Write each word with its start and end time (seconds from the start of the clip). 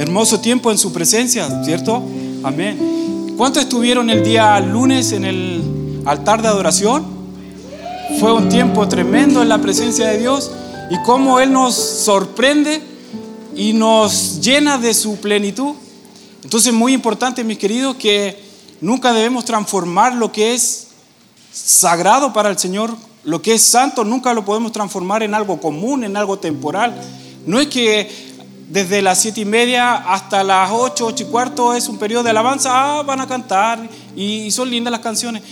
Hermoso 0.00 0.40
tiempo 0.40 0.70
en 0.70 0.78
su 0.78 0.94
presencia, 0.94 1.62
¿cierto? 1.62 2.02
Amén. 2.42 3.34
¿Cuántos 3.36 3.64
estuvieron 3.64 4.08
el 4.08 4.24
día 4.24 4.58
lunes 4.58 5.12
en 5.12 5.26
el 5.26 6.02
altar 6.06 6.40
de 6.40 6.48
adoración? 6.48 7.04
Fue 8.18 8.32
un 8.32 8.48
tiempo 8.48 8.88
tremendo 8.88 9.42
en 9.42 9.50
la 9.50 9.58
presencia 9.58 10.06
de 10.06 10.16
Dios 10.16 10.52
y 10.88 10.96
cómo 11.02 11.38
Él 11.38 11.52
nos 11.52 11.74
sorprende 11.74 12.80
y 13.54 13.74
nos 13.74 14.40
llena 14.40 14.78
de 14.78 14.94
su 14.94 15.16
plenitud. 15.18 15.74
Entonces, 16.44 16.72
muy 16.72 16.94
importante, 16.94 17.44
mis 17.44 17.58
queridos, 17.58 17.96
que 17.96 18.42
nunca 18.80 19.12
debemos 19.12 19.44
transformar 19.44 20.14
lo 20.14 20.32
que 20.32 20.54
es 20.54 20.86
sagrado 21.52 22.32
para 22.32 22.48
el 22.48 22.56
Señor, 22.56 22.96
lo 23.24 23.42
que 23.42 23.52
es 23.52 23.60
santo, 23.60 24.02
nunca 24.02 24.32
lo 24.32 24.46
podemos 24.46 24.72
transformar 24.72 25.22
en 25.22 25.34
algo 25.34 25.60
común, 25.60 26.04
en 26.04 26.16
algo 26.16 26.38
temporal. 26.38 26.98
No 27.44 27.60
es 27.60 27.68
que 27.68 28.29
desde 28.70 29.02
las 29.02 29.20
siete 29.20 29.40
y 29.40 29.44
media 29.44 29.96
hasta 29.96 30.44
las 30.44 30.70
ocho, 30.72 31.06
ocho 31.06 31.24
y 31.24 31.26
cuarto 31.26 31.74
es 31.74 31.88
un 31.88 31.98
periodo 31.98 32.22
de 32.22 32.30
alabanza, 32.30 32.70
ah, 32.72 33.02
van 33.02 33.20
a 33.20 33.26
cantar 33.26 33.80
y, 34.14 34.48
son 34.52 34.70
lindas 34.70 34.92
las 34.92 35.00
canciones. 35.00 35.42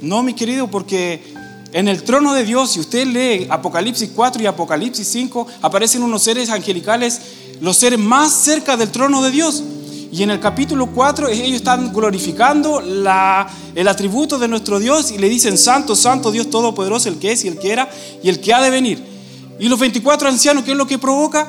No, 0.00 0.22
mi 0.22 0.32
querido, 0.32 0.68
porque 0.68 1.34
en 1.72 1.88
el 1.88 2.04
trono 2.04 2.34
de 2.34 2.44
Dios, 2.44 2.70
si 2.70 2.80
usted 2.80 3.04
lee 3.04 3.48
Apocalipsis 3.50 4.10
4 4.14 4.42
y 4.42 4.46
Apocalipsis 4.46 5.08
5, 5.08 5.46
aparecen 5.62 6.04
unos 6.04 6.22
seres 6.22 6.50
angelicales, 6.50 7.20
los 7.60 7.76
seres 7.76 7.98
más 7.98 8.32
cerca 8.32 8.76
del 8.76 8.90
trono 8.90 9.22
de 9.22 9.32
Dios. 9.32 9.64
Y 10.12 10.22
en 10.22 10.30
el 10.30 10.38
capítulo 10.38 10.86
4 10.86 11.28
ellos 11.28 11.56
están 11.56 11.92
glorificando 11.92 12.80
la, 12.80 13.48
el 13.74 13.88
atributo 13.88 14.38
de 14.38 14.46
nuestro 14.46 14.78
Dios 14.78 15.10
y 15.10 15.18
le 15.18 15.28
dicen, 15.28 15.58
Santo, 15.58 15.96
Santo, 15.96 16.30
Dios 16.30 16.48
Todopoderoso, 16.48 17.08
el 17.08 17.18
que 17.18 17.32
es 17.32 17.44
y 17.44 17.48
el 17.48 17.58
que 17.58 17.72
era 17.72 17.90
y 18.22 18.28
el 18.28 18.40
que 18.40 18.54
ha 18.54 18.62
de 18.62 18.70
venir. 18.70 19.18
Y 19.58 19.68
los 19.68 19.80
24 19.80 20.28
ancianos, 20.28 20.62
¿qué 20.62 20.70
es 20.70 20.76
lo 20.76 20.86
que 20.86 20.98
provoca? 20.98 21.48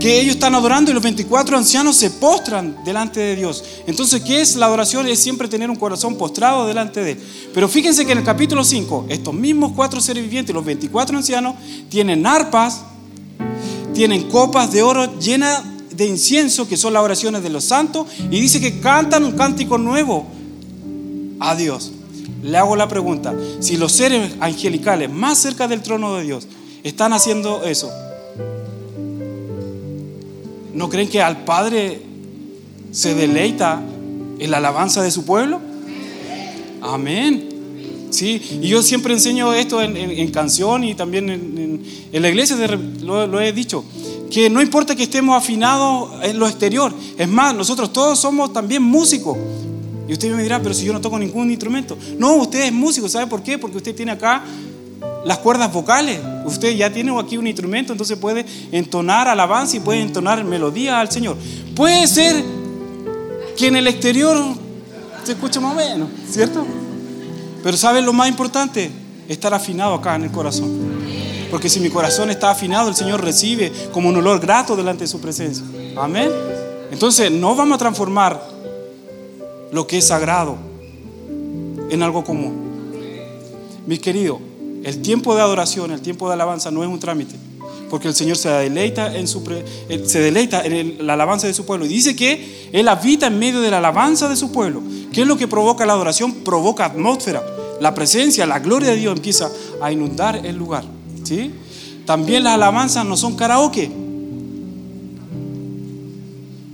Que 0.00 0.18
ellos 0.18 0.36
están 0.36 0.54
adorando 0.54 0.90
y 0.90 0.94
los 0.94 1.02
24 1.02 1.58
ancianos 1.58 1.94
se 1.94 2.10
postran 2.10 2.82
delante 2.84 3.20
de 3.20 3.36
Dios. 3.36 3.62
Entonces, 3.86 4.22
¿qué 4.22 4.40
es 4.40 4.56
la 4.56 4.64
adoración? 4.64 5.06
Es 5.06 5.18
siempre 5.20 5.46
tener 5.46 5.68
un 5.68 5.76
corazón 5.76 6.16
postrado 6.16 6.66
delante 6.66 7.04
de 7.04 7.12
Él. 7.12 7.18
Pero 7.52 7.68
fíjense 7.68 8.06
que 8.06 8.12
en 8.12 8.18
el 8.18 8.24
capítulo 8.24 8.64
5, 8.64 9.06
estos 9.10 9.34
mismos 9.34 9.72
cuatro 9.76 10.00
seres 10.00 10.24
vivientes, 10.24 10.54
los 10.54 10.64
24 10.64 11.18
ancianos, 11.18 11.54
tienen 11.90 12.26
arpas, 12.26 12.80
tienen 13.92 14.28
copas 14.30 14.72
de 14.72 14.82
oro 14.82 15.18
llenas 15.18 15.62
de 15.94 16.06
incienso, 16.06 16.66
que 16.66 16.78
son 16.78 16.94
las 16.94 17.02
oraciones 17.02 17.42
de 17.42 17.50
los 17.50 17.64
santos, 17.64 18.06
y 18.30 18.40
dice 18.40 18.58
que 18.58 18.80
cantan 18.80 19.22
un 19.22 19.32
cántico 19.32 19.76
nuevo 19.76 20.26
a 21.40 21.54
Dios. 21.54 21.92
Le 22.42 22.56
hago 22.56 22.74
la 22.74 22.88
pregunta, 22.88 23.34
si 23.60 23.76
los 23.76 23.92
seres 23.92 24.32
angelicales 24.40 25.10
más 25.10 25.36
cerca 25.36 25.68
del 25.68 25.82
trono 25.82 26.14
de 26.14 26.22
Dios 26.22 26.46
están 26.82 27.12
haciendo 27.12 27.64
eso, 27.64 27.90
¿No 30.74 30.88
creen 30.88 31.08
que 31.08 31.20
al 31.20 31.44
Padre 31.44 32.02
se 32.92 33.14
deleita 33.14 33.82
en 34.38 34.50
la 34.50 34.58
alabanza 34.58 35.02
de 35.02 35.10
su 35.10 35.24
pueblo? 35.24 35.60
Amén. 36.82 37.48
Sí, 38.10 38.60
y 38.60 38.68
yo 38.68 38.82
siempre 38.82 39.14
enseño 39.14 39.52
esto 39.54 39.80
en, 39.80 40.30
canción 40.32 40.82
y 40.82 40.94
también 40.94 41.30
en, 41.30 42.22
la 42.22 42.28
iglesia, 42.28 42.56
lo, 43.02 43.26
lo, 43.26 43.40
he 43.40 43.52
dicho, 43.52 43.84
que 44.30 44.50
no 44.50 44.60
importa 44.60 44.96
que 44.96 45.04
estemos 45.04 45.36
afinados 45.36 46.10
en 46.24 46.38
lo 46.38 46.48
exterior, 46.48 46.92
es 47.16 47.28
más, 47.28 47.54
nosotros 47.54 47.92
todos 47.92 48.18
somos 48.18 48.52
también 48.52 48.82
músicos. 48.82 49.38
Y 50.08 50.12
usted 50.12 50.34
me 50.34 50.42
dirá, 50.42 50.60
pero 50.60 50.74
si 50.74 50.84
yo 50.84 50.92
no 50.92 51.00
toco 51.00 51.20
ningún 51.20 51.50
instrumento. 51.50 51.96
No, 52.18 52.34
usted 52.34 52.64
es 52.64 52.72
músico, 52.72 53.08
¿sabe 53.08 53.28
por 53.28 53.44
qué? 53.44 53.58
Porque 53.58 53.76
usted 53.76 53.94
tiene 53.94 54.10
acá 54.10 54.42
las 55.24 55.38
cuerdas 55.38 55.72
vocales. 55.72 56.18
Usted 56.50 56.76
ya 56.76 56.92
tiene 56.92 57.18
aquí 57.18 57.36
un 57.36 57.46
instrumento, 57.46 57.92
entonces 57.92 58.18
puede 58.18 58.44
entonar 58.72 59.28
alabanza 59.28 59.76
y 59.76 59.80
puede 59.80 60.00
entonar 60.00 60.42
melodía 60.44 61.00
al 61.00 61.10
Señor. 61.10 61.36
Puede 61.74 62.06
ser 62.06 62.44
que 63.56 63.68
en 63.68 63.76
el 63.76 63.86
exterior 63.86 64.36
se 65.24 65.32
escuche 65.32 65.60
más 65.60 65.72
o 65.72 65.76
menos, 65.76 66.08
¿cierto? 66.28 66.66
Pero 67.62 67.76
¿saben 67.76 68.04
lo 68.04 68.12
más 68.12 68.28
importante? 68.28 68.90
Estar 69.28 69.54
afinado 69.54 69.94
acá 69.94 70.16
en 70.16 70.24
el 70.24 70.30
corazón. 70.30 70.90
Porque 71.50 71.68
si 71.68 71.80
mi 71.80 71.90
corazón 71.90 72.30
está 72.30 72.50
afinado, 72.50 72.88
el 72.88 72.94
Señor 72.94 73.22
recibe 73.22 73.72
como 73.92 74.08
un 74.08 74.16
olor 74.16 74.40
grato 74.40 74.76
delante 74.76 75.04
de 75.04 75.08
su 75.08 75.20
presencia. 75.20 75.64
Amén. 75.96 76.30
Entonces 76.90 77.30
no 77.30 77.54
vamos 77.54 77.76
a 77.76 77.78
transformar 77.78 78.42
lo 79.72 79.86
que 79.86 79.98
es 79.98 80.06
sagrado 80.06 80.56
en 81.90 82.02
algo 82.02 82.24
común. 82.24 82.70
Mis 83.86 83.98
queridos, 83.98 84.38
el 84.82 85.02
tiempo 85.02 85.34
de 85.34 85.42
adoración, 85.42 85.90
el 85.90 86.00
tiempo 86.00 86.28
de 86.28 86.34
alabanza 86.34 86.70
no 86.70 86.82
es 86.82 86.88
un 86.88 86.98
trámite, 86.98 87.36
porque 87.90 88.08
el 88.08 88.14
Señor 88.14 88.36
se 88.36 88.48
deleita 88.48 89.14
en, 89.16 89.28
su 89.28 89.42
se 90.04 90.20
deleita 90.20 90.64
en 90.64 91.06
la 91.06 91.14
alabanza 91.14 91.46
de 91.46 91.54
su 91.54 91.66
pueblo. 91.66 91.84
Y 91.84 91.88
dice 91.88 92.16
que 92.16 92.68
Él 92.72 92.88
habita 92.88 93.26
en 93.26 93.38
medio 93.38 93.60
de 93.60 93.70
la 93.70 93.78
alabanza 93.78 94.28
de 94.28 94.36
su 94.36 94.52
pueblo. 94.52 94.82
¿Qué 95.12 95.22
es 95.22 95.26
lo 95.26 95.36
que 95.36 95.48
provoca 95.48 95.84
la 95.84 95.92
adoración? 95.92 96.32
Provoca 96.44 96.86
atmósfera. 96.86 97.42
La 97.80 97.94
presencia, 97.94 98.46
la 98.46 98.58
gloria 98.58 98.90
de 98.90 98.96
Dios 98.96 99.16
empieza 99.16 99.50
a 99.80 99.90
inundar 99.90 100.44
el 100.44 100.56
lugar. 100.56 100.84
¿sí? 101.24 101.50
También 102.06 102.44
las 102.44 102.54
alabanzas 102.54 103.04
no 103.04 103.16
son 103.16 103.36
karaoke. 103.36 103.90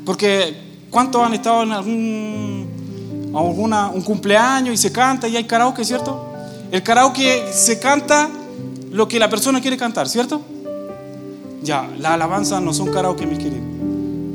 Porque 0.05 0.55
¿cuántos 0.91 1.23
han 1.23 1.35
estado 1.35 1.63
en 1.63 1.73
algún 1.73 2.77
un 3.33 4.03
cumpleaños 4.03 4.75
y 4.75 4.77
se 4.77 4.91
canta 4.91 5.29
y 5.29 5.37
hay 5.37 5.45
karaoke, 5.45 5.85
¿cierto? 5.85 6.36
El 6.71 6.83
karaoke 6.83 7.53
se 7.53 7.79
canta 7.79 8.29
lo 8.91 9.07
que 9.09 9.19
la 9.19 9.29
persona 9.29 9.61
quiere 9.61 9.77
cantar, 9.77 10.09
¿cierto? 10.09 10.41
Ya, 11.63 11.89
la 11.99 12.15
alabanza 12.15 12.61
no 12.61 12.73
son 12.73 12.93
karaoke, 12.93 13.27
mis 13.27 13.39
queridos. 13.39 13.65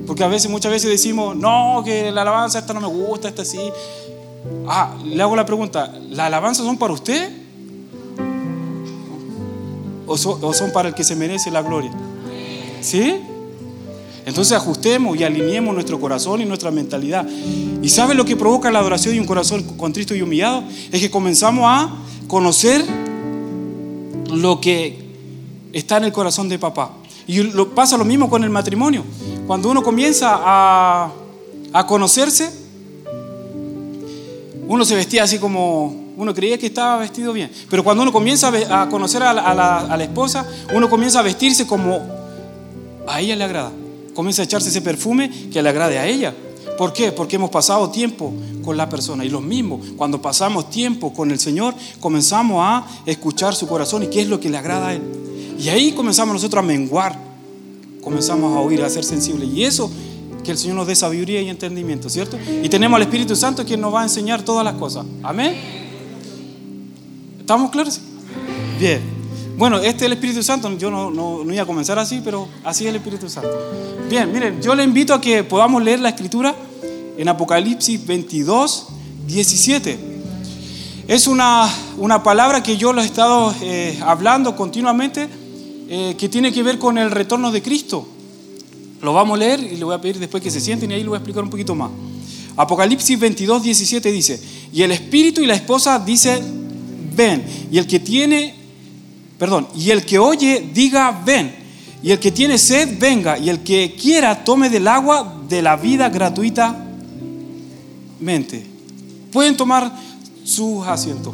Porque 0.07 0.23
a 0.23 0.27
veces, 0.27 0.49
muchas 0.49 0.71
veces 0.71 0.89
decimos, 0.89 1.35
no, 1.35 1.81
que 1.85 2.11
la 2.11 2.21
alabanza 2.21 2.59
esta 2.59 2.73
no 2.73 2.81
me 2.81 2.87
gusta, 2.87 3.29
esta 3.29 3.45
sí. 3.45 3.59
Ah, 4.67 4.95
le 5.03 5.21
hago 5.21 5.35
la 5.35 5.45
pregunta, 5.45 5.93
¿las 6.09 6.27
alabanzas 6.27 6.65
son 6.65 6.77
para 6.77 6.93
usted? 6.93 7.31
¿O 10.07 10.17
son, 10.17 10.43
o 10.43 10.53
son 10.53 10.71
para 10.71 10.89
el 10.89 10.95
que 10.95 11.03
se 11.03 11.15
merece 11.15 11.51
la 11.51 11.61
gloria? 11.61 11.91
¿Sí? 12.81 13.21
Entonces 14.25 14.53
ajustemos 14.53 15.17
y 15.19 15.23
alineemos 15.23 15.73
nuestro 15.73 15.99
corazón 15.99 16.41
y 16.41 16.45
nuestra 16.45 16.71
mentalidad. 16.71 17.27
¿Y 17.81 17.89
sabe 17.89 18.13
lo 18.13 18.25
que 18.25 18.35
provoca 18.35 18.71
la 18.71 18.79
adoración 18.79 19.15
y 19.15 19.19
un 19.19 19.25
corazón 19.25 19.63
contristo 19.77 20.15
y 20.15 20.21
humillado? 20.21 20.63
Es 20.91 20.99
que 20.99 21.09
comenzamos 21.09 21.65
a 21.65 21.89
conocer 22.27 22.85
lo 24.31 24.61
que 24.61 24.99
está 25.73 25.97
en 25.97 26.05
el 26.05 26.11
corazón 26.11 26.49
de 26.49 26.59
papá. 26.59 26.91
Y 27.27 27.43
lo, 27.43 27.69
pasa 27.73 27.97
lo 27.97 28.05
mismo 28.05 28.29
con 28.29 28.43
el 28.43 28.49
matrimonio. 28.49 29.03
Cuando 29.47 29.69
uno 29.69 29.83
comienza 29.83 30.39
a, 30.39 31.11
a 31.73 31.87
conocerse, 31.87 32.51
uno 34.67 34.85
se 34.85 34.95
vestía 34.95 35.23
así 35.23 35.37
como, 35.37 36.13
uno 36.15 36.33
creía 36.33 36.57
que 36.57 36.67
estaba 36.67 36.97
vestido 36.97 37.33
bien. 37.33 37.51
Pero 37.69 37.83
cuando 37.83 38.03
uno 38.03 38.11
comienza 38.11 38.51
a 38.69 38.89
conocer 38.89 39.23
a, 39.23 39.33
la, 39.33 39.79
a 39.79 39.97
la, 39.97 40.03
esposa, 40.03 40.47
uno 40.73 40.89
comienza 40.89 41.19
a 41.19 41.23
vestirse 41.23 41.67
como 41.67 41.99
a 43.07 43.19
ella 43.19 43.35
le 43.35 43.43
agrada. 43.43 43.71
Comienza 44.13 44.41
a 44.41 44.45
echarse 44.45 44.69
ese 44.69 44.81
perfume 44.81 45.29
que 45.51 45.61
le 45.61 45.69
agrade 45.69 45.97
a 45.97 46.07
ella. 46.07 46.33
¿Por 46.77 46.93
qué? 46.93 47.11
Porque 47.11 47.35
hemos 47.35 47.49
pasado 47.49 47.89
tiempo 47.89 48.33
con 48.63 48.75
la 48.75 48.89
persona. 48.89 49.23
Y 49.23 49.29
lo 49.29 49.41
mismo, 49.41 49.79
cuando 49.97 50.21
pasamos 50.21 50.69
tiempo 50.69 51.13
con 51.13 51.31
el 51.31 51.39
Señor, 51.39 51.75
comenzamos 51.99 52.57
a 52.59 52.85
escuchar 53.05 53.55
su 53.55 53.67
corazón 53.67 54.03
y 54.03 54.07
qué 54.07 54.21
es 54.21 54.27
lo 54.27 54.39
que 54.39 54.49
le 54.49 54.57
agrada 54.57 54.87
a 54.87 54.93
Él. 54.95 55.01
Y 55.59 55.69
ahí 55.69 55.91
comenzamos 55.91 56.33
nosotros 56.33 56.63
a 56.63 56.65
menguar, 56.65 57.19
comenzamos 58.01 58.55
a 58.55 58.59
oír, 58.59 58.81
a 58.81 58.89
ser 58.89 59.03
sensibles. 59.03 59.49
Y 59.53 59.63
eso, 59.63 59.91
que 60.43 60.51
el 60.51 60.57
Señor 60.57 60.77
nos 60.77 60.87
dé 60.87 60.95
sabiduría 60.95 61.41
y 61.41 61.49
entendimiento, 61.49 62.09
¿cierto? 62.09 62.37
Y 62.63 62.67
tenemos 62.67 62.97
al 62.97 63.03
Espíritu 63.03 63.35
Santo 63.35 63.63
quien 63.63 63.79
nos 63.79 63.93
va 63.93 64.01
a 64.01 64.03
enseñar 64.03 64.43
todas 64.43 64.65
las 64.65 64.73
cosas. 64.73 65.05
Amén. 65.21 65.55
¿Estamos 67.39 67.69
claros? 67.69 68.01
Bien. 68.79 69.01
Bueno, 69.61 69.77
este 69.77 69.97
es 69.97 70.01
el 70.01 70.13
Espíritu 70.13 70.41
Santo. 70.41 70.75
Yo 70.75 70.89
no, 70.89 71.11
no, 71.11 71.43
no 71.43 71.53
iba 71.53 71.61
a 71.61 71.67
comenzar 71.67 71.99
así, 71.99 72.19
pero 72.23 72.47
así 72.63 72.85
es 72.85 72.89
el 72.89 72.95
Espíritu 72.95 73.29
Santo. 73.29 73.51
Bien, 74.09 74.31
miren, 74.31 74.59
yo 74.59 74.73
le 74.73 74.83
invito 74.83 75.13
a 75.13 75.21
que 75.21 75.43
podamos 75.43 75.83
leer 75.83 75.99
la 75.99 76.09
Escritura 76.09 76.55
en 77.15 77.27
Apocalipsis 77.27 78.03
22, 78.03 78.87
17. 79.27 79.99
Es 81.07 81.27
una, 81.27 81.69
una 81.99 82.23
palabra 82.23 82.63
que 82.63 82.75
yo 82.75 82.91
lo 82.91 83.03
he 83.03 83.05
estado 83.05 83.53
eh, 83.61 83.99
hablando 84.01 84.55
continuamente, 84.55 85.29
eh, 85.89 86.15
que 86.17 86.27
tiene 86.27 86.51
que 86.51 86.63
ver 86.63 86.79
con 86.79 86.97
el 86.97 87.11
retorno 87.11 87.51
de 87.51 87.61
Cristo. 87.61 88.07
Lo 89.03 89.13
vamos 89.13 89.35
a 89.35 89.37
leer 89.41 89.59
y 89.59 89.77
le 89.77 89.83
voy 89.83 89.93
a 89.93 90.01
pedir 90.01 90.17
después 90.17 90.41
que 90.41 90.49
se 90.49 90.59
sienten 90.59 90.89
y 90.89 90.95
ahí 90.95 91.03
lo 91.03 91.11
voy 91.11 91.17
a 91.17 91.19
explicar 91.19 91.43
un 91.43 91.51
poquito 91.51 91.75
más. 91.75 91.91
Apocalipsis 92.57 93.19
22, 93.19 93.61
17 93.61 94.11
dice, 94.11 94.41
y 94.73 94.81
el 94.81 94.91
espíritu 94.91 95.39
y 95.39 95.45
la 95.45 95.53
esposa 95.53 95.99
dice, 95.99 96.41
ven, 97.15 97.45
y 97.71 97.77
el 97.77 97.85
que 97.85 97.99
tiene, 97.99 98.60
perdón, 99.41 99.67
y 99.75 99.89
el 99.89 100.05
que 100.05 100.19
oye 100.19 100.69
diga, 100.71 101.19
ven, 101.25 101.51
y 102.03 102.11
el 102.11 102.19
que 102.19 102.31
tiene 102.31 102.59
sed, 102.59 102.99
venga, 102.99 103.39
y 103.39 103.49
el 103.49 103.61
que 103.61 103.95
quiera 103.99 104.43
tome 104.43 104.69
del 104.69 104.87
agua 104.87 105.41
de 105.49 105.63
la 105.63 105.77
vida 105.77 106.09
gratuita 106.09 106.75
mente. 108.19 108.63
Pueden 109.31 109.57
tomar 109.57 109.91
sus 110.43 110.85
asientos. 110.85 111.33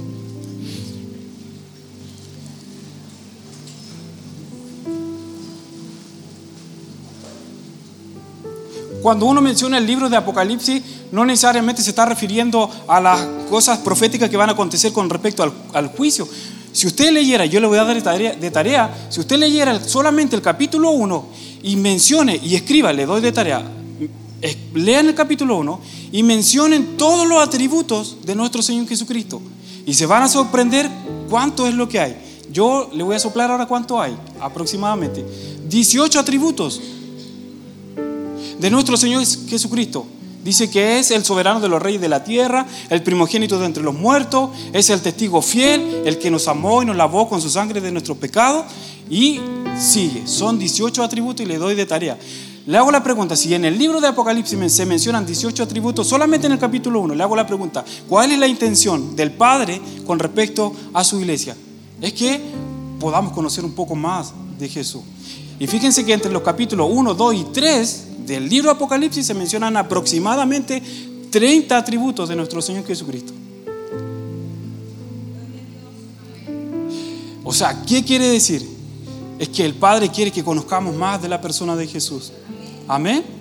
cuando 9.02 9.26
uno 9.26 9.40
menciona 9.40 9.78
el 9.78 9.86
libro 9.86 10.10
de 10.10 10.18
Apocalipsis, 10.18 10.82
no 11.14 11.24
necesariamente 11.26 11.82
se 11.82 11.92
está 11.92 12.06
refiriendo 12.06 12.70
a 12.90 13.00
las 13.00 13.22
cosas 13.50 13.78
proféticas 13.80 14.30
que 14.30 14.36
van 14.36 14.50
a 14.50 14.52
acontecer 14.52 14.92
con 14.92 15.10
respecto 15.10 15.44
al, 15.74 15.88
juicio. 15.88 16.28
Si 16.78 16.86
usted 16.86 17.12
leyera, 17.12 17.44
yo 17.48 17.60
le 17.60 17.66
voy 17.66 17.80
a 17.80 17.84
dar 17.84 17.96
de 18.40 18.52
tarea, 18.52 19.08
si 19.10 19.20
usted 19.20 19.38
leyera 19.38 19.84
solamente 19.84 20.36
el 20.36 20.44
capítulo 20.44 20.92
1 20.92 21.28
y 21.64 21.76
mencione 21.76 22.40
y 22.44 22.54
escriba, 22.54 22.94
le 22.94 23.08
doy 23.08 23.20
de 23.20 23.32
tarea, 23.32 23.68
lean 24.76 25.08
el 25.08 25.16
capítulo 25.16 25.58
1 25.58 25.82
y 26.12 26.22
mencionen 26.22 26.96
todos 26.96 27.28
los 27.28 27.42
atributos 27.42 28.18
de 28.24 28.36
nuestro 28.36 28.62
Señor 28.62 28.88
Jesucristo. 28.88 29.42
Y 29.88 29.96
se 29.96 30.06
van 30.06 30.22
a 30.22 30.28
sorprender 30.30 30.88
cuánto 31.28 31.66
es 31.66 31.74
lo 31.74 31.90
que 31.90 32.00
hay. 32.00 32.16
Yo 32.52 32.92
le 32.94 33.02
voy 33.02 33.16
a 33.16 33.20
soplar 33.20 33.50
ahora 33.50 33.66
cuánto 33.66 34.00
hay, 34.00 34.16
aproximadamente. 34.40 35.26
18 35.68 36.20
atributos 36.20 36.80
de 38.60 38.70
nuestro 38.70 38.98
Señor 38.98 39.26
Jesucristo. 39.26 40.06
Dice 40.48 40.70
que 40.70 40.98
es 40.98 41.12
el 41.12 41.26
soberano 41.26 41.60
de 41.60 41.68
los 41.68 41.82
reyes 41.82 42.00
de 42.00 42.08
la 42.08 42.24
tierra, 42.24 42.66
el 42.90 43.04
primogénito 43.04 43.60
de 43.60 43.66
entre 43.66 43.84
los 43.84 43.94
muertos, 43.94 44.52
es 44.72 44.90
el 44.90 45.02
testigo 45.02 45.42
fiel, 45.42 46.04
el 46.06 46.18
que 46.20 46.32
nos 46.32 46.48
amó 46.48 46.82
y 46.82 46.86
nos 46.86 46.96
lavó 46.96 47.28
con 47.28 47.42
su 47.42 47.50
sangre 47.50 47.82
de 47.82 47.92
nuestro 47.92 48.16
pecado. 48.16 48.64
Y 49.10 49.42
sigue, 49.78 50.26
son 50.26 50.58
18 50.58 51.04
atributos 51.04 51.46
y 51.46 51.50
le 51.50 51.58
doy 51.58 51.76
de 51.76 51.86
tarea. 51.86 52.18
Le 52.66 52.78
hago 52.78 52.90
la 52.94 53.04
pregunta, 53.04 53.36
si 53.36 53.54
en 53.54 53.66
el 53.66 53.78
libro 53.78 54.00
de 54.00 54.08
Apocalipsis 54.08 54.72
se 54.72 54.86
mencionan 54.86 55.26
18 55.26 55.64
atributos, 55.64 56.08
solamente 56.08 56.48
en 56.48 56.54
el 56.54 56.60
capítulo 56.60 57.02
1, 57.02 57.14
le 57.14 57.24
hago 57.24 57.36
la 57.36 57.46
pregunta, 57.46 57.84
¿cuál 58.08 58.32
es 58.32 58.40
la 58.40 58.48
intención 58.48 59.18
del 59.18 59.32
Padre 59.32 59.82
con 60.06 60.18
respecto 60.18 60.74
a 60.94 61.04
su 61.04 61.20
iglesia? 61.20 61.58
Es 62.00 62.14
que 62.14 62.40
podamos 63.02 63.34
conocer 63.34 63.66
un 63.66 63.74
poco 63.74 63.96
más 63.96 64.32
de 64.58 64.70
Jesús. 64.70 65.02
Y 65.60 65.68
fíjense 65.68 66.06
que 66.06 66.14
entre 66.14 66.32
los 66.32 66.42
capítulos 66.42 66.88
1, 66.92 67.14
2 67.14 67.36
y 67.36 67.44
3 67.46 68.06
del 68.26 68.50
libro 68.50 68.72
Apocalipsis 68.72 69.26
se 69.26 69.34
mencionan 69.34 69.78
aproximadamente 69.78 70.82
30 71.30 71.78
atributos 71.78 72.30
de 72.30 72.36
nuestro 72.36 72.62
Señor 72.62 72.86
Jesucristo. 72.86 73.34
O 77.44 77.54
sea, 77.54 77.84
¿qué 77.88 78.04
quiere 78.04 78.28
decir? 78.28 78.68
Es 79.40 79.50
que 79.50 79.66
el 79.66 79.74
Padre 79.76 80.10
quiere 80.10 80.32
que 80.32 80.44
conozcamos 80.44 80.96
más 80.96 81.22
de 81.22 81.30
la 81.30 81.40
persona 81.40 81.76
de 81.76 81.88
Jesús. 81.88 82.34
Amén 82.88 83.37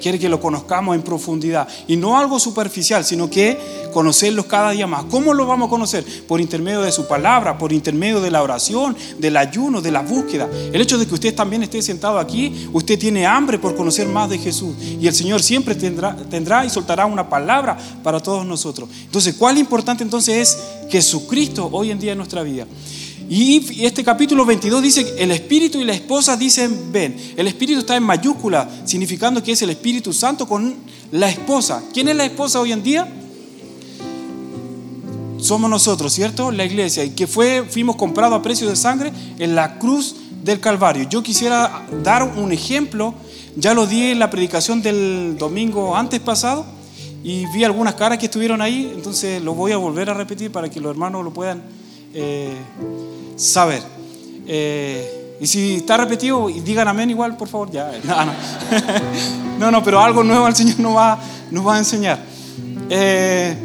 quiere 0.00 0.18
que 0.18 0.28
lo 0.28 0.40
conozcamos 0.40 0.94
en 0.94 1.02
profundidad. 1.02 1.68
Y 1.86 1.96
no 1.96 2.18
algo 2.18 2.38
superficial, 2.38 3.04
sino 3.04 3.28
que 3.28 3.58
conocerlos 3.92 4.46
cada 4.46 4.70
día 4.70 4.86
más. 4.86 5.04
¿Cómo 5.04 5.34
lo 5.34 5.46
vamos 5.46 5.66
a 5.66 5.70
conocer? 5.70 6.04
Por 6.26 6.40
intermedio 6.40 6.82
de 6.82 6.92
su 6.92 7.06
palabra, 7.06 7.58
por 7.58 7.72
intermedio 7.72 8.20
de 8.20 8.30
la 8.30 8.42
oración, 8.42 8.96
del 9.18 9.36
ayuno, 9.36 9.80
de 9.80 9.90
la 9.90 10.02
búsqueda. 10.02 10.48
El 10.72 10.80
hecho 10.80 10.98
de 10.98 11.06
que 11.06 11.14
usted 11.14 11.34
también 11.34 11.62
esté 11.62 11.82
sentado 11.82 12.18
aquí, 12.18 12.68
usted 12.72 12.98
tiene 12.98 13.26
hambre 13.26 13.58
por 13.58 13.74
conocer 13.76 14.08
más 14.08 14.30
de 14.30 14.38
Jesús. 14.38 14.74
Y 15.00 15.06
el 15.06 15.14
Señor 15.14 15.42
siempre 15.42 15.74
tendrá, 15.74 16.16
tendrá 16.30 16.64
y 16.64 16.70
soltará 16.70 17.06
una 17.06 17.28
palabra 17.28 17.76
para 18.02 18.20
todos 18.20 18.46
nosotros. 18.46 18.88
Entonces, 19.04 19.34
¿cuál 19.34 19.58
importante 19.58 20.02
entonces 20.02 20.36
es 20.36 20.90
Jesucristo 20.90 21.68
hoy 21.72 21.90
en 21.90 21.98
día 21.98 22.12
en 22.12 22.18
nuestra 22.18 22.42
vida? 22.42 22.66
Y 23.30 23.84
este 23.84 24.02
capítulo 24.02 24.46
22 24.46 24.82
dice, 24.82 25.14
el 25.18 25.30
Espíritu 25.32 25.78
y 25.78 25.84
la 25.84 25.92
esposa 25.92 26.34
dicen, 26.36 26.90
ven. 26.90 27.14
El 27.36 27.46
Espíritu 27.46 27.80
está 27.80 27.94
en 27.94 28.02
mayúscula, 28.02 28.66
significando 28.86 29.42
que 29.42 29.52
es 29.52 29.60
el 29.60 29.68
Espíritu 29.68 30.14
Santo 30.14 30.48
con 30.48 30.74
la 31.12 31.28
esposa. 31.28 31.82
¿Quién 31.92 32.08
es 32.08 32.16
la 32.16 32.24
esposa 32.24 32.58
hoy 32.58 32.72
en 32.72 32.82
día? 32.82 33.06
Somos 35.38 35.68
nosotros, 35.68 36.10
¿cierto? 36.12 36.50
La 36.50 36.64
iglesia. 36.64 37.04
Y 37.04 37.10
que 37.10 37.26
fue, 37.26 37.64
fuimos 37.68 37.96
comprados 37.96 38.38
a 38.38 38.42
precio 38.42 38.66
de 38.66 38.76
sangre 38.76 39.12
en 39.38 39.54
la 39.54 39.78
cruz 39.78 40.16
del 40.42 40.58
Calvario. 40.58 41.06
Yo 41.08 41.22
quisiera 41.22 41.86
dar 42.02 42.22
un 42.22 42.50
ejemplo. 42.50 43.14
Ya 43.56 43.74
lo 43.74 43.86
di 43.86 44.04
en 44.04 44.20
la 44.20 44.30
predicación 44.30 44.80
del 44.80 45.36
domingo 45.38 45.94
antes 45.94 46.20
pasado. 46.20 46.64
Y 47.22 47.44
vi 47.52 47.64
algunas 47.64 47.94
caras 47.94 48.16
que 48.16 48.24
estuvieron 48.24 48.62
ahí. 48.62 48.90
Entonces 48.94 49.42
lo 49.42 49.52
voy 49.54 49.72
a 49.72 49.76
volver 49.76 50.08
a 50.08 50.14
repetir 50.14 50.50
para 50.50 50.70
que 50.70 50.80
los 50.80 50.90
hermanos 50.90 51.22
lo 51.22 51.30
puedan... 51.30 51.77
Eh, 52.14 52.56
saber. 53.36 53.82
Eh, 54.46 55.36
y 55.40 55.46
si 55.46 55.76
está 55.76 55.96
repetido, 55.96 56.48
digan 56.48 56.88
amén 56.88 57.10
igual, 57.10 57.36
por 57.36 57.48
favor. 57.48 57.70
Ya, 57.70 57.92
no, 59.58 59.70
no. 59.70 59.84
pero 59.84 60.00
algo 60.00 60.24
nuevo 60.24 60.46
el 60.46 60.56
Señor 60.56 60.80
nos 60.80 60.96
va, 60.96 61.18
nos 61.50 61.66
va 61.66 61.76
a 61.76 61.78
enseñar. 61.78 62.18
Eh, 62.90 63.56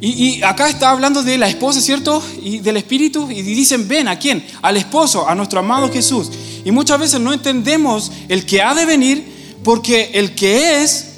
y, 0.00 0.08
y, 0.08 0.42
acá 0.42 0.68
está 0.68 0.90
hablando 0.90 1.22
de 1.22 1.38
la 1.38 1.48
esposa, 1.48 1.80
¿cierto? 1.80 2.22
Y 2.42 2.58
del 2.58 2.76
espíritu. 2.76 3.30
Y 3.30 3.40
dicen, 3.42 3.86
ven, 3.86 4.08
¿a 4.08 4.18
quién? 4.18 4.44
Al 4.60 4.76
esposo, 4.76 5.28
a 5.28 5.34
nuestro 5.34 5.60
amado 5.60 5.90
Jesús. 5.92 6.30
Y 6.64 6.72
muchas 6.72 6.98
veces 6.98 7.20
no 7.20 7.32
entendemos 7.32 8.10
el 8.28 8.44
que 8.44 8.62
ha 8.62 8.74
de 8.74 8.84
venir 8.84 9.60
porque 9.62 10.10
el 10.14 10.34
que 10.34 10.82
es 10.82 11.11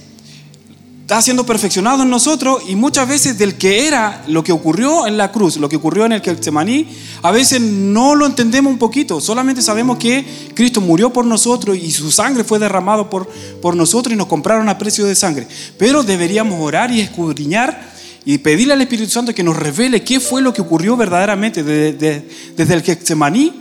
está 1.04 1.20
siendo 1.20 1.44
perfeccionado 1.44 2.02
en 2.02 2.08
nosotros 2.08 2.62
y 2.66 2.76
muchas 2.76 3.06
veces 3.06 3.36
del 3.36 3.56
que 3.56 3.86
era 3.86 4.24
lo 4.26 4.42
que 4.42 4.52
ocurrió 4.52 5.06
en 5.06 5.18
la 5.18 5.30
cruz, 5.30 5.58
lo 5.58 5.68
que 5.68 5.76
ocurrió 5.76 6.06
en 6.06 6.12
el 6.12 6.22
Getsemaní, 6.22 6.88
a 7.20 7.30
veces 7.30 7.60
no 7.60 8.14
lo 8.14 8.24
entendemos 8.24 8.72
un 8.72 8.78
poquito, 8.78 9.20
solamente 9.20 9.60
sabemos 9.60 9.98
que 9.98 10.24
Cristo 10.54 10.80
murió 10.80 11.12
por 11.12 11.26
nosotros 11.26 11.76
y 11.76 11.90
su 11.90 12.10
sangre 12.10 12.42
fue 12.42 12.58
derramado 12.58 13.10
por, 13.10 13.28
por 13.60 13.76
nosotros 13.76 14.14
y 14.14 14.16
nos 14.16 14.28
compraron 14.28 14.66
a 14.70 14.78
precio 14.78 15.04
de 15.04 15.14
sangre. 15.14 15.46
Pero 15.76 16.02
deberíamos 16.04 16.58
orar 16.58 16.90
y 16.90 17.00
escudriñar 17.00 17.92
y 18.24 18.38
pedirle 18.38 18.72
al 18.72 18.80
Espíritu 18.80 19.10
Santo 19.10 19.34
que 19.34 19.42
nos 19.42 19.56
revele 19.58 20.02
qué 20.02 20.20
fue 20.20 20.40
lo 20.40 20.54
que 20.54 20.62
ocurrió 20.62 20.96
verdaderamente 20.96 21.62
desde, 21.62 22.26
desde 22.56 22.74
el 22.74 22.82
Getsemaní 22.82 23.52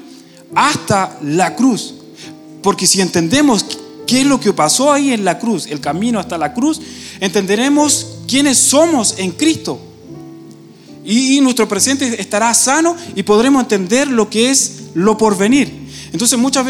hasta 0.56 1.18
la 1.22 1.58
cruz. 1.58 1.94
Porque 2.62 2.88
si 2.88 3.02
entendemos 3.02 3.66
qué 4.08 4.22
es 4.22 4.28
lo 4.28 4.40
que 4.40 4.54
pasó 4.54 4.94
ahí 4.94 5.12
en 5.12 5.26
la 5.26 5.40
cruz, 5.40 5.68
el 5.68 5.82
camino 5.82 6.20
hasta 6.20 6.38
la 6.38 6.54
cruz, 6.54 6.80
entenderemos 7.24 8.18
quiénes 8.28 8.58
somos 8.58 9.16
en 9.18 9.32
Cristo. 9.32 9.80
Y, 11.06 11.40
nuestro 11.40 11.70
presente 11.70 12.20
estará 12.22 12.54
sano 12.54 12.98
y 13.16 13.24
podremos 13.24 13.62
entender 13.62 14.10
lo 14.10 14.30
que 14.30 14.50
es 14.50 14.84
lo 14.94 15.18
porvenir. 15.18 15.72
Entonces 16.12 16.38
muchas, 16.38 16.66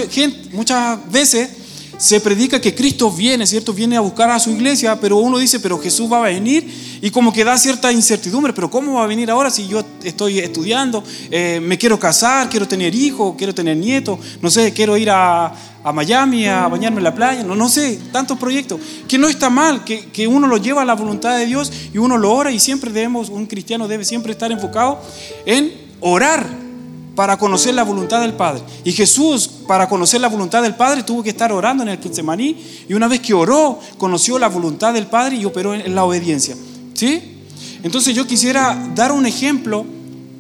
muchas 0.52 1.12
veces 1.12 1.50
se 1.98 2.20
predica 2.20 2.60
que 2.60 2.74
Cristo 2.74 3.12
viene, 3.12 3.46
¿cierto? 3.46 3.74
Viene 3.74 3.98
a 3.98 4.02
buscar 4.02 4.30
a 4.30 4.40
su 4.40 4.50
iglesia, 4.50 5.00
pero 5.00 5.18
uno 5.18 5.38
dice, 5.38 5.60
pero 5.60 5.80
Jesús 5.80 6.12
va 6.12 6.18
a 6.18 6.22
venir 6.24 6.68
y 7.02 7.10
como 7.12 7.32
que 7.32 7.44
da 7.44 7.58
cierta 7.58 7.92
incertidumbre, 7.92 8.54
pero 8.54 8.70
¿cómo 8.70 8.94
va 8.94 9.04
a 9.04 9.08
venir 9.08 9.30
ahora 9.30 9.50
si 9.50 9.68
yo 9.68 9.84
estoy 10.04 10.40
estudiando, 10.40 11.04
eh, 11.30 11.60
me 11.62 11.78
quiero 11.78 12.00
casar, 12.00 12.50
quiero 12.50 12.68
tener 12.68 12.96
hijos, 12.96 13.36
quiero 13.38 13.54
tener 13.54 13.78
nietos, 13.78 14.20
no 14.42 14.50
sé, 14.50 14.72
quiero 14.74 14.98
ir 14.98 15.10
a, 15.10 15.54
a 15.84 15.92
Miami 15.92 16.48
a 16.48 16.68
bañarme 16.68 17.00
en 17.00 17.04
la 17.04 17.14
playa, 17.14 17.44
no, 17.44 17.56
no 17.56 17.70
sé, 17.70 18.00
tantos 18.12 18.38
proyectos, 18.38 18.80
que 19.08 19.18
no 19.18 19.28
está 19.28 19.50
mal, 19.50 19.84
que, 19.84 20.06
que, 20.08 20.28
uno 20.28 20.48
lo 20.48 20.58
lleva 20.58 20.82
a 20.82 20.86
la 20.86 20.96
voluntad 20.96 21.38
de 21.38 21.46
Dios 21.46 21.72
y 21.94 21.98
uno 21.98 22.18
lo 22.18 22.34
ora 22.34 22.52
y 22.52 22.60
siempre 22.60 22.92
debemos, 22.92 23.30
un 23.30 23.46
cristiano 23.46 23.88
debe 23.88 24.06
siempre 24.06 24.32
estar 24.32 24.52
enfocado 24.52 25.02
en 25.46 25.74
orar 26.00 26.63
para 27.16 27.38
conocer 27.38 27.76
la 27.76 27.84
voluntad 27.84 28.22
del 28.22 28.34
Padre. 28.34 28.62
Y 28.84 28.92
Jesús, 28.92 29.48
para 29.68 29.88
conocer 29.88 30.20
la 30.22 30.30
voluntad 30.30 30.62
del 30.62 30.76
Padre, 30.76 31.04
tuvo 31.04 31.22
que 31.22 31.30
estar 31.30 31.52
orando 31.52 31.84
en 31.84 31.90
el 31.90 32.00
Getsemaní 32.00 32.58
y 32.90 32.94
una 32.94 33.08
vez 33.08 33.20
que 33.20 33.34
oró, 33.34 33.80
conoció 33.98 34.40
la 34.40 34.50
voluntad 34.50 34.94
del 34.94 35.08
Padre 35.08 35.36
y 35.36 35.46
operó 35.46 35.74
en 35.74 35.94
la 35.94 36.04
obediencia. 36.04 36.56
¿Sí? 36.94 37.46
Entonces 37.84 38.16
yo 38.16 38.26
quisiera 38.26 38.92
dar 38.96 39.12
un 39.12 39.26
ejemplo 39.26 39.86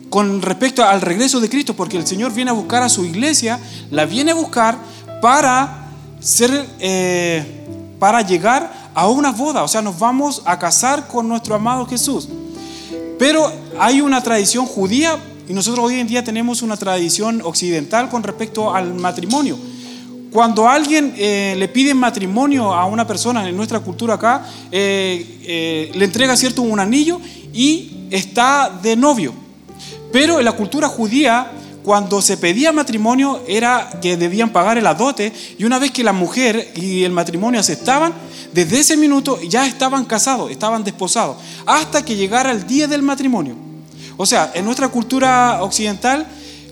con 0.09 0.41
respecto 0.41 0.83
al 0.83 1.01
regreso 1.01 1.39
de 1.39 1.49
Cristo, 1.49 1.75
porque 1.75 1.97
el 1.97 2.05
Señor 2.05 2.33
viene 2.33 2.51
a 2.51 2.53
buscar 2.53 2.83
a 2.83 2.89
su 2.89 3.03
iglesia, 3.03 3.59
la 3.89 4.05
viene 4.05 4.31
a 4.31 4.35
buscar 4.35 4.77
para, 5.21 5.87
ser, 6.19 6.67
eh, 6.79 7.65
para 7.99 8.21
llegar 8.21 8.91
a 8.93 9.07
una 9.07 9.31
boda. 9.31 9.63
O 9.63 9.67
sea, 9.67 9.81
nos 9.81 9.97
vamos 9.97 10.41
a 10.45 10.57
casar 10.59 11.07
con 11.07 11.27
nuestro 11.27 11.55
amado 11.55 11.85
Jesús. 11.87 12.29
Pero 13.17 13.51
hay 13.79 14.01
una 14.01 14.21
tradición 14.21 14.65
judía 14.65 15.17
y 15.47 15.53
nosotros 15.53 15.85
hoy 15.85 16.00
en 16.00 16.07
día 16.07 16.23
tenemos 16.23 16.62
una 16.62 16.77
tradición 16.77 17.41
occidental 17.43 18.09
con 18.09 18.23
respecto 18.23 18.73
al 18.73 18.93
matrimonio. 18.93 19.57
Cuando 20.31 20.67
alguien 20.67 21.13
eh, 21.17 21.55
le 21.57 21.67
pide 21.67 21.93
matrimonio 21.93 22.73
a 22.73 22.85
una 22.85 23.05
persona 23.05 23.47
en 23.47 23.55
nuestra 23.55 23.79
cultura 23.81 24.15
acá, 24.15 24.45
eh, 24.71 25.91
le 25.93 26.05
entrega 26.05 26.35
cierto 26.35 26.63
un 26.63 26.79
anillo 26.79 27.19
y 27.53 28.07
está 28.09 28.79
de 28.81 28.95
novio. 28.95 29.33
Pero 30.12 30.39
en 30.39 30.45
la 30.45 30.53
cultura 30.53 30.88
judía 30.88 31.51
cuando 31.83 32.21
se 32.21 32.38
pedía 32.38 32.71
matrimonio 32.71 33.41
era 33.45 34.00
que 34.01 34.15
debían 34.15 34.51
pagar 34.51 34.77
el 34.77 34.88
adote 34.88 35.33
y 35.57 35.65
una 35.65 35.79
vez 35.79 35.91
que 35.91 36.03
la 36.03 36.13
mujer 36.13 36.71
y 36.75 37.03
el 37.03 37.12
matrimonio 37.12 37.59
aceptaban, 37.59 38.13
desde 38.53 38.79
ese 38.79 38.95
minuto 38.95 39.39
ya 39.41 39.67
estaban 39.67 40.05
casados, 40.05 40.50
estaban 40.50 40.83
desposados, 40.83 41.38
hasta 41.65 42.03
que 42.05 42.15
llegara 42.15 42.51
el 42.51 42.65
día 42.65 42.88
del 42.88 43.01
matrimonio. 43.01 43.72
O 44.17 44.25
sea, 44.25 44.51
en 44.53 44.65
nuestra 44.65 44.89
cultura 44.89 45.63
occidental, 45.63 46.27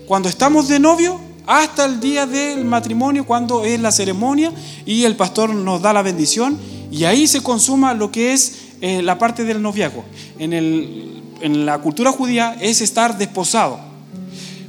cuando 0.06 0.28
estamos 0.28 0.68
de 0.68 0.78
novio, 0.78 1.20
hasta 1.46 1.84
el 1.84 2.00
día 2.00 2.26
del 2.26 2.64
matrimonio, 2.64 3.26
cuando 3.26 3.64
es 3.64 3.80
la 3.80 3.90
ceremonia 3.90 4.52
y 4.86 5.04
el 5.04 5.16
pastor 5.16 5.50
nos 5.50 5.82
da 5.82 5.92
la 5.92 6.02
bendición, 6.02 6.58
y 6.90 7.04
ahí 7.04 7.26
se 7.26 7.42
consuma 7.42 7.94
lo 7.94 8.12
que 8.12 8.32
es 8.32 8.58
eh, 8.80 9.02
la 9.02 9.18
parte 9.18 9.44
del 9.44 9.60
noviazgo. 9.60 10.04
En, 10.38 10.52
en 10.52 11.66
la 11.66 11.78
cultura 11.78 12.12
judía 12.12 12.56
es 12.60 12.80
estar 12.80 13.18
desposado. 13.18 13.80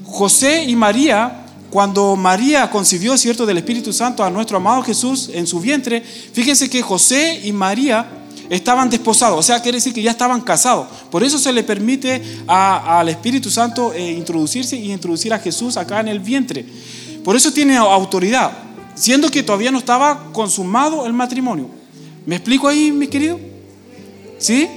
José 0.06 0.64
y 0.64 0.76
María, 0.76 1.46
cuando 1.70 2.16
María 2.16 2.70
concibió, 2.70 3.18
¿cierto?, 3.18 3.46
del 3.46 3.58
Espíritu 3.58 3.92
Santo 3.94 4.24
a 4.24 4.30
nuestro 4.30 4.58
amado 4.58 4.82
Jesús 4.84 5.30
en 5.34 5.46
su 5.46 5.60
vientre, 5.60 6.02
fíjense 6.02 6.70
que 6.70 6.82
José 6.82 7.42
y 7.44 7.52
María 7.52 8.23
estaban 8.50 8.90
desposados, 8.90 9.40
o 9.40 9.44
sea, 9.44 9.62
quiere 9.62 9.78
decir 9.78 9.94
que 9.94 10.02
ya 10.02 10.12
estaban 10.12 10.42
casados. 10.42 10.88
Por 11.10 11.24
eso 11.24 11.38
se 11.38 11.52
le 11.52 11.64
permite 11.64 12.22
al 12.48 13.10
Espíritu 13.10 13.50
Santo 13.50 13.94
eh, 13.94 14.12
introducirse 14.12 14.76
y 14.76 14.92
introducir 14.92 15.34
a 15.34 15.40
Jesús 15.40 15.78
acá 15.78 16.00
en 16.00 16.08
el 16.08 16.20
vientre. 16.20 16.66
Por 17.24 17.36
eso 17.36 17.54
tiene 17.54 17.78
autoridad, 17.78 18.52
siendo 18.96 19.30
que 19.30 19.44
todavía 19.44 19.72
no 19.72 19.78
estaba 19.78 20.32
consumado 20.34 21.06
el 21.06 21.14
matrimonio. 21.14 21.70
¿Me 22.26 22.36
explico 22.36 22.68
ahí, 22.68 22.92
mis 22.92 23.10
queridos? 23.10 23.40
¿Sí? 24.38 24.68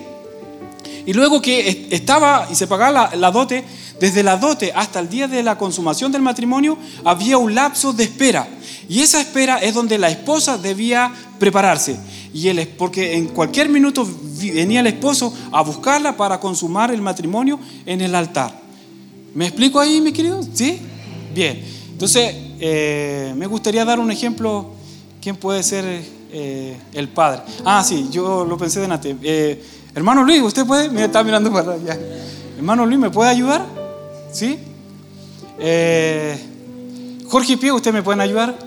Y 1.07 1.13
luego 1.13 1.41
que 1.41 1.89
estaba 1.91 2.49
y 2.51 2.57
se 2.57 2.67
pagaba 2.67 3.15
la, 3.15 3.31
dote, 3.31 3.65
desde 4.01 4.25
la 4.25 4.37
dote 4.37 4.73
hasta 4.75 4.99
el 4.99 5.09
día 5.09 5.29
de 5.29 5.43
la 5.45 5.57
consumación 5.57 6.11
del 6.11 6.21
matrimonio 6.21 6.77
había 7.05 7.39
un 7.39 7.55
lapso 7.55 7.93
de 7.93 8.05
espera. 8.05 8.49
Y 8.89 9.01
esa 9.01 9.21
espera 9.21 9.59
es 9.59 9.73
donde 9.73 9.99
la 9.99 10.09
esposa 10.09 10.59
debía 10.59 11.13
prepararse. 11.39 11.97
Y 12.37 12.49
él, 12.49 12.69
porque 12.77 13.15
en 13.15 13.29
cualquier 13.29 13.71
minuto 13.71 14.07
venía 14.43 14.81
el 14.81 14.89
esposo 14.89 15.33
a 15.51 15.63
buscarla 15.63 16.19
para 16.19 16.39
consumar 16.39 16.91
el 16.91 17.01
matrimonio 17.01 17.59
en 17.87 18.03
el 18.03 18.15
altar. 18.15 18.61
¿Me 19.35 19.47
explico 19.47 19.81
ahí, 19.81 20.03
mi 20.03 20.13
querido? 20.13 20.43
¿Sí? 20.53 20.79
Bien. 21.35 21.65
Entonces, 21.91 22.35
eh, 22.61 23.33
me 23.35 23.47
gustaría 23.47 23.87
dar 23.87 23.99
un 23.99 24.11
ejemplo. 24.11 24.73
¿Quién 25.23 25.37
puede 25.37 25.63
ser 25.63 26.03
eh, 26.31 26.77
el 26.93 27.09
padre? 27.09 27.41
Ah, 27.65 27.83
sí, 27.83 28.09
yo 28.11 28.45
lo 28.45 28.59
pensé 28.59 28.81
de 28.81 29.17
Eh, 29.23 29.65
hermano 29.95 30.23
Luis, 30.23 30.43
¿usted 30.43 30.67
puede? 30.67 30.91
Me 30.91 31.05
está 31.05 31.25
mirando 31.25 31.51
para 31.51 31.73
allá. 31.73 31.99
Hermano 32.59 32.85
Luis, 32.85 32.99
¿me 32.99 33.09
puede 33.09 33.31
ayudar? 33.31 33.65
¿Sí? 34.31 34.59
Eh, 35.59 36.39
Jorge 37.29 37.57
Pie, 37.57 37.73
¿usted 37.73 37.95
me 37.95 38.03
puede 38.03 38.23
ayudar? 38.23 38.59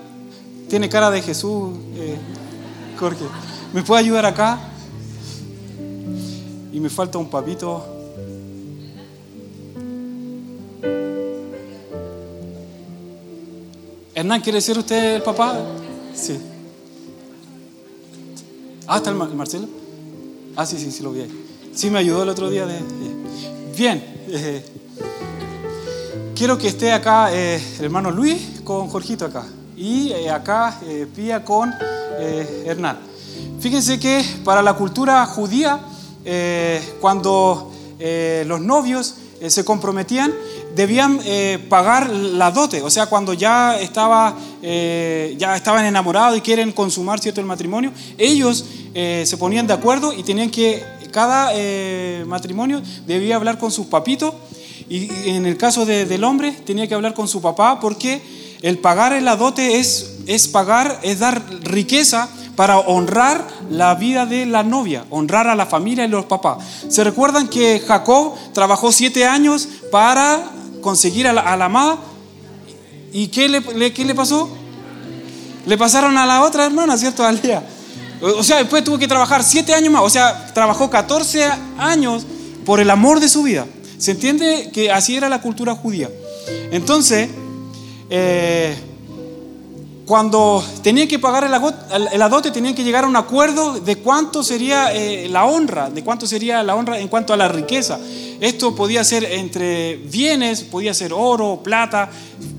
Tiene 0.67 0.89
cara 0.89 1.11
de 1.11 1.21
Jesús, 1.21 1.77
Jorge. 2.97 3.25
¿Me 3.73 3.83
puede 3.83 4.01
ayudar 4.01 4.25
acá? 4.25 4.59
Y 6.71 6.79
me 6.79 6.89
falta 6.89 7.17
un 7.17 7.29
papito. 7.29 7.85
Hernán, 14.15 14.41
¿quiere 14.41 14.59
ser 14.59 14.77
usted 14.77 15.15
el 15.15 15.21
papá? 15.21 15.57
Sí. 16.13 16.39
Ah, 18.87 18.97
está 18.97 19.11
el, 19.11 19.15
Marcelo. 19.15 19.67
Ah, 20.55 20.65
sí, 20.65 20.77
sí, 20.77 20.91
sí, 20.91 21.03
lo 21.03 21.11
vi 21.11 21.21
ahí. 21.21 21.45
Sí, 21.73 21.91
me 21.91 21.99
ayudó 21.99 22.23
el 22.23 22.29
otro 22.29 22.49
día. 22.49 22.65
De, 22.65 22.79
bien. 23.77 24.03
Eh, 24.27 24.65
quiero 26.35 26.57
que 26.57 26.67
esté 26.67 26.91
acá 26.91 27.33
eh, 27.33 27.61
el 27.77 27.85
hermano 27.85 28.09
Luis 28.09 28.61
con 28.63 28.87
Jorgito 28.89 29.25
acá. 29.25 29.45
Y 29.77 30.11
eh, 30.11 30.29
acá 30.29 30.79
Pía 31.15 31.45
con 31.45 31.71
Hernán. 32.65 33.08
Fíjense 33.59 33.99
que 33.99 34.23
para 34.43 34.61
la 34.61 34.73
cultura 34.73 35.25
judía, 35.25 35.79
eh, 36.23 36.81
cuando 37.01 37.71
eh, 37.99 38.43
los 38.47 38.61
novios 38.61 39.15
eh, 39.41 39.49
se 39.49 39.65
comprometían, 39.65 40.33
debían 40.75 41.19
pagar 41.67 42.09
la 42.09 42.51
dote, 42.51 42.81
o 42.81 42.89
sea, 42.89 43.07
cuando 43.07 43.33
ya, 43.33 43.79
estaba, 43.79 44.37
ya 44.61 45.55
estaban 45.55 45.83
enamorados 45.83 46.37
y 46.37 46.41
quieren 46.41 46.71
consumar 46.71 47.19
cierto 47.19 47.41
el 47.41 47.47
matrimonio, 47.47 47.91
ellos 48.17 48.63
se 48.93 49.37
ponían 49.37 49.65
de 49.65 49.73
acuerdo 49.73 50.13
y 50.13 50.23
tenían 50.23 50.51
que, 50.51 50.83
cada 51.11 51.51
matrimonio 52.25 52.83
debía 53.07 53.35
hablar 53.35 53.57
con 53.57 53.71
sus 53.71 53.87
papitos 53.87 54.35
y 54.87 55.09
en 55.27 55.47
el 55.47 55.57
caso 55.57 55.85
del 55.85 56.23
hombre 56.23 56.51
tenía 56.65 56.87
que 56.87 56.93
hablar 56.93 57.15
con 57.15 57.27
su 57.27 57.41
papá 57.41 57.79
porque 57.79 58.21
el 58.61 58.77
pagar 58.77 59.13
el 59.13 59.25
dote 59.25 59.79
es, 59.79 60.18
es 60.29 60.47
pagar, 60.47 60.99
es 61.01 61.19
dar 61.19 61.43
riqueza 61.63 62.29
para 62.55 62.77
honrar 62.77 63.47
la 63.71 63.95
vida 63.95 64.27
de 64.27 64.45
la 64.45 64.61
novia, 64.61 65.03
honrar 65.09 65.47
a 65.47 65.55
la 65.55 65.65
familia 65.65 66.05
y 66.05 66.07
los 66.07 66.25
papás. 66.25 66.63
¿Se 66.87 67.03
recuerdan 67.03 67.47
que 67.47 67.79
Jacob 67.79 68.35
trabajó 68.53 68.91
siete 68.91 69.25
años 69.25 69.67
para 69.91 70.39
conseguir 70.81 71.27
a 71.27 71.33
la, 71.33 71.65
amada? 71.65 71.97
¿Y 73.11 73.29
qué 73.29 73.49
le, 73.49 73.59
le 73.59 74.13
pasó? 74.15 74.47
Le 75.65 75.77
pasaron 75.79 76.15
a 76.15 76.27
la 76.27 76.43
otra 76.43 76.67
hermana, 76.67 76.95
¿cierto? 76.95 77.25
Al 77.25 77.41
día. 77.41 77.63
O 78.21 78.43
sea, 78.43 78.57
después 78.57 78.83
tuvo 78.83 78.99
que 78.99 79.07
trabajar 79.07 79.43
siete 79.43 79.73
años 79.73 79.91
más. 79.91 80.03
O 80.03 80.11
sea, 80.11 80.53
trabajó 80.53 80.91
14 80.91 81.49
años 81.79 82.27
por 82.67 82.79
el 82.79 82.91
amor 82.91 83.19
de 83.19 83.29
su 83.29 83.41
vida. 83.41 83.65
¿Se 83.97 84.11
entiende 84.11 84.69
que 84.71 84.91
así 84.91 85.15
era 85.15 85.27
la 85.27 85.41
cultura 85.41 85.73
judía? 85.73 86.07
Entonces, 86.71 87.29
eh, 88.11 88.77
cuando 90.09 90.63
tenían 90.81 91.07
que 91.07 91.19
pagar 91.19 91.43
el 91.43 92.21
adote, 92.23 92.49
tenían 92.49 92.73
que 92.73 92.83
llegar 92.83 93.03
a 93.03 93.07
un 93.07 93.15
acuerdo 93.15 93.79
de 93.79 93.97
cuánto 93.97 94.41
sería 94.41 94.91
eh, 94.91 95.29
la 95.29 95.45
honra, 95.45 95.91
de 95.91 96.03
cuánto 96.03 96.25
sería 96.25 96.63
la 96.63 96.73
honra 96.73 96.97
en 96.97 97.09
cuanto 97.09 97.31
a 97.31 97.37
la 97.37 97.47
riqueza. 97.47 97.99
Esto 98.41 98.73
podía 98.73 99.03
ser 99.03 99.23
entre 99.23 99.97
bienes, 99.97 100.63
podía 100.63 100.95
ser 100.95 101.13
oro, 101.13 101.61
plata, 101.63 102.09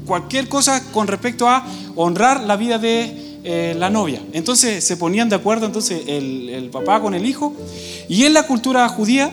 cualquier 0.06 0.48
cosa 0.48 0.92
con 0.92 1.08
respecto 1.08 1.48
a 1.48 1.66
honrar 1.96 2.44
la 2.44 2.54
vida 2.54 2.78
de 2.78 3.40
eh, 3.42 3.74
la 3.76 3.90
novia. 3.90 4.22
Entonces 4.32 4.84
se 4.84 4.96
ponían 4.96 5.28
de 5.28 5.34
acuerdo 5.34 5.66
entonces 5.66 6.04
el, 6.06 6.50
el 6.50 6.70
papá 6.70 7.00
con 7.00 7.14
el 7.14 7.26
hijo. 7.26 7.52
Y 8.08 8.26
en 8.26 8.34
la 8.34 8.44
cultura 8.44 8.88
judía, 8.88 9.28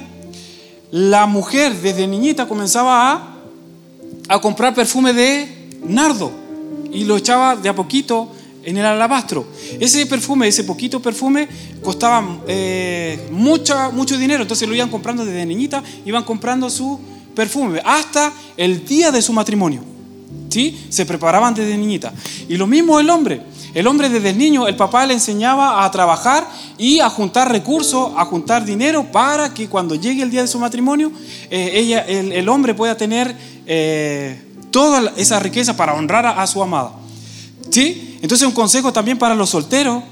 la 0.89 1.27
mujer 1.27 1.71
desde 1.75 2.07
niñita 2.07 2.47
comenzaba 2.47 3.11
a, 3.11 3.37
a 4.27 4.41
comprar 4.41 4.73
perfume 4.73 5.13
de 5.13 5.69
nardo 5.83 6.46
y 6.91 7.05
lo 7.05 7.17
echaba 7.17 7.55
de 7.55 7.69
a 7.69 7.75
poquito 7.75 8.31
en 8.63 8.77
el 8.77 8.85
alabastro. 8.85 9.47
Ese 9.79 10.05
perfume, 10.07 10.47
ese 10.47 10.65
poquito 10.65 11.01
perfume, 11.01 11.47
costaba 11.81 12.41
eh, 12.47 13.29
mucho 13.31 14.17
dinero, 14.17 14.41
entonces 14.43 14.67
lo 14.67 14.75
iban 14.75 14.89
comprando 14.89 15.25
desde 15.25 15.45
niñita, 15.45 15.81
iban 16.05 16.23
comprando 16.23 16.69
su 16.69 16.99
perfume 17.33 17.81
hasta 17.85 18.33
el 18.57 18.85
día 18.85 19.11
de 19.11 19.21
su 19.21 19.31
matrimonio. 19.31 19.81
¿Sí? 20.49 20.87
Se 20.89 21.05
preparaban 21.05 21.53
desde 21.53 21.77
niñita. 21.77 22.13
Y 22.49 22.57
lo 22.57 22.67
mismo 22.67 22.99
el 22.99 23.09
hombre. 23.09 23.41
El 23.73 23.85
hombre 23.85 24.09
desde 24.09 24.31
el 24.31 24.37
niño, 24.37 24.67
el 24.67 24.75
papá 24.75 25.05
le 25.05 25.13
enseñaba 25.13 25.85
a 25.85 25.91
trabajar 25.91 26.47
y 26.77 26.99
a 26.99 27.09
juntar 27.09 27.51
recursos, 27.51 28.11
a 28.17 28.25
juntar 28.25 28.65
dinero 28.65 29.11
para 29.11 29.53
que 29.53 29.69
cuando 29.69 29.93
llegue 29.95 30.23
el 30.23 30.31
día 30.31 30.41
de 30.41 30.47
su 30.47 30.57
matrimonio, 30.57 31.11
eh, 31.51 31.71
ella, 31.73 31.99
el, 32.01 32.49
hombre 32.49 32.73
pueda 32.73 32.97
tener 32.97 33.35
eh, 33.65 34.46
toda 34.77 35.11
esa 35.17 35.39
riqueza 35.39 35.75
para 35.75 35.95
honrar 35.95 36.27
a, 36.27 36.45
su 36.45 36.61
amada. 36.61 36.91
¿Sí? 37.71 38.19
Entonces 38.21 38.47
un 38.47 38.53
consejo 38.53 38.93
también 38.93 39.17
para 39.17 39.33
los 39.33 39.49
solteros 39.49 40.03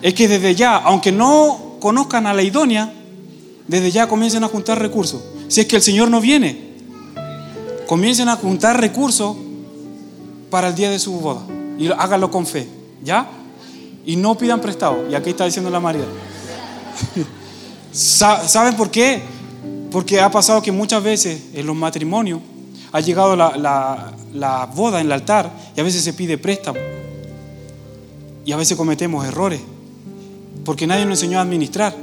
es 0.00 0.14
que 0.14 0.28
desde 0.28 0.54
ya, 0.54 0.76
aunque 0.76 1.10
no 1.10 1.78
conozcan 1.80 2.28
a 2.28 2.32
la 2.32 2.44
idónea, 2.44 2.92
desde 3.66 3.90
ya 3.90 4.06
comiencen 4.06 4.44
a 4.44 4.46
juntar 4.46 4.78
recursos. 4.78 5.20
Si 5.48 5.62
es 5.62 5.66
que 5.66 5.74
el 5.74 5.82
Señor 5.82 6.10
no 6.10 6.20
viene, 6.20 6.74
comiencen 7.88 8.28
a 8.28 8.36
juntar 8.36 8.80
recursos 8.80 9.36
para 10.48 10.68
el 10.68 10.76
día 10.76 10.90
de 10.90 11.00
su 11.00 11.14
boda. 11.14 11.42
Y 11.76 11.88
háganlo 11.88 12.30
con 12.30 12.46
fe, 12.46 12.68
¿ya? 13.02 13.26
Y 14.06 14.14
no 14.14 14.38
pidan 14.38 14.60
prestado. 14.60 15.10
Y 15.10 15.16
aquí 15.16 15.30
está 15.30 15.44
diciendo 15.44 15.70
la 15.70 15.80
María. 15.80 16.04
¿Saben 17.92 18.76
por 18.76 18.92
qué? 18.92 19.41
Porque 19.92 20.20
ha 20.20 20.30
pasado 20.30 20.62
que 20.62 20.72
muchas 20.72 21.02
veces 21.02 21.40
en 21.52 21.66
los 21.66 21.76
matrimonios 21.76 22.40
ha 22.92 23.00
llegado 23.00 23.36
la, 23.36 24.68
boda 24.74 25.00
en 25.00 25.06
el 25.06 25.12
altar 25.12 25.52
y 25.76 25.80
a 25.80 25.84
veces 25.84 26.02
se 26.02 26.14
pide 26.14 26.38
préstamo. 26.38 26.78
Y 28.44 28.52
a 28.52 28.56
veces 28.56 28.76
cometemos 28.76 29.24
errores. 29.26 29.60
Porque 30.64 30.86
nadie 30.86 31.04
nos 31.04 31.22
enseñó 31.22 31.38
a 31.38 31.42
administrar. 31.42 31.94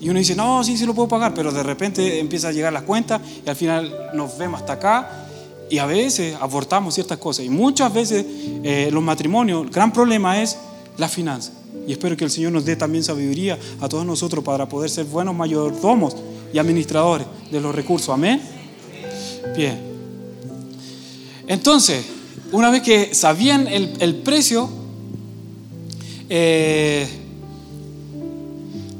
Y 0.00 0.08
uno 0.08 0.18
dice, 0.18 0.34
no, 0.34 0.62
sí, 0.64 0.76
sí 0.76 0.86
lo 0.86 0.94
puedo 0.94 1.08
pagar, 1.08 1.34
pero 1.34 1.52
de 1.52 1.62
repente 1.62 2.20
empieza 2.20 2.48
a 2.48 2.52
llegar 2.52 2.72
las 2.72 2.82
cuentas 2.82 3.20
y 3.44 3.48
al 3.48 3.56
final 3.56 4.10
nos 4.14 4.38
vemos 4.38 4.60
hasta 4.60 4.74
acá 4.74 5.26
y 5.70 5.78
a 5.78 5.86
veces 5.86 6.36
abortamos 6.40 6.94
ciertas 6.94 7.18
cosas. 7.18 7.44
Y 7.44 7.48
muchas 7.48 7.92
veces 7.92 8.24
eh, 8.62 8.90
los 8.92 9.02
matrimonios, 9.02 9.64
el 9.64 9.70
gran 9.70 9.92
problema 9.92 10.40
es 10.40 10.56
la 10.96 11.08
finanza. 11.08 11.52
Y 11.86 11.92
espero 11.92 12.16
que 12.16 12.24
el 12.24 12.30
Señor 12.30 12.52
nos 12.52 12.64
dé 12.64 12.76
también 12.76 13.02
sabiduría 13.02 13.58
a 13.80 13.88
todos 13.88 14.06
nosotros 14.06 14.44
para 14.44 14.68
poder 14.68 14.90
ser 14.90 15.06
buenos 15.06 15.34
mayordomos 15.34 16.16
y 16.52 16.58
administradores 16.58 17.26
de 17.50 17.60
los 17.60 17.74
recursos. 17.74 18.10
Amén. 18.10 18.40
Bien. 19.56 19.80
Entonces, 21.46 22.04
una 22.52 22.70
vez 22.70 22.82
que 22.82 23.14
sabían 23.14 23.66
el, 23.66 24.16
precio, 24.16 24.68
eh, 26.28 27.08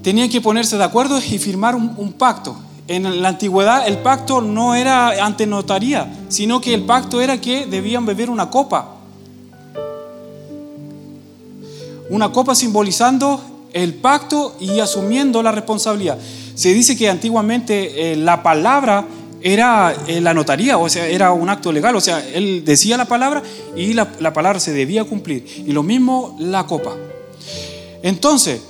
tenían 0.02 0.28
que 0.28 0.40
ponerse 0.40 0.76
de 0.76 0.84
acuerdo 0.84 1.18
y 1.18 1.38
firmar 1.38 1.74
un, 1.74 2.12
pacto. 2.14 2.56
En 2.86 3.22
la 3.22 3.28
antigüedad 3.28 3.86
el 3.86 3.98
pacto 3.98 4.40
no 4.40 4.74
era 4.74 5.24
ante 5.24 5.46
notaría, 5.46 6.10
sino 6.28 6.60
que 6.60 6.72
el 6.72 6.84
pacto 6.84 7.20
era 7.20 7.38
que 7.38 7.66
debían 7.66 8.06
beber 8.06 8.30
una 8.30 8.48
copa. 8.48 8.96
Una 12.10 12.32
copa 12.32 12.54
simbolizando 12.54 13.40
el 13.74 13.94
pacto 13.94 14.56
y 14.58 14.80
asumiendo 14.80 15.42
la 15.42 15.52
responsabilidad. 15.52 16.18
Se 16.58 16.74
dice 16.74 16.96
que 16.96 17.08
antiguamente 17.08 18.10
eh, 18.10 18.16
la 18.16 18.42
palabra 18.42 19.06
era 19.40 19.94
eh, 20.08 20.20
la 20.20 20.34
notaría, 20.34 20.76
o 20.76 20.88
sea, 20.88 21.06
era 21.06 21.30
un 21.30 21.48
acto 21.48 21.70
legal, 21.70 21.94
o 21.94 22.00
sea, 22.00 22.18
él 22.34 22.64
decía 22.64 22.96
la 22.96 23.04
palabra 23.04 23.44
y 23.76 23.92
la, 23.92 24.08
la 24.18 24.32
palabra 24.32 24.58
se 24.58 24.72
debía 24.72 25.04
cumplir. 25.04 25.46
Y 25.64 25.70
lo 25.70 25.84
mismo 25.84 26.36
la 26.40 26.66
copa. 26.66 26.96
Entonces, 28.02 28.60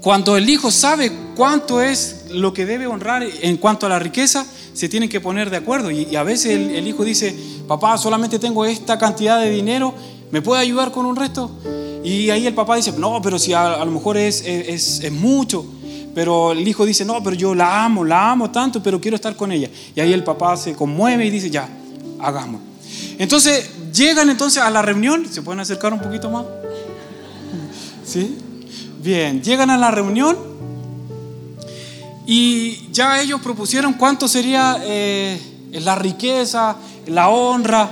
cuando 0.00 0.38
el 0.38 0.48
hijo 0.48 0.70
sabe 0.70 1.12
cuánto 1.36 1.82
es 1.82 2.24
lo 2.30 2.54
que 2.54 2.64
debe 2.64 2.86
honrar 2.86 3.22
en 3.22 3.58
cuanto 3.58 3.84
a 3.84 3.90
la 3.90 3.98
riqueza, 3.98 4.46
se 4.72 4.88
tienen 4.88 5.10
que 5.10 5.20
poner 5.20 5.50
de 5.50 5.58
acuerdo. 5.58 5.90
Y, 5.90 6.16
a 6.16 6.22
veces 6.22 6.52
el, 6.52 6.88
hijo 6.88 7.04
dice, 7.04 7.36
papá, 7.66 7.98
solamente 7.98 8.38
tengo 8.38 8.64
esta 8.64 8.98
cantidad 8.98 9.38
de 9.38 9.50
dinero, 9.50 9.92
¿me 10.30 10.40
puede 10.40 10.62
ayudar 10.62 10.90
con 10.90 11.04
un 11.04 11.16
resto? 11.16 11.50
Y 12.02 12.30
ahí 12.30 12.46
el 12.46 12.54
papá 12.54 12.76
dice, 12.76 12.94
no, 12.96 13.20
pero 13.20 13.38
si 13.38 13.52
a, 13.52 13.84
lo 13.84 13.90
mejor 13.90 14.16
es, 14.16 15.02
mucho. 15.12 15.66
Pero 16.14 16.52
el 16.52 16.66
hijo 16.66 16.84
dice, 16.84 17.04
no, 17.04 17.22
pero 17.22 17.36
yo 17.36 17.54
la 17.54 17.84
amo, 17.84 18.04
la 18.04 18.30
amo 18.30 18.50
tanto, 18.50 18.82
pero 18.82 19.00
quiero 19.00 19.14
estar 19.14 19.36
con 19.36 19.52
ella. 19.52 19.70
Y 19.94 20.00
ahí 20.00 20.12
el 20.12 20.24
papá 20.24 20.56
se 20.56 20.74
conmueve 20.74 21.26
y 21.26 21.30
dice, 21.30 21.50
ya, 21.50 21.68
hagamos. 22.18 22.60
Entonces, 23.18 23.70
llegan 23.92 24.30
entonces 24.30 24.62
a 24.62 24.70
la 24.70 24.82
reunión, 24.82 25.26
¿se 25.30 25.42
pueden 25.42 25.60
acercar 25.60 25.92
un 25.92 26.00
poquito 26.00 26.30
más? 26.30 26.44
¿Sí? 28.04 28.36
Bien, 29.02 29.42
llegan 29.42 29.70
a 29.70 29.76
la 29.76 29.90
reunión 29.90 30.36
y 32.26 32.90
ya 32.92 33.20
ellos 33.20 33.40
propusieron 33.40 33.94
cuánto 33.94 34.28
sería 34.28 34.78
eh, 34.82 35.40
la 35.72 35.94
riqueza, 35.94 36.76
la 37.06 37.28
honra. 37.28 37.90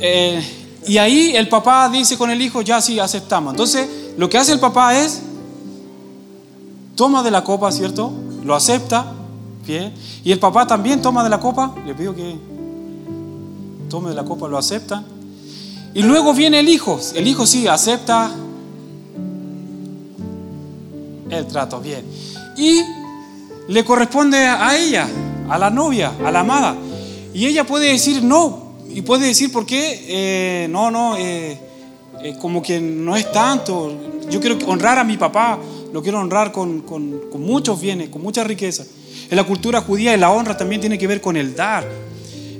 Eh, 0.00 0.42
y 0.86 0.98
ahí 0.98 1.34
el 1.34 1.48
papá 1.48 1.88
dice 1.88 2.18
con 2.18 2.30
el 2.30 2.42
hijo, 2.42 2.62
ya 2.62 2.80
sí, 2.80 2.98
aceptamos. 2.98 3.52
Entonces, 3.52 3.88
lo 4.16 4.28
que 4.28 4.38
hace 4.38 4.52
el 4.52 4.60
papá 4.60 4.98
es, 4.98 5.22
toma 6.94 7.22
de 7.22 7.30
la 7.30 7.44
copa, 7.44 7.70
¿cierto? 7.72 8.12
Lo 8.44 8.54
acepta, 8.54 9.12
bien. 9.66 9.92
Y 10.24 10.32
el 10.32 10.38
papá 10.38 10.66
también 10.66 11.02
toma 11.02 11.22
de 11.24 11.30
la 11.30 11.40
copa, 11.40 11.74
le 11.86 11.94
pido 11.94 12.14
que 12.14 12.36
tome 13.88 14.10
de 14.10 14.14
la 14.14 14.24
copa, 14.24 14.48
lo 14.48 14.58
acepta. 14.58 15.04
Y 15.94 16.02
luego 16.02 16.32
viene 16.32 16.60
el 16.60 16.68
hijo, 16.68 16.98
el 17.14 17.26
hijo 17.28 17.46
sí 17.46 17.66
acepta 17.66 18.30
el 21.28 21.46
trato, 21.46 21.80
bien. 21.80 22.04
Y 22.56 22.80
le 23.68 23.84
corresponde 23.84 24.38
a 24.38 24.76
ella, 24.76 25.08
a 25.48 25.58
la 25.58 25.70
novia, 25.70 26.12
a 26.24 26.30
la 26.30 26.40
amada. 26.40 26.76
Y 27.34 27.46
ella 27.46 27.64
puede 27.64 27.88
decir 27.88 28.22
no, 28.22 28.74
y 28.88 29.02
puede 29.02 29.26
decir 29.26 29.50
por 29.50 29.64
qué, 29.64 30.04
eh, 30.08 30.68
no, 30.68 30.90
no, 30.90 31.16
eh, 31.16 31.58
eh, 32.22 32.36
como 32.40 32.62
que 32.62 32.80
no 32.80 33.16
es 33.16 33.30
tanto. 33.32 33.92
Yo 34.30 34.40
quiero 34.40 34.58
honrar 34.66 34.98
a 34.98 35.04
mi 35.04 35.16
papá, 35.16 35.58
lo 35.92 36.02
quiero 36.02 36.20
honrar 36.20 36.52
con, 36.52 36.80
con, 36.80 37.40
muchos 37.40 37.80
bienes, 37.80 38.08
con 38.08 38.22
mucha 38.22 38.42
riqueza. 38.44 38.84
En 39.30 39.36
la 39.36 39.44
cultura 39.44 39.80
judía 39.82 40.16
la 40.16 40.30
honra 40.30 40.56
también 40.56 40.80
tiene 40.80 40.98
que 40.98 41.06
ver 41.06 41.20
con 41.20 41.36
el 41.36 41.54
dar. 41.54 41.86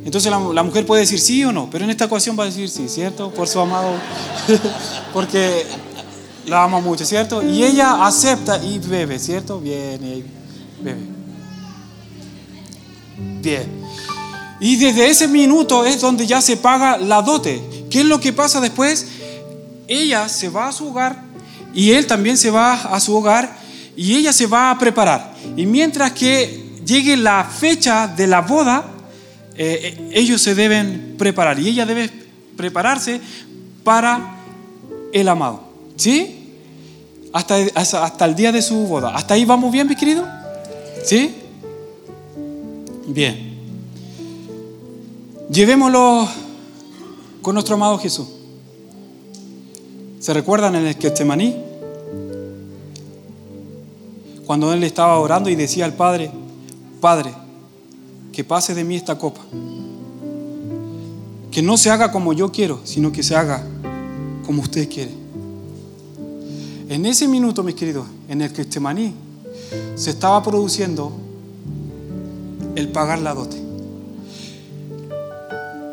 Entonces 0.04 0.30
la, 0.30 0.62
mujer 0.62 0.84
puede 0.84 1.02
decir 1.02 1.20
sí 1.20 1.44
o 1.44 1.52
no, 1.52 1.68
pero 1.70 1.84
en 1.84 1.90
esta 1.90 2.04
ocasión 2.04 2.38
va 2.38 2.44
a 2.44 2.46
decir 2.46 2.68
sí, 2.68 2.88
¿cierto? 2.88 3.30
Por 3.30 3.48
su 3.48 3.60
amado, 3.60 3.92
porque 5.14 5.64
la 6.46 6.64
ama 6.64 6.80
mucho, 6.80 7.04
¿cierto? 7.04 7.42
Y 7.42 7.62
ella 7.62 8.04
acepta 8.04 8.62
y 8.62 8.78
bebe, 8.78 9.18
¿cierto? 9.18 9.60
Viene, 9.60 10.24
bebe. 10.82 11.00
Bien. 13.40 13.82
Y 14.60 14.76
desde 14.76 15.08
ese 15.08 15.28
minuto 15.28 15.84
es 15.84 16.00
donde 16.00 16.26
ya 16.26 16.40
se 16.40 16.56
paga 16.56 16.96
la 16.98 17.22
dote. 17.22 17.86
¿Qué 17.90 18.00
es 18.00 18.06
lo 18.06 18.20
que 18.20 18.32
pasa 18.32 18.60
después? 18.60 19.06
Ella 19.88 20.28
se 20.28 20.48
va 20.48 20.68
a 20.68 20.72
su 20.72 20.88
hogar 20.88 21.31
y 21.74 21.92
él 21.92 22.06
también 22.06 22.36
se 22.36 22.50
va 22.50 22.74
a 22.74 23.00
su 23.00 23.16
hogar 23.16 23.56
y 23.96 24.14
ella 24.14 24.32
se 24.32 24.46
va 24.46 24.70
a 24.70 24.78
preparar. 24.78 25.34
Y 25.56 25.66
mientras 25.66 26.12
que 26.12 26.80
llegue 26.84 27.16
la 27.16 27.44
fecha 27.44 28.08
de 28.08 28.26
la 28.26 28.40
boda, 28.40 28.84
eh, 29.56 29.96
eh, 29.98 30.10
ellos 30.12 30.40
se 30.40 30.54
deben 30.54 31.14
preparar 31.18 31.58
y 31.58 31.68
ella 31.68 31.86
debe 31.86 32.10
prepararse 32.56 33.20
para 33.84 34.36
el 35.12 35.28
amado. 35.28 35.62
¿Sí? 35.96 36.38
Hasta, 37.32 37.56
hasta, 37.74 38.24
el 38.24 38.34
día 38.34 38.52
de 38.52 38.60
su 38.60 38.74
boda. 38.86 39.14
¿Hasta 39.14 39.34
ahí 39.34 39.44
vamos 39.44 39.72
bien, 39.72 39.86
mi 39.86 39.96
querido? 39.96 40.26
¿Sí? 41.04 41.34
Bien. 43.06 43.52
Llevémoslo 45.50 46.28
con 47.40 47.54
nuestro 47.54 47.74
amado 47.74 47.98
Jesús. 47.98 48.41
¿Se 50.22 50.32
recuerdan 50.32 50.76
en 50.76 50.86
el 50.86 50.94
Getsemaní? 50.94 51.56
Cuando 54.46 54.72
él 54.72 54.84
estaba 54.84 55.18
orando 55.18 55.50
y 55.50 55.56
decía 55.56 55.84
al 55.84 55.94
Padre, 55.94 56.30
Padre, 57.00 57.34
que 58.30 58.44
pase 58.44 58.72
de 58.72 58.84
mí 58.84 58.94
esta 58.94 59.18
copa. 59.18 59.40
Que 61.50 61.60
no 61.60 61.76
se 61.76 61.90
haga 61.90 62.12
como 62.12 62.32
yo 62.34 62.52
quiero, 62.52 62.82
sino 62.84 63.10
que 63.10 63.24
se 63.24 63.34
haga 63.34 63.66
como 64.46 64.62
usted 64.62 64.88
quiere. 64.88 65.10
En 66.88 67.04
ese 67.04 67.26
minuto, 67.26 67.64
mis 67.64 67.74
queridos, 67.74 68.06
en 68.28 68.42
el 68.42 68.54
Getsemaní, 68.54 69.12
se 69.96 70.10
estaba 70.10 70.40
produciendo 70.40 71.10
el 72.76 72.86
pagar 72.92 73.18
la 73.18 73.34
dote. 73.34 73.60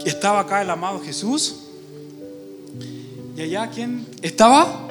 Estaba 0.05 0.41
acá 0.41 0.61
el 0.61 0.69
amado 0.69 1.01
Jesús. 1.01 1.68
Y 3.39 3.41
allá, 3.41 3.69
¿quién 3.69 4.05
estaba? 4.21 4.85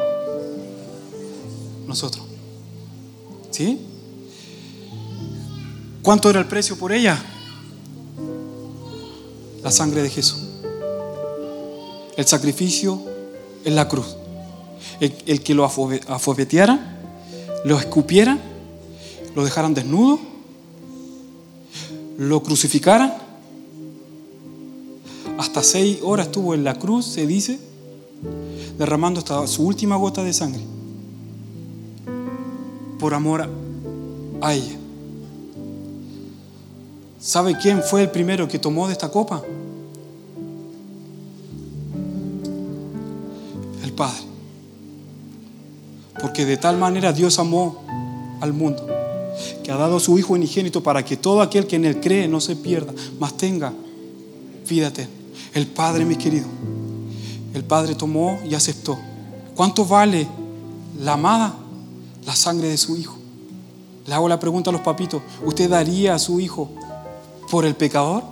Nosotros. 1.87 2.25
¿Sí? 3.51 3.79
¿Cuánto 6.01 6.31
era 6.31 6.41
el 6.41 6.47
precio 6.47 6.79
por 6.79 6.91
ella? 6.91 7.23
La 9.63 9.71
sangre 9.71 10.03
de 10.03 10.09
Jesús. 10.09 10.41
El 12.17 12.27
sacrificio 12.27 13.03
en 13.67 13.77
la 13.77 13.87
cruz 13.87 14.17
el, 14.99 15.43
que 15.43 15.53
lo 15.53 15.67
afobetiaran, 15.67 17.01
lo 17.67 17.79
escupieran, 17.79 18.41
lo 19.35 19.45
dejaran 19.45 19.75
desnudo, 19.75 20.21
lo 22.17 22.43
crucificaran. 22.43 23.13
Hasta 25.37 25.63
seis 25.63 25.99
horas 26.03 26.29
estuvo 26.29 26.55
en 26.55 26.65
la 26.65 26.79
cruz, 26.79 27.05
se 27.05 27.27
dice, 27.27 27.69
derramando 28.79 29.19
hasta 29.19 29.47
su 29.47 29.67
última 29.67 29.97
gota 29.97 30.23
de 30.23 30.33
sangre 30.33 30.63
por 32.99 33.15
amor 33.15 33.49
a 34.41 34.55
ella. 34.55 34.77
¿Sabe 37.21 37.57
quién 37.61 37.83
fue 37.83 38.03
el 38.03 38.11
primero 38.11 38.49
que 38.49 38.59
tomó 38.59 38.87
de 38.87 38.93
esta 38.93 39.11
copa? 39.11 39.43
El 43.85 43.93
Padre. 43.93 44.23
Porque 46.21 46.45
de 46.45 46.57
tal 46.57 46.79
manera 46.79 47.13
Dios 47.13 47.39
amó 47.39 47.85
al 48.41 48.53
mundo, 48.53 48.87
que 49.63 49.71
ha 49.71 49.77
dado 49.77 49.97
a 49.97 50.01
su 50.01 50.19
Hijo 50.19 50.35
unigénito 50.35 50.83
para 50.83 51.05
que 51.05 51.17
todo 51.17 51.43
aquel 51.43 51.67
que 51.67 51.77
en 51.77 51.85
él 51.85 52.01
cree 52.01 52.29
no 52.29 52.41
se 52.41 52.57
pierda, 52.57 52.93
mas 53.19 53.37
tenga 53.37 53.73
vida 54.69 54.93
El 55.55 55.67
Padre, 55.67 56.05
mi 56.05 56.17
querido, 56.17 56.47
el 57.59 57.65
Padre 57.65 57.95
tomó 57.95 58.39
y 58.49 58.55
aceptó. 58.55 58.99
¿Cuánto 59.55 59.85
vale 59.85 60.29
la 61.01 61.15
amada? 61.15 61.55
La 62.25 62.37
sangre 62.37 62.69
de 62.69 62.79
su 62.79 62.97
Hijo. 62.97 63.17
Le 64.07 64.15
hago 64.15 64.29
la 64.29 64.39
pregunta 64.39 64.71
a 64.71 64.73
los 64.73 64.83
papitos, 64.83 65.21
¿usted 65.45 65.69
daría 65.69 66.15
a 66.15 66.19
su 66.19 66.41
Hijo 66.41 66.71
por 67.51 67.65
el 67.65 67.75
pecador? 67.75 68.23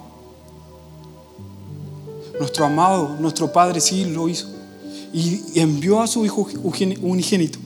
Nuestro 2.39 2.67
amado, 2.67 3.17
nuestro 3.21 3.53
Padre 3.53 3.81
sí 3.81 4.05
lo 4.05 4.29
hizo. 4.29 4.47
Y 5.13 5.59
envió 5.59 6.01
a 6.01 6.07
su 6.07 6.25
Hijo 6.25 6.47
unigénito 7.03 7.59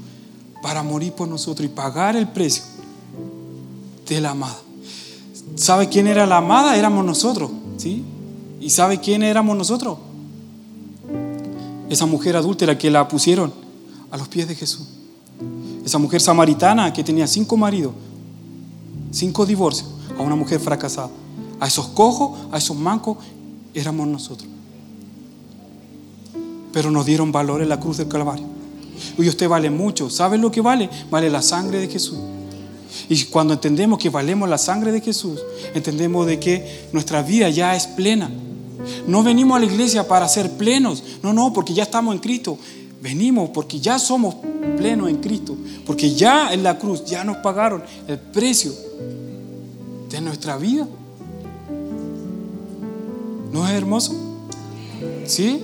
para 0.63 0.83
morir 0.83 1.13
por 1.13 1.29
nosotros 1.29 1.67
y 1.67 1.69
pagar 1.69 2.17
el 2.17 2.29
precio 2.29 2.65
de 4.09 4.21
la 4.21 4.31
amada. 4.31 4.59
¿Sabe 5.57 5.89
quién 5.89 6.07
era 6.07 6.27
la 6.27 6.39
amada? 6.39 6.77
Éramos 6.77 7.05
nosotros, 7.05 7.51
¿sí? 7.77 8.05
¿Y 8.61 8.71
sabe 8.71 8.99
quién 8.99 9.23
éramos 9.23 9.57
nosotros? 9.57 9.99
Esa 11.91 12.07
mujer 12.07 12.37
adúltera 12.37 12.79
que 12.79 12.91
la 12.91 13.07
pusieron 13.07 13.53
a 14.11 14.17
los 14.17 14.29
pies 14.29 14.49
de 14.49 14.55
Jesús. 14.55 14.87
Esa 15.85 15.99
mujer 15.99 16.21
samaritana 16.21 16.93
que 16.93 17.03
tenía 17.03 17.27
cinco 17.27 17.57
maridos, 17.57 17.93
cinco 19.11 19.45
divorcios, 19.45 19.89
a 20.19 20.23
una 20.23 20.37
mujer 20.37 20.61
fracasada. 20.61 21.11
A 21.59 21.67
esos 21.67 21.89
cojos, 21.89 22.39
a 22.53 22.59
esos 22.59 22.77
mancos, 22.77 23.19
éramos 23.75 24.07
nosotros. 24.07 24.49
Pero 26.73 26.91
nos 26.91 27.05
dieron 27.05 27.33
valor 27.33 27.61
en 27.61 27.69
la 27.69 27.81
cruz 27.81 27.97
del 27.99 28.09
Calvario. 28.09 28.47
Y 29.19 29.29
usted 29.29 29.49
vale 29.49 29.69
mucho. 29.69 30.09
¿Sabe 30.11 30.39
lo 30.39 30.51
que 30.51 30.61
vale? 30.61 30.89
Vale 31.11 31.29
la 31.29 31.43
sangre 31.43 31.81
de 31.81 31.89
Jesús. 31.89 32.19
Y 33.09 33.25
cuando 33.25 33.55
entendemos 33.55 33.99
que 33.99 34.11
valemos 34.11 34.49
la 34.49 34.59
sangre 34.59 34.93
de 34.93 35.01
Jesús, 35.01 35.41
entendemos 35.75 36.27
de 36.27 36.39
que 36.39 36.89
nuestra 36.93 37.23
vida 37.23 37.49
ya 37.51 37.75
es 37.75 37.87
plena. 37.87 38.31
No 39.07 39.23
venimos 39.23 39.57
a 39.57 39.61
la 39.61 39.67
iglesia 39.67 40.07
para 40.07 40.29
ser 40.29 40.51
plenos. 40.53 41.03
No, 41.23 41.33
no, 41.33 41.53
porque 41.53 41.75
ya 41.75 41.85
estamos 41.85 42.15
en 42.15 42.21
Cristo. 42.21 42.59
Venimos 43.01 43.51
porque 43.51 43.81
ya 43.81 43.99
somos 43.99 44.37
plenos 44.77 45.09
en 45.09 45.17
Cristo. 45.17 45.57
Porque 45.87 46.15
ya 46.15 46.53
en 46.53 46.63
la 46.63 46.79
cruz 46.79 47.05
ya 47.05 47.25
nos 47.25 47.39
pagaron 47.39 47.83
el 48.07 48.19
precio 48.19 48.73
de 50.11 50.21
nuestra 50.21 50.57
vida. 50.57 50.87
¿No 53.53 53.67
es 53.67 53.75
hermoso? 53.75 54.15
¿Sí? 55.27 55.63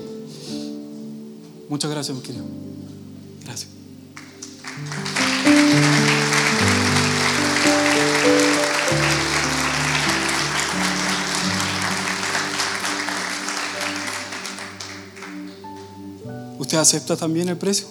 Muchas 1.68 1.90
gracias, 1.90 2.16
mi 2.16 2.22
querido. 2.22 2.44
Gracias. 3.44 3.70
¿Usted 16.66 16.78
acepta 16.78 17.16
también 17.16 17.48
el 17.48 17.56
precio? 17.56 17.86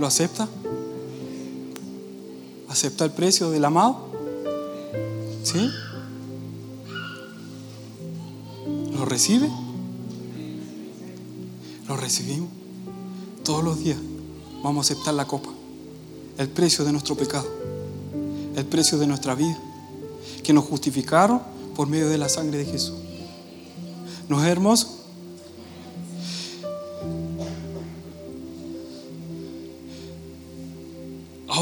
¿Lo 0.00 0.06
acepta? 0.08 0.48
¿Acepta 2.68 3.04
el 3.04 3.12
precio 3.12 3.52
del 3.52 3.64
amado? 3.64 4.08
¿Sí? 5.44 5.70
¿Lo 8.92 9.04
recibe? 9.04 9.48
Lo 11.86 11.96
recibimos. 11.96 12.48
Todos 13.44 13.62
los 13.62 13.78
días 13.78 13.98
vamos 14.60 14.90
a 14.90 14.92
aceptar 14.92 15.14
la 15.14 15.28
copa. 15.28 15.50
El 16.36 16.48
precio 16.48 16.84
de 16.84 16.90
nuestro 16.90 17.14
pecado. 17.14 17.46
El 18.56 18.66
precio 18.66 18.98
de 18.98 19.06
nuestra 19.06 19.36
vida. 19.36 19.56
Que 20.42 20.52
nos 20.52 20.64
justificaron 20.64 21.42
por 21.76 21.86
medio 21.86 22.08
de 22.08 22.18
la 22.18 22.28
sangre 22.28 22.58
de 22.58 22.64
Jesús. 22.64 22.96
¿No 24.28 24.42
es 24.42 24.50
hermoso? 24.50 24.99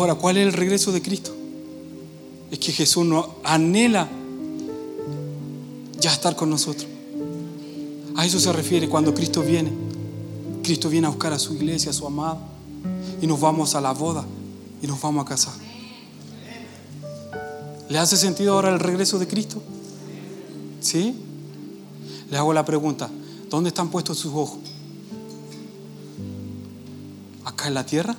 Ahora, 0.09 0.23
¿cuál 0.23 0.38
es 0.38 0.47
el 0.47 0.55
regreso 0.55 0.90
de 0.90 1.03
Cristo? 1.03 1.35
Es 2.51 2.59
que 2.59 2.73
Jesús 2.73 3.05
no 3.05 3.35
anhela 3.44 4.09
ya 6.01 6.11
estar 6.11 6.35
con 6.35 6.49
nosotros. 6.49 6.87
A 8.16 8.25
eso 8.25 8.40
se 8.40 8.51
refiere 8.55 8.88
cuando 8.88 9.12
Cristo 9.12 9.42
viene. 9.42 9.71
Cristo 10.62 10.88
viene 10.88 11.09
a 11.09 11.11
buscar 11.11 11.35
a 11.35 11.38
su 11.38 11.53
iglesia, 11.53 11.90
a 11.90 11.92
su 11.92 12.07
amado, 12.07 12.38
y 13.21 13.27
nos 13.27 13.38
vamos 13.38 13.75
a 13.75 13.83
la 13.83 13.92
boda 13.92 14.25
y 14.81 14.87
nos 14.87 14.99
vamos 14.99 15.27
a 15.27 15.29
casar. 15.29 15.53
¿Le 17.90 17.99
hace 17.99 18.16
sentido 18.16 18.55
ahora 18.55 18.71
el 18.71 18.81
regreso 18.81 19.18
de 19.18 19.29
Cristo? 19.29 19.61
¿Sí? 20.81 21.16
Le 22.31 22.38
hago 22.38 22.55
la 22.55 22.64
pregunta, 22.64 23.11
¿dónde 23.51 23.68
están 23.68 23.90
puestos 23.90 24.16
sus 24.16 24.33
ojos? 24.33 24.61
¿Acá 27.44 27.68
en 27.68 27.75
la 27.75 27.85
tierra? 27.85 28.16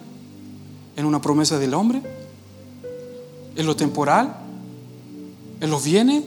¿En 1.00 1.06
una 1.06 1.22
promesa 1.22 1.58
del 1.58 1.74
hombre? 1.76 2.02
¿En 3.56 3.66
lo 3.66 3.74
temporal? 3.74 4.36
¿En 5.62 5.70
los 5.70 5.82
bienes? 5.82 6.26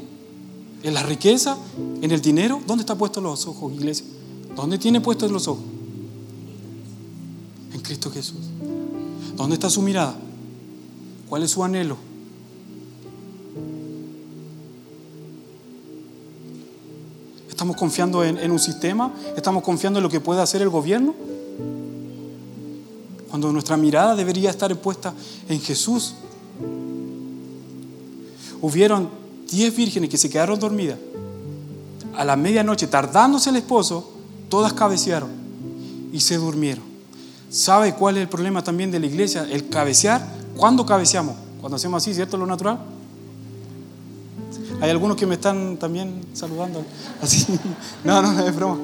¿En 0.82 0.94
la 0.94 1.02
riqueza? 1.02 1.58
¿En 2.00 2.11
el 2.11 2.22
dinero? 2.22 2.58
¿Dónde 2.66 2.80
están 2.80 2.96
puestos 2.96 3.22
los 3.22 3.46
ojos, 3.46 3.70
iglesia? 3.74 4.06
¿Dónde 4.56 4.78
tiene 4.78 5.02
puestos 5.02 5.30
los 5.30 5.46
ojos? 5.46 5.62
En 7.74 7.80
Cristo 7.82 8.11
Jesús. 8.11 8.38
¿Dónde 9.37 9.56
está 9.56 9.68
su 9.68 9.82
mirada? 9.82 10.16
¿Cuál 11.28 11.42
es 11.42 11.50
su 11.50 11.62
anhelo? 11.62 11.98
¿Estamos 17.50 17.76
confiando 17.76 18.24
en, 18.24 18.50
un 18.50 18.58
sistema? 18.58 19.12
¿Estamos 19.37 19.62
confiando 19.62 19.98
en 19.98 20.02
lo 20.02 20.08
que 20.08 20.20
puede 20.20 20.40
hacer 20.40 20.62
el 20.62 20.70
gobierno? 20.70 21.14
Cuando 23.32 23.50
nuestra 23.50 23.78
mirada 23.78 24.14
debería 24.14 24.50
estar 24.50 24.76
puesta 24.76 25.14
en 25.48 25.58
Jesús. 25.58 26.16
Hubieron 28.60 29.08
diez 29.50 29.74
vírgenes 29.74 30.10
que 30.10 30.18
se 30.18 30.28
quedaron 30.28 30.60
dormidas. 30.60 30.98
A 32.14 32.26
la 32.26 32.36
medianoche, 32.36 32.88
tardándose 32.88 33.48
el 33.48 33.56
esposo, 33.56 34.12
todas 34.50 34.74
cabecearon 34.74 35.30
y 36.12 36.20
se 36.20 36.36
durmieron. 36.36 36.84
¿Sabe 37.48 37.94
cuál 37.94 38.18
es 38.18 38.24
el 38.24 38.28
problema 38.28 38.62
también 38.62 38.90
de 38.90 39.00
la 39.00 39.06
iglesia? 39.06 39.48
El 39.50 39.66
cabecear. 39.70 40.28
¿Cuándo 40.54 40.84
cabeceamos? 40.84 41.34
Cuando 41.58 41.76
hacemos 41.76 42.02
así, 42.02 42.12
¿cierto? 42.12 42.36
Lo 42.36 42.44
natural. 42.44 42.80
Hay 44.82 44.90
algunos 44.90 45.16
que 45.16 45.24
me 45.24 45.36
están 45.36 45.78
también 45.78 46.20
saludando. 46.34 46.84
Así. 47.22 47.46
No, 48.04 48.20
no, 48.20 48.46
es 48.46 48.54
broma. 48.54 48.76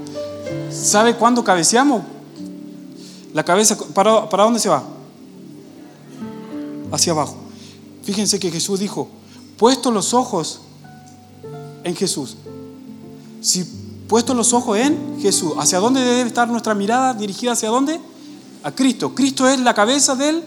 ¿Sabe 0.71 1.17
cuándo 1.17 1.45
cabeceamos? 1.45 2.03
La 3.35 3.45
cabeza, 3.45 3.77
¿para, 3.95 4.29
¿para 4.29 4.45
dónde 4.45 4.61
se 4.61 4.69
va? 4.69 4.83
Hacia 6.91 7.13
abajo. 7.13 7.37
Fíjense 8.03 8.39
que 8.39 8.51
Jesús 8.51 8.81
dijo, 8.81 9.09
puesto 9.59 9.91
los 9.91 10.15
ojos 10.15 10.61
en 11.85 11.95
Jesús. 11.95 12.37
Si 13.41 13.65
puesto 14.09 14.35
los 14.35 14.53
ojos 14.53 14.79
en 14.79 15.19
Jesús, 15.21 15.53
¿hacia 15.59 15.79
dónde 15.79 16.01
debe 16.01 16.23
estar 16.23 16.49
nuestra 16.49 16.75
mirada 16.75 17.15
dirigida? 17.15 17.53
¿Hacia 17.53 17.69
dónde? 17.69 18.01
A 18.63 18.73
Cristo. 18.73 19.15
Cristo 19.15 19.47
es 19.47 19.61
la 19.61 19.75
cabeza 19.75 20.15
del 20.15 20.43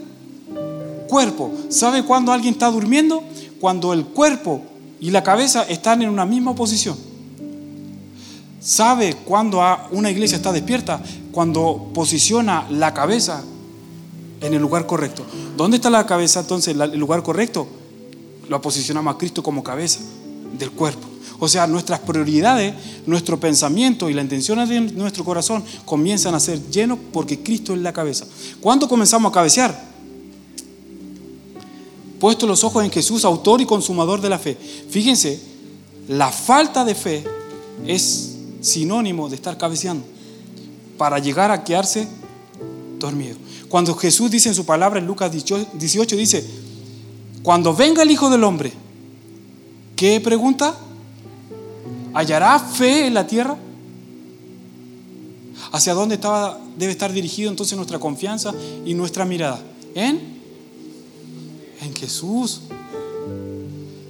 cuerpo. 1.07 1.51
¿Sabe 1.69 2.03
cuándo 2.03 2.31
alguien 2.31 2.53
está 2.53 2.71
durmiendo? 2.71 3.23
Cuando 3.59 3.93
el 3.93 4.05
cuerpo 4.05 4.61
y 4.99 5.11
la 5.11 5.23
cabeza 5.23 5.63
están 5.63 6.01
en 6.01 6.09
una 6.09 6.25
misma 6.25 6.55
posición. 6.55 7.10
¿Sabe 8.61 9.15
cuándo 9.25 9.61
una 9.91 10.11
iglesia 10.11 10.37
está 10.37 10.51
despierta? 10.51 11.01
Cuando 11.31 11.89
posiciona 11.93 12.67
la 12.69 12.93
cabeza 12.93 13.43
en 14.39 14.53
el 14.53 14.61
lugar 14.61 14.85
correcto. 14.85 15.25
¿Dónde 15.57 15.77
está 15.77 15.89
la 15.89 16.05
cabeza 16.05 16.41
entonces? 16.41 16.75
El 16.75 16.99
lugar 16.99 17.23
correcto. 17.23 17.67
Lo 18.47 18.61
posicionamos 18.61 19.15
a 19.15 19.17
Cristo 19.17 19.41
como 19.41 19.63
cabeza 19.63 19.99
del 20.57 20.71
cuerpo. 20.71 21.07
O 21.39 21.47
sea, 21.47 21.65
nuestras 21.65 21.99
prioridades, 22.01 22.75
nuestro 23.07 23.39
pensamiento 23.39 24.09
y 24.09 24.13
la 24.13 24.21
intención 24.21 24.67
de 24.69 24.79
nuestro 24.79 25.25
corazón 25.25 25.63
comienzan 25.85 26.35
a 26.35 26.39
ser 26.39 26.61
llenos 26.69 26.99
porque 27.11 27.39
Cristo 27.41 27.73
es 27.73 27.79
la 27.79 27.91
cabeza. 27.91 28.25
¿Cuándo 28.59 28.87
comenzamos 28.87 29.31
a 29.31 29.33
cabecear? 29.33 29.91
puesto 32.21 32.45
los 32.45 32.63
ojos 32.63 32.85
en 32.85 32.91
Jesús, 32.91 33.25
autor 33.25 33.61
y 33.61 33.65
consumador 33.65 34.21
de 34.21 34.29
la 34.29 34.37
fe. 34.37 34.55
Fíjense, 34.55 35.41
la 36.07 36.31
falta 36.31 36.85
de 36.85 36.93
fe 36.93 37.23
es 37.87 38.30
sinónimo 38.61 39.27
de 39.27 39.35
estar 39.35 39.57
cabeceando 39.57 40.05
para 40.97 41.19
llegar 41.19 41.51
a 41.51 41.63
quedarse 41.63 42.07
dormido. 42.99 43.37
Cuando 43.67 43.95
Jesús 43.95 44.31
dice 44.31 44.49
en 44.49 44.55
su 44.55 44.65
palabra 44.65 44.99
en 44.99 45.07
Lucas 45.07 45.31
18, 45.31 46.15
dice, 46.15 46.45
cuando 47.43 47.73
venga 47.73 48.03
el 48.03 48.11
Hijo 48.11 48.29
del 48.29 48.43
Hombre, 48.43 48.71
¿qué 49.95 50.21
pregunta? 50.21 50.75
¿Hallará 52.13 52.59
fe 52.59 53.07
en 53.07 53.13
la 53.13 53.25
tierra? 53.25 53.57
¿Hacia 55.71 55.93
dónde 55.93 56.15
estaba, 56.15 56.59
debe 56.77 56.91
estar 56.91 57.11
dirigido 57.11 57.49
entonces 57.49 57.75
nuestra 57.75 57.97
confianza 57.97 58.53
y 58.85 58.93
nuestra 58.93 59.25
mirada? 59.25 59.61
En 59.95 60.31
en 61.81 61.95
Jesús. 61.95 62.61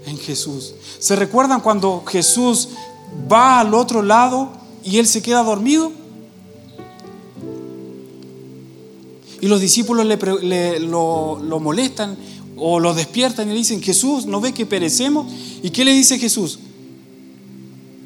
En 0.06 0.18
Jesús. 0.18 0.74
¿Se 1.00 1.16
recuerdan 1.16 1.62
cuando 1.62 2.04
Jesús 2.06 2.70
va 3.32 3.60
al 3.60 3.74
otro 3.74 4.02
lado 4.02 4.50
y 4.84 4.98
él 4.98 5.08
se 5.08 5.22
queda 5.22 5.44
dormido? 5.44 5.92
Y 9.42 9.48
los 9.48 9.60
discípulos 9.60 10.06
le, 10.06 10.80
lo, 10.80 11.40
lo, 11.42 11.60
molestan 11.60 12.16
o 12.58 12.80
lo 12.80 12.94
despiertan 12.94 13.48
y 13.48 13.54
le 13.54 13.58
dicen, 13.58 13.82
Jesús, 13.82 14.28
¿no 14.28 14.40
ve 14.40 14.54
que 14.54 14.68
perecemos? 14.68 15.26
¿Y 15.64 15.72
qué 15.72 15.84
le 15.84 15.94
dice 15.94 16.20
Jesús? 16.20 16.60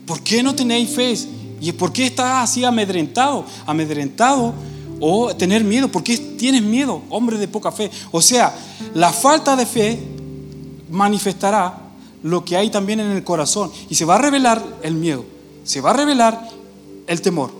¿Por 0.06 0.22
qué 0.22 0.42
no 0.42 0.56
tenéis 0.56 0.90
fe? 0.92 1.14
¿Y 1.60 1.74
por 1.74 1.92
qué 1.92 2.06
estás 2.06 2.50
así 2.50 2.64
amedrentado? 2.64 3.46
Amedrentado 3.66 4.54
o 5.02 5.36
tener 5.36 5.66
miedo. 5.66 5.90
¿Por 5.90 6.04
qué 6.04 6.18
tienes 6.18 6.62
miedo, 6.62 7.02
hombre 7.10 7.38
de 7.38 7.50
poca 7.50 7.72
fe? 7.72 7.92
O 8.12 8.22
sea, 8.22 8.56
la 8.94 9.12
falta 9.12 9.58
de 9.58 9.66
fe 9.66 10.00
manifestará 10.90 11.85
lo 12.26 12.44
que 12.44 12.58
hay 12.58 12.72
también 12.72 13.00
en 13.00 13.12
el 13.12 13.24
corazón 13.24 13.72
y 13.88 13.94
se 13.94 14.04
va 14.04 14.16
a 14.16 14.18
revelar 14.18 14.60
el 14.82 14.96
miedo, 14.96 15.24
se 15.64 15.80
va 15.80 15.92
a 15.92 15.94
revelar 15.94 16.50
el 17.06 17.22
temor. 17.22 17.52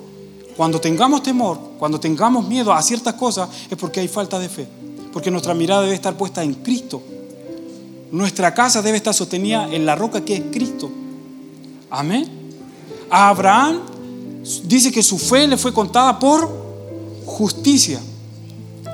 Cuando 0.58 0.82
tengamos 0.82 1.22
temor, 1.22 1.60
cuando 1.78 2.00
tengamos 2.00 2.48
miedo 2.48 2.74
a 2.74 2.82
ciertas 2.82 3.14
cosas, 3.14 3.48
es 3.70 3.78
porque 3.78 4.00
hay 4.00 4.08
falta 4.08 4.40
de 4.40 4.50
fe, 4.50 4.68
porque 5.14 5.30
nuestra 5.30 5.54
mirada 5.54 5.84
debe 5.84 5.94
estar 5.94 6.18
puesta 6.18 6.44
en 6.44 6.56
Cristo. 6.56 7.00
Nuestra 8.12 8.56
casa 8.56 8.82
debe 8.82 8.98
estar 8.98 9.14
sostenida 9.14 9.70
en 9.72 9.86
la 9.86 9.94
roca 9.94 10.26
que 10.26 10.34
es 10.38 10.42
Cristo. 10.52 10.90
Amén. 11.92 12.28
A 13.12 13.30
Abraham 13.30 13.82
dice 14.64 14.92
que 14.92 15.04
su 15.04 15.20
fe 15.20 15.48
le 15.48 15.58
fue 15.58 15.76
contada 15.76 16.18
por 16.18 16.50
justicia. 17.24 18.00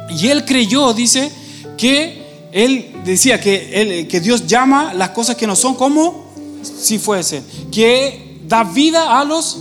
Y 0.10 0.28
él 0.28 0.44
creyó, 0.44 0.92
dice, 0.94 1.32
que 1.78 2.21
él 2.52 2.92
decía 3.06 3.40
que, 3.40 4.08
que 4.10 4.20
Dios 4.20 4.48
llama 4.48 4.94
las 4.94 5.10
cosas 5.10 5.36
que 5.36 5.48
no 5.48 5.56
son 5.56 5.76
como 5.76 6.26
si 6.64 7.00
fuesen, 7.00 7.44
que 7.72 8.40
da 8.48 8.64
vida 8.64 9.20
a 9.20 9.24
los 9.24 9.60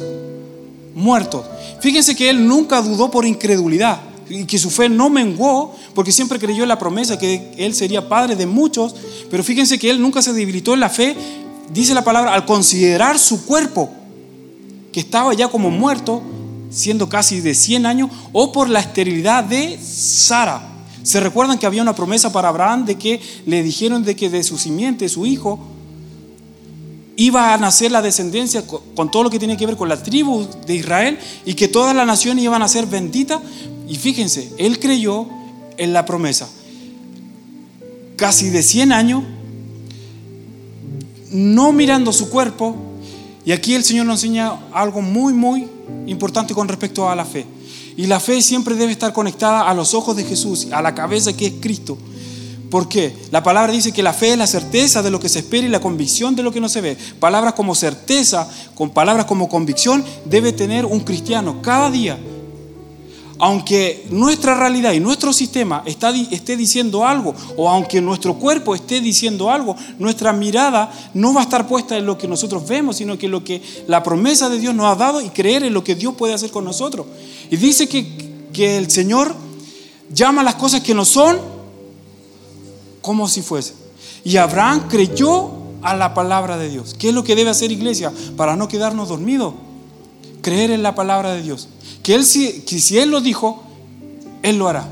muertos. 0.95 1.45
Fíjense 1.81 2.15
que 2.15 2.29
él 2.29 2.47
nunca 2.47 2.83
dudó 2.83 3.11
por 3.11 3.25
incredulidad 3.25 4.01
y 4.29 4.45
que 4.45 4.59
su 4.59 4.71
fe 4.71 4.89
no 4.89 5.11
menguó 5.11 5.75
porque 5.95 6.13
siempre 6.13 6.39
creyó 6.39 6.63
en 6.63 6.69
la 6.69 6.79
promesa 6.79 7.19
que 7.19 7.53
él 7.57 7.75
sería 7.75 8.09
padre 8.09 8.37
de 8.37 8.47
muchos, 8.47 8.95
pero 9.31 9.43
fíjense 9.43 9.79
que 9.79 9.91
él 9.91 10.01
nunca 10.01 10.23
se 10.23 10.33
debilitó 10.33 10.75
en 10.75 10.81
la 10.81 10.89
fe 10.89 11.17
dice 11.73 11.95
la 11.95 12.05
palabra, 12.05 12.35
al 12.35 12.45
considerar 12.45 13.19
su 13.19 13.45
cuerpo, 13.47 13.91
que 14.93 15.01
estaba 15.01 15.33
ya 15.35 15.49
como 15.49 15.71
muerto, 15.71 16.23
siendo 16.71 17.09
casi 17.09 17.41
de 17.41 17.55
100 17.55 17.87
años, 17.87 18.11
o 18.33 18.53
por 18.53 18.69
la 18.69 18.81
esterilidad 18.81 19.45
de 19.45 19.79
Sara. 19.81 20.63
Se 21.03 21.21
recuerdan 21.21 21.59
que 21.59 21.67
había 21.67 21.83
una 21.83 21.95
promesa 21.95 22.33
para 22.33 22.49
Abraham 22.49 22.85
de 22.85 22.97
que 22.97 23.21
le 23.47 23.63
dijeron 23.63 24.05
de 24.05 24.17
que 24.17 24.29
de 24.29 24.43
su 24.43 24.59
simiente, 24.59 25.09
su 25.09 25.27
hijo, 25.27 25.59
iba 27.17 27.53
a 27.53 27.59
nacer 27.59 27.93
la 27.93 28.03
descendencia 28.03 28.65
con 28.67 29.11
todo 29.11 29.25
lo 29.25 29.31
que 29.31 29.39
tiene 29.39 29.57
que 29.57 29.67
ver 29.67 29.77
con 29.77 29.89
la 29.89 30.03
tribu 30.03 30.47
de 30.67 30.75
Israel 30.75 31.19
y 31.45 31.55
que 31.55 31.69
todas 31.69 31.95
las 31.95 32.07
naciones 32.07 32.45
iban 32.45 32.63
a 32.63 32.69
ser 32.69 32.87
benditas. 32.87 33.41
Y 33.89 33.97
fíjense, 33.97 34.53
él 34.59 34.79
creyó 34.79 35.27
en 35.77 35.93
la 35.93 36.05
promesa. 36.05 36.49
Casi 38.17 38.51
de 38.51 38.63
100 38.63 38.93
años, 38.93 39.23
no 41.31 41.73
mirando 41.73 42.13
su 42.13 42.29
cuerpo, 42.31 42.77
y 43.45 43.53
aquí 43.53 43.75
el 43.75 43.85
Señor 43.85 44.07
nos 44.07 44.23
enseña 44.23 44.53
algo 44.73 45.01
muy, 45.01 45.33
muy 45.33 45.67
importante 46.07 46.55
con 46.55 46.69
respecto 46.69 47.09
a 47.09 47.15
la 47.17 47.25
fe. 47.25 47.47
Y 47.97 48.07
la 48.07 48.21
fe 48.21 48.41
siempre 48.43 48.75
debe 48.75 48.93
estar 48.93 49.13
conectada 49.13 49.69
a 49.69 49.75
los 49.75 49.95
ojos 49.95 50.17
de 50.17 50.25
Jesús, 50.25 50.69
a 50.73 50.83
la 50.83 50.95
cabeza 50.95 51.33
que 51.33 51.47
es 51.47 51.55
Cristo. 51.61 51.99
¿Por 52.71 52.89
qué? 52.89 53.13
La 53.33 53.43
palabra 53.43 53.73
dice 53.73 53.91
que 53.91 54.03
la 54.03 54.13
fe 54.13 54.31
es 54.33 54.39
la 54.39 54.47
certeza 54.47 55.03
de 55.03 55.11
lo 55.11 55.19
que 55.19 55.29
se 55.29 55.41
espera 55.41 55.67
y 55.67 55.71
la 55.71 55.81
convicción 55.81 56.37
de 56.37 56.45
lo 56.45 56.53
que 56.53 56.61
no 56.61 56.69
se 56.69 56.81
ve. 56.81 56.97
Palabras 57.19 57.55
como 57.55 57.75
certeza, 57.75 58.49
con 58.77 58.91
palabras 58.91 59.27
como 59.27 59.49
convicción, 59.49 60.05
debe 60.25 60.53
tener 60.53 60.87
un 60.87 61.01
cristiano 61.01 61.61
cada 61.63 61.91
día. 61.91 62.17
Aunque 63.41 64.07
nuestra 64.11 64.55
realidad 64.55 64.93
y 64.93 65.01
nuestro 65.01 65.33
sistema 65.33 65.83
esté 65.87 66.57
diciendo 66.57 67.07
algo, 67.07 67.35
o 67.57 67.69
aunque 67.69 68.01
nuestro 68.01 68.35
cuerpo 68.35 68.75
esté 68.75 69.01
diciendo 69.01 69.51
algo, 69.51 69.75
nuestra 69.99 70.33
mirada 70.33 70.93
no 71.15 71.33
va 71.33 71.41
a 71.41 71.45
estar 71.45 71.67
puesta 71.67 71.97
en 71.97 72.05
lo 72.05 72.19
que 72.19 72.29
nosotros 72.29 72.69
vemos, 72.69 72.97
sino 72.97 73.17
que 73.17 73.29
lo 73.29 73.43
que 73.43 73.63
la 73.87 74.03
promesa 74.03 74.49
de 74.51 74.59
Dios 74.59 74.75
nos 74.75 74.87
ha 74.87 74.95
dado 74.95 75.21
y 75.23 75.31
creer 75.31 75.65
en 75.65 75.73
lo 75.73 75.83
que 75.83 75.95
Dios 75.95 76.15
puede 76.15 76.35
hacer 76.35 76.51
con 76.51 76.65
nosotros. 76.65 77.07
Y 77.51 77.57
dice 77.57 77.89
que, 77.89 78.07
que 78.53 78.77
el 78.77 78.91
Señor 78.91 79.35
llama 80.13 80.43
las 80.43 80.57
cosas 80.57 80.83
que 80.83 80.95
no 80.95 81.05
son 81.05 81.39
como 83.01 83.29
si 83.29 83.43
fuese. 83.43 83.75
Y 84.23 84.37
Abraham 84.37 84.87
creyó 84.89 85.51
a 85.83 85.97
la 85.97 86.15
palabra 86.15 86.59
de 86.59 86.69
Dios. 86.69 86.95
¿Qué 86.99 87.09
es 87.09 87.15
lo 87.15 87.25
que 87.25 87.35
debe 87.35 87.51
hacer 87.51 87.73
iglesia 87.73 88.13
para 88.37 88.57
no 88.57 88.69
quedarnos 88.69 89.09
dormidos? 89.09 89.55
Creer 90.43 90.71
en 90.71 90.83
la 90.83 90.95
palabra 90.95 91.33
de 91.33 91.43
Dios. 91.43 91.69
Que, 92.03 92.15
él, 92.15 92.25
si, 92.25 92.63
si 92.67 92.99
Él 92.99 93.11
lo 93.11 93.21
dijo, 93.21 93.63
Él 94.43 94.57
lo 94.57 94.69
hará. 94.69 94.89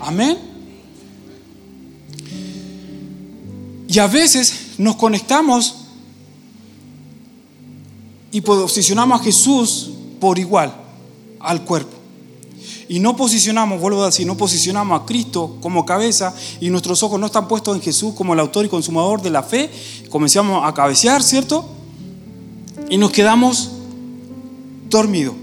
Amén. 0.00 0.38
Y 3.88 3.98
a 3.98 4.06
veces 4.06 4.74
nos 4.78 4.96
conectamos 4.96 5.76
y 8.30 8.40
posicionamos 8.42 9.20
a 9.20 9.24
Jesús 9.24 9.90
por 10.20 10.38
igual 10.38 10.74
al 11.40 11.64
cuerpo 11.64 11.98
y 12.88 13.00
no 13.00 13.16
posicionamos, 13.16 13.80
vuelvo 13.80 14.02
a 14.02 14.06
decir, 14.06 14.26
no 14.26 14.36
posicionamos 14.36 15.00
a 15.00 15.04
Cristo 15.04 15.58
como 15.60 15.84
cabeza 15.84 16.34
y 16.58 16.70
nuestros 16.70 17.02
ojos 17.02 17.20
no 17.20 17.26
están 17.26 17.46
puestos 17.46 17.76
en 17.76 17.82
Jesús 17.82 18.14
como 18.14 18.32
el 18.32 18.40
autor 18.40 18.64
y 18.64 18.68
consumador 18.68 19.20
de 19.20 19.30
la 19.30 19.42
fe, 19.42 19.70
comenzamos 20.08 20.66
a 20.66 20.72
cabecear, 20.72 21.22
¿cierto? 21.22 21.68
Y 22.88 22.96
nos 22.96 23.10
quedamos 23.10 23.70
dormidos. 24.88 25.34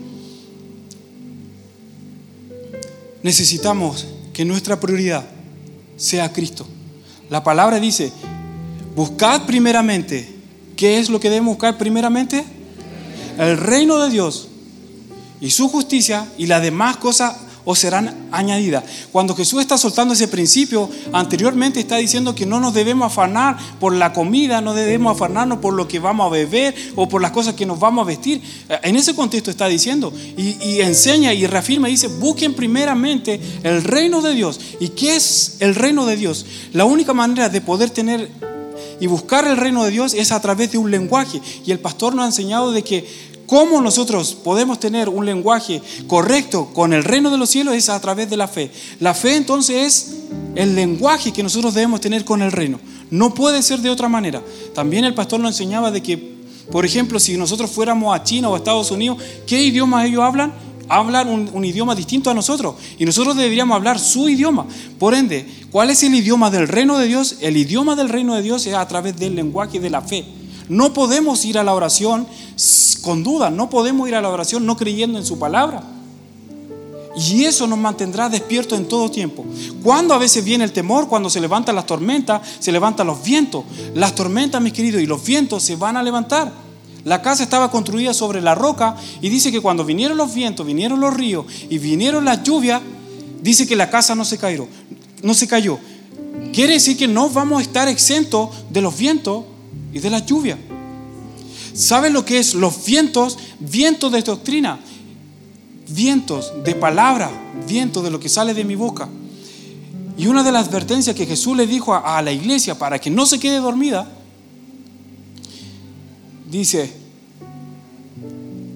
Necesitamos 3.25 4.05
que 4.33 4.45
nuestra 4.45 4.79
prioridad 4.79 5.25
sea 5.97 6.31
Cristo. 6.31 6.67
La 7.27 7.43
palabra 7.43 7.79
dice, 7.79 8.11
buscad 8.95 9.47
primeramente, 9.47 10.31
¿qué 10.75 10.99
es 10.99 11.09
lo 11.09 11.19
que 11.19 11.31
debemos 11.31 11.55
buscar 11.55 11.75
primeramente? 11.75 12.45
El 13.39 13.57
reino 13.57 13.97
de 13.97 14.11
Dios 14.11 14.49
y 15.41 15.49
su 15.49 15.69
justicia 15.69 16.27
y 16.37 16.45
las 16.45 16.61
demás 16.61 16.97
cosas 16.97 17.35
os 17.65 17.79
serán 17.79 18.27
añadidas. 18.31 18.83
Cuando 19.11 19.35
Jesús 19.35 19.59
está 19.59 19.77
soltando 19.77 20.13
ese 20.13 20.27
principio, 20.27 20.89
anteriormente 21.11 21.79
está 21.79 21.97
diciendo 21.97 22.35
que 22.35 22.45
no 22.45 22.59
nos 22.59 22.73
debemos 22.73 23.11
afanar 23.11 23.57
por 23.79 23.93
la 23.93 24.13
comida, 24.13 24.61
no 24.61 24.73
debemos 24.73 25.15
afanarnos 25.15 25.59
por 25.59 25.73
lo 25.73 25.87
que 25.87 25.99
vamos 25.99 26.27
a 26.27 26.29
beber 26.29 26.75
o 26.95 27.09
por 27.09 27.21
las 27.21 27.31
cosas 27.31 27.55
que 27.55 27.65
nos 27.65 27.79
vamos 27.79 28.03
a 28.03 28.07
vestir. 28.07 28.41
En 28.83 28.95
ese 28.95 29.15
contexto 29.15 29.51
está 29.51 29.67
diciendo 29.67 30.13
y, 30.37 30.57
y 30.63 30.81
enseña 30.81 31.33
y 31.33 31.47
reafirma 31.47 31.89
y 31.89 31.93
dice, 31.93 32.07
busquen 32.07 32.53
primeramente 32.53 33.39
el 33.63 33.83
reino 33.83 34.21
de 34.21 34.33
Dios. 34.33 34.59
¿Y 34.79 34.89
qué 34.89 35.15
es 35.15 35.57
el 35.59 35.75
reino 35.75 36.05
de 36.05 36.15
Dios? 36.15 36.45
La 36.73 36.85
única 36.85 37.13
manera 37.13 37.49
de 37.49 37.61
poder 37.61 37.89
tener 37.89 38.29
y 38.99 39.07
buscar 39.07 39.47
el 39.47 39.57
reino 39.57 39.83
de 39.83 39.91
Dios 39.91 40.13
es 40.13 40.31
a 40.31 40.41
través 40.41 40.71
de 40.71 40.77
un 40.77 40.91
lenguaje. 40.91 41.41
Y 41.65 41.71
el 41.71 41.79
pastor 41.79 42.15
nos 42.15 42.23
ha 42.23 42.27
enseñado 42.27 42.71
de 42.71 42.83
que 42.83 43.05
¿Cómo 43.47 43.79
nosotros 43.79 44.33
podemos 44.33 44.79
tener 44.79 45.07
un 45.07 45.25
lenguaje 45.25 45.81
correcto 46.07 46.71
con 46.73 46.93
el 46.93 47.03
reino 47.03 47.29
de 47.29 47.37
los 47.37 47.49
cielos? 47.49 47.75
Es 47.75 47.89
a 47.89 47.99
través 48.01 48.29
de 48.29 48.37
la 48.37 48.47
fe. 48.47 48.71
La 48.99 49.13
fe 49.13 49.35
entonces 49.35 49.75
es 49.75 50.15
el 50.55 50.75
lenguaje 50.75 51.31
que 51.31 51.43
nosotros 51.43 51.75
debemos 51.75 52.01
tener 52.01 52.25
con 52.25 52.41
el 52.41 52.51
reino. 52.51 52.79
No 53.11 53.35
puede 53.35 53.61
ser 53.61 53.81
de 53.81 53.91
otra 53.91 54.09
manera. 54.09 54.41
También 54.73 55.05
el 55.05 55.13
pastor 55.13 55.39
nos 55.39 55.51
enseñaba 55.51 55.91
de 55.91 56.01
que, 56.01 56.35
por 56.71 56.85
ejemplo, 56.85 57.19
si 57.19 57.37
nosotros 57.37 57.69
fuéramos 57.69 58.15
a 58.15 58.23
China 58.23 58.49
o 58.49 58.55
a 58.55 58.57
Estados 58.57 58.89
Unidos, 58.89 59.19
¿qué 59.45 59.61
idioma 59.61 60.05
ellos 60.07 60.23
hablan? 60.23 60.51
Hablan 60.89 61.27
un, 61.27 61.49
un 61.53 61.65
idioma 61.65 61.93
distinto 61.93 62.31
a 62.31 62.33
nosotros. 62.33 62.75
Y 62.97 63.05
nosotros 63.05 63.37
deberíamos 63.37 63.75
hablar 63.75 63.99
su 63.99 64.27
idioma. 64.27 64.65
Por 64.97 65.13
ende, 65.13 65.45
¿cuál 65.71 65.91
es 65.91 66.01
el 66.01 66.15
idioma 66.15 66.49
del 66.49 66.67
reino 66.67 66.97
de 66.97 67.05
Dios? 67.05 67.37
El 67.41 67.57
idioma 67.57 67.95
del 67.95 68.09
reino 68.09 68.33
de 68.33 68.41
Dios 68.41 68.65
es 68.65 68.73
a 68.73 68.87
través 68.87 69.17
del 69.17 69.35
lenguaje 69.35 69.79
de 69.79 69.89
la 69.91 70.01
fe. 70.01 70.25
No 70.69 70.93
podemos 70.93 71.45
ir 71.45 71.57
a 71.57 71.63
la 71.63 71.73
oración 71.73 72.27
con 73.01 73.23
duda, 73.23 73.49
no 73.49 73.69
podemos 73.69 74.07
ir 74.07 74.15
a 74.15 74.21
la 74.21 74.29
oración 74.29 74.65
no 74.65 74.75
creyendo 74.77 75.19
en 75.19 75.25
su 75.25 75.37
palabra. 75.37 75.83
Y 77.15 77.45
eso 77.45 77.65
nos 77.65 77.79
mantendrá 77.79 78.27
despiertos 78.27 78.77
en 78.77 78.87
todo 78.87 79.09
tiempo. 79.09 79.45
Cuando 79.81 80.13
a 80.13 80.17
veces 80.17 80.43
viene 80.43 80.65
el 80.65 80.73
temor, 80.73 81.07
cuando 81.07 81.29
se 81.29 81.39
levantan 81.39 81.75
las 81.75 81.85
tormentas, 81.85 82.41
se 82.59 82.71
levantan 82.71 83.07
los 83.07 83.23
vientos. 83.23 83.63
Las 83.93 84.15
tormentas, 84.15 84.61
mis 84.61 84.73
queridos, 84.73 85.01
y 85.01 85.05
los 85.05 85.23
vientos 85.23 85.63
se 85.63 85.77
van 85.77 85.95
a 85.95 86.03
levantar. 86.03 86.51
La 87.05 87.21
casa 87.21 87.43
estaba 87.43 87.71
construida 87.71 88.13
sobre 88.13 88.41
la 88.41 88.55
roca 88.55 88.97
y 89.21 89.29
dice 89.29 89.51
que 89.51 89.61
cuando 89.61 89.85
vinieron 89.85 90.17
los 90.17 90.33
vientos, 90.33 90.65
vinieron 90.65 90.99
los 90.99 91.13
ríos 91.13 91.45
y 91.69 91.77
vinieron 91.77 92.25
las 92.25 92.43
lluvias, 92.43 92.81
dice 93.41 93.67
que 93.67 93.75
la 93.75 93.89
casa 93.89 94.15
no 94.15 94.25
se 94.25 94.37
cayó. 94.37 94.67
No 95.21 95.33
se 95.35 95.47
cayó. 95.47 95.79
Quiere 96.51 96.73
decir 96.73 96.97
que 96.97 97.07
no 97.07 97.29
vamos 97.29 97.59
a 97.59 97.61
estar 97.61 97.87
exentos 97.87 98.49
de 98.71 98.81
los 98.81 98.97
vientos 98.97 99.45
y 99.95 99.99
de 99.99 100.09
la 100.09 100.19
lluvia. 100.19 100.57
¿Saben 101.73 102.11
lo 102.11 102.25
que 102.25 102.37
es 102.37 102.53
los 102.53 102.85
vientos? 102.85 103.37
Vientos 103.59 104.11
de 104.11 104.21
doctrina, 104.21 104.77
vientos 105.89 106.51
de 106.65 106.75
palabra, 106.75 107.31
vientos 107.65 108.03
de 108.03 108.11
lo 108.11 108.19
que 108.19 108.27
sale 108.27 108.53
de 108.53 108.65
mi 108.65 108.75
boca. 108.75 109.07
Y 110.17 110.27
una 110.27 110.43
de 110.43 110.51
las 110.51 110.67
advertencias 110.67 111.15
que 111.15 111.25
Jesús 111.25 111.55
le 111.55 111.65
dijo 111.65 111.95
a, 111.95 112.21
la 112.21 112.33
iglesia 112.33 112.77
para 112.77 112.99
que 112.99 113.09
no 113.09 113.25
se 113.25 113.39
quede 113.39 113.59
dormida, 113.59 114.05
dice, 116.51 116.93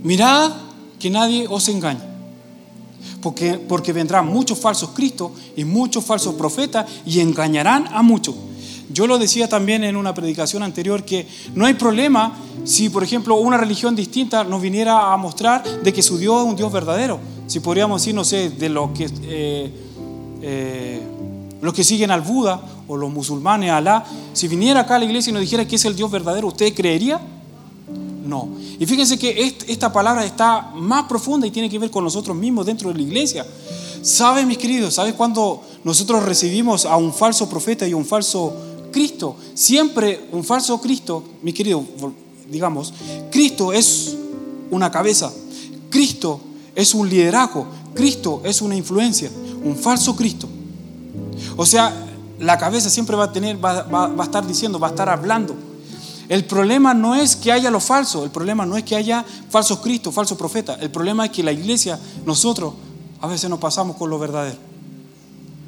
mirad 0.04 0.54
que 1.00 1.10
nadie 1.10 1.48
os 1.50 1.68
engañe. 1.68 2.08
Porque, 3.22 3.56
porque 3.56 3.92
vendrán 3.92 4.28
muchos 4.28 4.58
falsos 4.58 4.92
cristos 4.92 5.34
y 5.58 5.66
muchos 5.66 6.06
falsos 6.06 6.36
profetas 6.36 6.90
y 7.06 7.20
engañarán 7.20 7.90
a 7.92 8.02
muchos. 8.02 8.36
Yo 8.92 9.06
lo 9.06 9.20
decía 9.20 9.48
también 9.48 9.84
en 9.84 9.96
una 9.96 10.14
predicación 10.14 10.64
anterior 10.64 11.04
que 11.04 11.28
no 11.54 11.66
hay 11.66 11.76
problema 11.76 12.36
si, 12.64 12.90
por 12.90 13.04
ejemplo, 13.04 13.36
una 13.36 13.58
religión 13.58 13.96
distinta 13.96 14.44
nos 14.44 14.62
viniera 14.62 15.14
a 15.14 15.18
mostrar 15.18 15.64
de 15.64 15.94
que 15.94 16.02
su 16.02 16.18
Dios 16.18 16.42
es 16.42 16.50
un 16.50 16.56
Dios 16.56 16.72
verdadero. 16.72 17.20
Si 17.48 17.60
podríamos 17.60 18.02
decir, 18.02 18.16
no 18.16 18.24
sé, 18.24 18.50
de 18.50 18.70
lo 18.70 18.94
que, 18.94 19.10
eh, 19.24 19.72
eh, 20.42 21.02
los 21.62 21.74
que 21.74 21.84
siguen 21.84 22.12
al 22.12 22.22
Buda 22.22 22.62
o 22.88 22.98
los 22.98 23.12
musulmanes, 23.12 23.70
a 23.70 23.78
Alá, 23.78 24.06
si 24.34 24.48
viniera 24.48 24.82
acá 24.82 24.96
a 24.96 25.00
la 25.00 25.06
iglesia 25.06 25.30
y 25.30 25.34
nos 25.34 25.42
dijera 25.42 25.68
que 25.68 25.76
es 25.76 25.86
el 25.86 25.96
Dios 25.96 26.10
verdadero, 26.10 26.48
¿usted 26.48 26.74
creería? 26.74 27.20
No. 28.26 28.50
Y 28.80 28.86
fíjense 28.86 29.18
que 29.18 29.56
esta 29.68 29.92
palabra 29.92 30.24
está 30.26 30.72
más 30.76 31.06
profunda 31.06 31.48
y 31.48 31.52
tiene 31.52 31.70
que 31.70 31.80
ver 31.80 31.90
con 31.90 32.04
nosotros 32.04 32.36
mismos 32.36 32.66
dentro 32.66 32.90
de 32.90 32.96
la 32.96 33.02
iglesia. 33.02 33.46
¿Sabe, 34.02 34.46
mis 34.46 34.58
queridos? 34.58 34.94
¿Sabe 34.94 35.14
cuando 35.14 35.62
nosotros 35.84 36.24
recibimos 36.24 36.86
a 36.86 36.96
un 36.96 37.14
falso 37.14 37.50
profeta 37.50 37.88
y 37.88 37.94
un 37.94 38.06
falso 38.06 38.69
Cristo, 38.92 39.36
siempre 39.54 40.28
un 40.32 40.44
falso 40.44 40.80
Cristo, 40.82 41.24
mi 41.42 41.54
querido, 41.54 41.84
digamos, 42.50 42.94
Cristo 43.32 43.74
es 43.74 44.16
una 44.72 44.92
cabeza, 44.92 45.32
Cristo 45.90 46.40
es 46.76 46.94
un 46.94 47.10
liderazgo, 47.10 47.68
Cristo 47.94 48.42
es 48.44 48.62
una 48.62 48.76
influencia, 48.76 49.30
un 49.64 49.76
falso 49.76 50.16
Cristo. 50.16 50.48
O 51.58 51.66
sea, 51.66 51.94
la 52.40 52.58
cabeza 52.58 52.90
siempre 52.90 53.16
va 53.16 53.26
a 53.26 53.32
tener, 53.32 53.64
va, 53.64 54.06
a 54.06 54.24
estar 54.24 54.46
diciendo, 54.46 54.80
va 54.80 54.88
a 54.88 54.92
estar 54.92 55.10
hablando. 55.10 55.56
El 56.30 56.46
problema 56.46 56.94
no 56.94 57.16
es 57.16 57.36
que 57.36 57.52
haya 57.52 57.72
lo 57.72 57.80
falso, 57.80 58.24
el 58.24 58.30
problema 58.30 58.66
no 58.66 58.78
es 58.78 58.84
que 58.84 58.96
haya 58.96 59.26
falsos 59.50 59.80
Cristo, 59.80 60.12
falso 60.12 60.38
profeta, 60.38 60.78
el 60.80 60.92
problema 60.92 61.26
es 61.26 61.32
que 61.32 61.44
la 61.44 61.52
iglesia, 61.52 62.00
nosotros, 62.26 62.74
a 63.20 63.28
veces 63.28 63.50
nos 63.50 63.60
pasamos 63.60 63.98
con 63.98 64.10
lo 64.10 64.20
verdadero. 64.20 64.58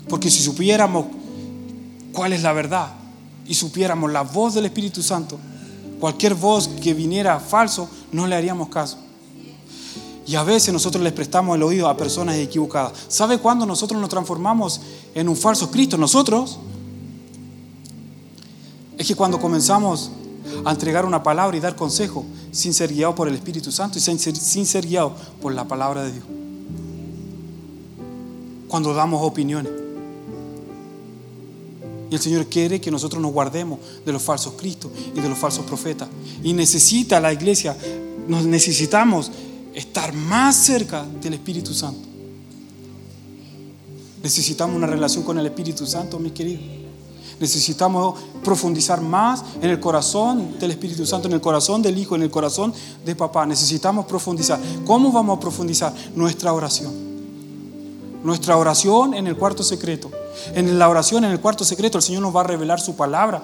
Porque 0.07 0.29
si 0.29 0.41
supiéramos 0.41 1.07
cuál 2.13 2.33
es 2.33 2.43
la 2.43 2.53
verdad, 2.53 2.93
y 3.47 3.53
supiéramos 3.53 4.11
la 4.11 4.21
voz 4.21 4.53
del 4.53 4.65
Espíritu 4.65 5.01
Santo, 5.01 5.37
Cualquier 6.01 6.33
voz 6.33 6.67
que 6.67 6.95
viniera 6.95 7.39
falso, 7.39 7.87
no 8.11 8.25
le 8.25 8.35
haríamos 8.35 8.69
caso. 8.69 8.97
Y 10.25 10.33
a 10.33 10.41
veces 10.41 10.73
nosotros 10.73 11.03
les 11.03 11.13
prestamos 11.13 11.55
el 11.55 11.61
oído 11.61 11.87
a 11.87 11.95
personas 11.95 12.37
equivocadas. 12.37 12.93
¿Sabe 13.07 13.37
cuándo 13.37 13.67
nosotros 13.67 14.01
nos 14.01 14.09
transformamos 14.09 14.81
en 15.13 15.29
un 15.29 15.35
falso 15.35 15.69
Cristo? 15.69 15.99
Nosotros. 15.99 16.57
Es 18.97 19.05
que 19.05 19.13
cuando 19.13 19.39
comenzamos 19.39 20.09
a 20.65 20.71
entregar 20.71 21.05
una 21.05 21.21
palabra 21.21 21.55
y 21.55 21.59
dar 21.59 21.75
consejo 21.75 22.25
sin 22.51 22.73
ser 22.73 22.91
guiado 22.91 23.13
por 23.13 23.27
el 23.27 23.35
Espíritu 23.35 23.71
Santo 23.71 23.99
y 23.99 24.01
sin 24.01 24.17
ser, 24.17 24.35
sin 24.35 24.65
ser 24.65 24.87
guiado 24.87 25.13
por 25.39 25.53
la 25.53 25.67
palabra 25.67 26.01
de 26.01 26.13
Dios. 26.13 26.25
Cuando 28.67 28.95
damos 28.95 29.21
opiniones. 29.21 29.80
Y 32.11 32.15
el 32.15 32.21
Señor 32.21 32.47
quiere 32.47 32.81
que 32.81 32.91
nosotros 32.91 33.21
nos 33.21 33.31
guardemos 33.31 33.79
de 34.05 34.11
los 34.11 34.21
falsos 34.21 34.55
Cristos 34.57 34.91
y 35.15 35.21
de 35.21 35.29
los 35.29 35.37
falsos 35.37 35.65
profetas. 35.65 36.09
Y 36.43 36.51
necesita 36.51 37.21
la 37.21 37.31
iglesia, 37.31 37.75
nos 38.27 38.43
necesitamos 38.43 39.31
estar 39.73 40.13
más 40.13 40.57
cerca 40.57 41.05
del 41.21 41.35
Espíritu 41.35 41.73
Santo. 41.73 42.09
Necesitamos 44.21 44.75
una 44.75 44.87
relación 44.87 45.23
con 45.23 45.39
el 45.39 45.45
Espíritu 45.45 45.87
Santo, 45.87 46.19
mis 46.19 46.33
queridos. 46.33 46.65
Necesitamos 47.39 48.19
profundizar 48.43 48.99
más 48.99 49.45
en 49.61 49.69
el 49.69 49.79
corazón 49.79 50.59
del 50.59 50.71
Espíritu 50.71 51.05
Santo, 51.05 51.29
en 51.29 51.33
el 51.35 51.41
corazón 51.41 51.81
del 51.81 51.97
Hijo, 51.97 52.15
en 52.15 52.23
el 52.23 52.29
corazón 52.29 52.73
de 53.05 53.15
papá. 53.15 53.45
Necesitamos 53.45 54.05
profundizar. 54.05 54.59
¿Cómo 54.85 55.13
vamos 55.13 55.37
a 55.37 55.39
profundizar? 55.39 55.93
Nuestra 56.13 56.51
oración. 56.51 56.91
Nuestra 58.21 58.57
oración 58.57 59.13
en 59.13 59.27
el 59.27 59.37
cuarto 59.37 59.63
secreto. 59.63 60.11
En 60.53 60.77
la 60.79 60.89
oración 60.89 61.23
en 61.25 61.31
el 61.31 61.39
cuarto 61.39 61.63
secreto 61.65 61.97
el 61.97 62.03
Señor 62.03 62.21
nos 62.21 62.35
va 62.35 62.41
a 62.41 62.45
revelar 62.45 62.79
su 62.79 62.95
palabra. 62.95 63.41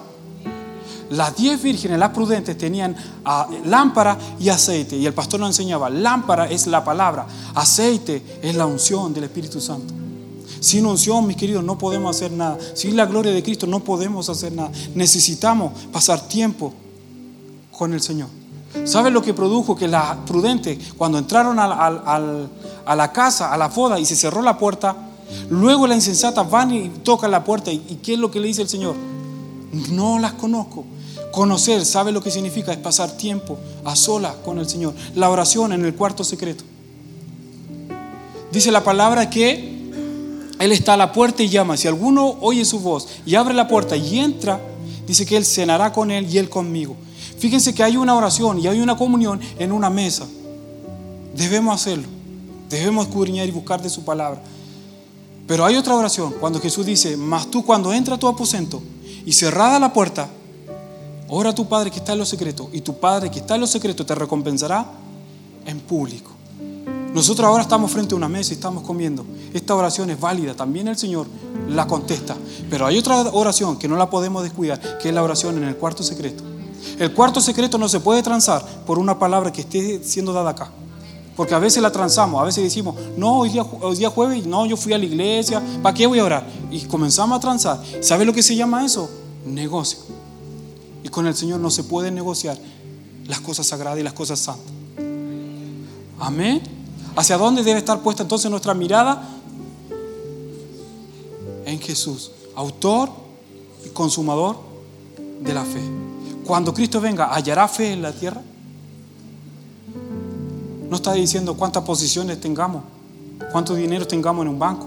Las 1.10 1.34
diez 1.36 1.62
vírgenes, 1.62 1.98
las 1.98 2.10
prudentes, 2.10 2.58
tenían 2.58 2.94
ah, 3.24 3.48
lámpara 3.64 4.18
y 4.38 4.50
aceite. 4.50 4.96
Y 4.96 5.06
el 5.06 5.14
pastor 5.14 5.40
nos 5.40 5.50
enseñaba, 5.50 5.88
lámpara 5.88 6.50
es 6.50 6.66
la 6.66 6.84
palabra, 6.84 7.26
aceite 7.54 8.22
es 8.42 8.54
la 8.54 8.66
unción 8.66 9.14
del 9.14 9.24
Espíritu 9.24 9.60
Santo. 9.60 9.94
Sin 10.60 10.84
unción, 10.84 11.26
mis 11.26 11.36
queridos, 11.36 11.64
no 11.64 11.78
podemos 11.78 12.14
hacer 12.14 12.32
nada. 12.32 12.58
Sin 12.74 12.96
la 12.96 13.06
gloria 13.06 13.32
de 13.32 13.42
Cristo 13.42 13.66
no 13.66 13.80
podemos 13.80 14.28
hacer 14.28 14.52
nada. 14.52 14.70
Necesitamos 14.94 15.72
pasar 15.92 16.20
tiempo 16.28 16.74
con 17.70 17.94
el 17.94 18.02
Señor. 18.02 18.28
¿Sabe 18.84 19.10
lo 19.10 19.22
que 19.22 19.32
produjo 19.32 19.76
que 19.76 19.88
las 19.88 20.16
prudentes, 20.26 20.92
cuando 20.96 21.16
entraron 21.16 21.58
a 21.58 22.96
la 22.96 23.12
casa, 23.12 23.52
a 23.52 23.56
la 23.56 23.68
boda 23.68 23.98
y 23.98 24.04
se 24.04 24.16
cerró 24.16 24.42
la 24.42 24.58
puerta, 24.58 25.07
luego 25.50 25.86
las 25.86 25.96
insensatas 25.96 26.50
van 26.50 26.72
y 26.72 26.88
tocan 27.02 27.30
la 27.30 27.44
puerta? 27.44 27.72
¿Y 27.72 27.98
qué 28.02 28.14
es 28.14 28.18
lo 28.18 28.30
que 28.30 28.40
le 28.40 28.48
dice 28.48 28.62
el 28.62 28.68
Señor? 28.68 28.94
No 29.90 30.18
las 30.18 30.32
conozco. 30.32 30.84
Conocer, 31.32 31.84
¿sabe 31.84 32.12
lo 32.12 32.22
que 32.22 32.30
significa? 32.30 32.72
Es 32.72 32.78
pasar 32.78 33.16
tiempo 33.16 33.58
a 33.84 33.94
solas 33.96 34.34
con 34.44 34.58
el 34.58 34.68
Señor. 34.68 34.94
La 35.14 35.30
oración 35.30 35.72
en 35.72 35.84
el 35.84 35.94
cuarto 35.94 36.24
secreto. 36.24 36.64
Dice 38.50 38.70
la 38.70 38.82
palabra 38.82 39.28
que 39.28 39.78
él 40.58 40.72
está 40.72 40.94
a 40.94 40.96
la 40.96 41.12
puerta 41.12 41.42
y 41.42 41.48
llama. 41.48 41.76
Si 41.76 41.86
alguno 41.86 42.36
oye 42.40 42.64
su 42.64 42.80
voz 42.80 43.08
y 43.24 43.34
abre 43.34 43.54
la 43.54 43.68
puerta 43.68 43.96
y 43.96 44.18
entra, 44.18 44.60
dice 45.06 45.24
que 45.24 45.36
Él 45.36 45.44
cenará 45.44 45.92
con 45.92 46.10
Él 46.10 46.26
y 46.28 46.38
Él 46.38 46.48
conmigo. 46.48 46.96
Fíjense 47.38 47.74
que 47.74 47.84
hay 47.84 47.96
una 47.96 48.16
oración 48.16 48.58
y 48.58 48.66
hay 48.66 48.80
una 48.80 48.96
comunión 48.96 49.40
en 49.58 49.70
una 49.70 49.90
mesa. 49.90 50.26
Debemos 51.36 51.74
hacerlo. 51.74 52.08
Debemos 52.68 53.06
escudriñar 53.06 53.48
y 53.48 53.52
buscar 53.52 53.80
de 53.80 53.88
su 53.88 54.04
palabra. 54.04 54.42
Pero 55.48 55.64
hay 55.64 55.76
otra 55.76 55.94
oración 55.96 56.34
cuando 56.38 56.60
Jesús 56.60 56.84
dice, 56.84 57.16
mas 57.16 57.50
tú 57.50 57.64
cuando 57.64 57.90
entra 57.92 58.16
a 58.16 58.18
tu 58.18 58.28
aposento 58.28 58.82
y 59.24 59.32
cerrada 59.32 59.80
la 59.80 59.94
puerta, 59.94 60.28
ora 61.26 61.50
a 61.50 61.54
tu 61.54 61.66
Padre 61.66 61.90
que 61.90 61.98
está 61.98 62.12
en 62.12 62.18
lo 62.18 62.26
secreto 62.26 62.68
y 62.70 62.82
tu 62.82 63.00
Padre 63.00 63.30
que 63.30 63.38
está 63.38 63.54
en 63.54 63.62
lo 63.62 63.66
secreto 63.66 64.04
te 64.04 64.14
recompensará 64.14 64.86
en 65.64 65.80
público. 65.80 66.32
Nosotros 67.14 67.46
ahora 67.46 67.62
estamos 67.62 67.90
frente 67.90 68.14
a 68.14 68.18
una 68.18 68.28
mesa 68.28 68.52
y 68.52 68.56
estamos 68.56 68.84
comiendo. 68.84 69.24
Esta 69.54 69.74
oración 69.74 70.10
es 70.10 70.20
válida, 70.20 70.54
también 70.54 70.86
el 70.86 70.98
Señor 70.98 71.26
la 71.66 71.86
contesta. 71.86 72.36
Pero 72.68 72.84
hay 72.84 72.98
otra 72.98 73.18
oración 73.32 73.78
que 73.78 73.88
no 73.88 73.96
la 73.96 74.10
podemos 74.10 74.42
descuidar, 74.42 74.98
que 74.98 75.08
es 75.08 75.14
la 75.14 75.22
oración 75.22 75.56
en 75.56 75.64
el 75.64 75.76
cuarto 75.76 76.02
secreto. 76.02 76.44
El 76.98 77.14
cuarto 77.14 77.40
secreto 77.40 77.78
no 77.78 77.88
se 77.88 78.00
puede 78.00 78.22
transar 78.22 78.62
por 78.86 78.98
una 78.98 79.18
palabra 79.18 79.50
que 79.50 79.62
esté 79.62 80.04
siendo 80.04 80.34
dada 80.34 80.50
acá. 80.50 80.70
Porque 81.38 81.54
a 81.54 81.60
veces 81.60 81.80
la 81.80 81.92
transamos, 81.92 82.42
a 82.42 82.44
veces 82.44 82.64
decimos, 82.64 82.96
no, 83.16 83.38
hoy 83.38 83.50
día, 83.50 83.62
hoy 83.62 83.94
día 83.94 84.10
jueves, 84.10 84.44
no, 84.44 84.66
yo 84.66 84.76
fui 84.76 84.92
a 84.92 84.98
la 84.98 85.04
iglesia, 85.04 85.62
¿para 85.80 85.94
qué 85.94 86.04
voy 86.04 86.18
a 86.18 86.24
orar? 86.24 86.44
Y 86.68 86.80
comenzamos 86.86 87.38
a 87.38 87.40
transar. 87.40 87.80
¿Sabe 88.00 88.24
lo 88.24 88.32
que 88.32 88.42
se 88.42 88.56
llama 88.56 88.84
eso? 88.84 89.08
Negocio. 89.46 90.00
Y 91.04 91.08
con 91.10 91.28
el 91.28 91.36
Señor 91.36 91.60
no 91.60 91.70
se 91.70 91.84
puede 91.84 92.10
negociar 92.10 92.58
las 93.28 93.38
cosas 93.38 93.68
sagradas 93.68 94.00
y 94.00 94.02
las 94.02 94.14
cosas 94.14 94.40
santas. 94.40 94.66
Amén. 96.18 96.60
¿Hacia 97.14 97.38
dónde 97.38 97.62
debe 97.62 97.78
estar 97.78 98.00
puesta 98.00 98.24
entonces 98.24 98.50
nuestra 98.50 98.74
mirada? 98.74 99.22
En 101.66 101.78
Jesús, 101.78 102.32
autor 102.56 103.10
y 103.86 103.90
consumador 103.90 104.58
de 105.40 105.54
la 105.54 105.64
fe. 105.64 105.82
Cuando 106.44 106.74
Cristo 106.74 107.00
venga, 107.00 107.32
¿hallará 107.32 107.68
fe 107.68 107.92
en 107.92 108.02
la 108.02 108.10
tierra? 108.10 108.42
No 110.88 110.96
está 110.96 111.12
diciendo 111.12 111.54
cuántas 111.54 111.82
posiciones 111.84 112.40
tengamos, 112.40 112.82
cuánto 113.52 113.74
dinero 113.74 114.06
tengamos 114.06 114.42
en 114.44 114.48
un 114.48 114.58
banco 114.58 114.86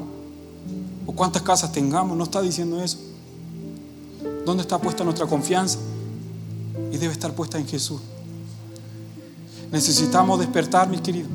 o 1.06 1.12
cuántas 1.14 1.42
casas 1.42 1.72
tengamos, 1.72 2.18
no 2.18 2.24
está 2.24 2.42
diciendo 2.42 2.82
eso. 2.82 2.98
¿Dónde 4.46 4.64
está 4.64 4.80
puesta 4.80 5.04
nuestra 5.04 5.28
confianza? 5.28 5.78
Y 6.92 6.98
debe 6.98 7.14
estar 7.14 7.34
puesta 7.34 7.58
en 7.58 7.68
Jesús. 7.68 8.02
Necesitamos 9.72 10.40
despertar, 10.40 10.90
mis 10.90 11.02
queridos. 11.02 11.30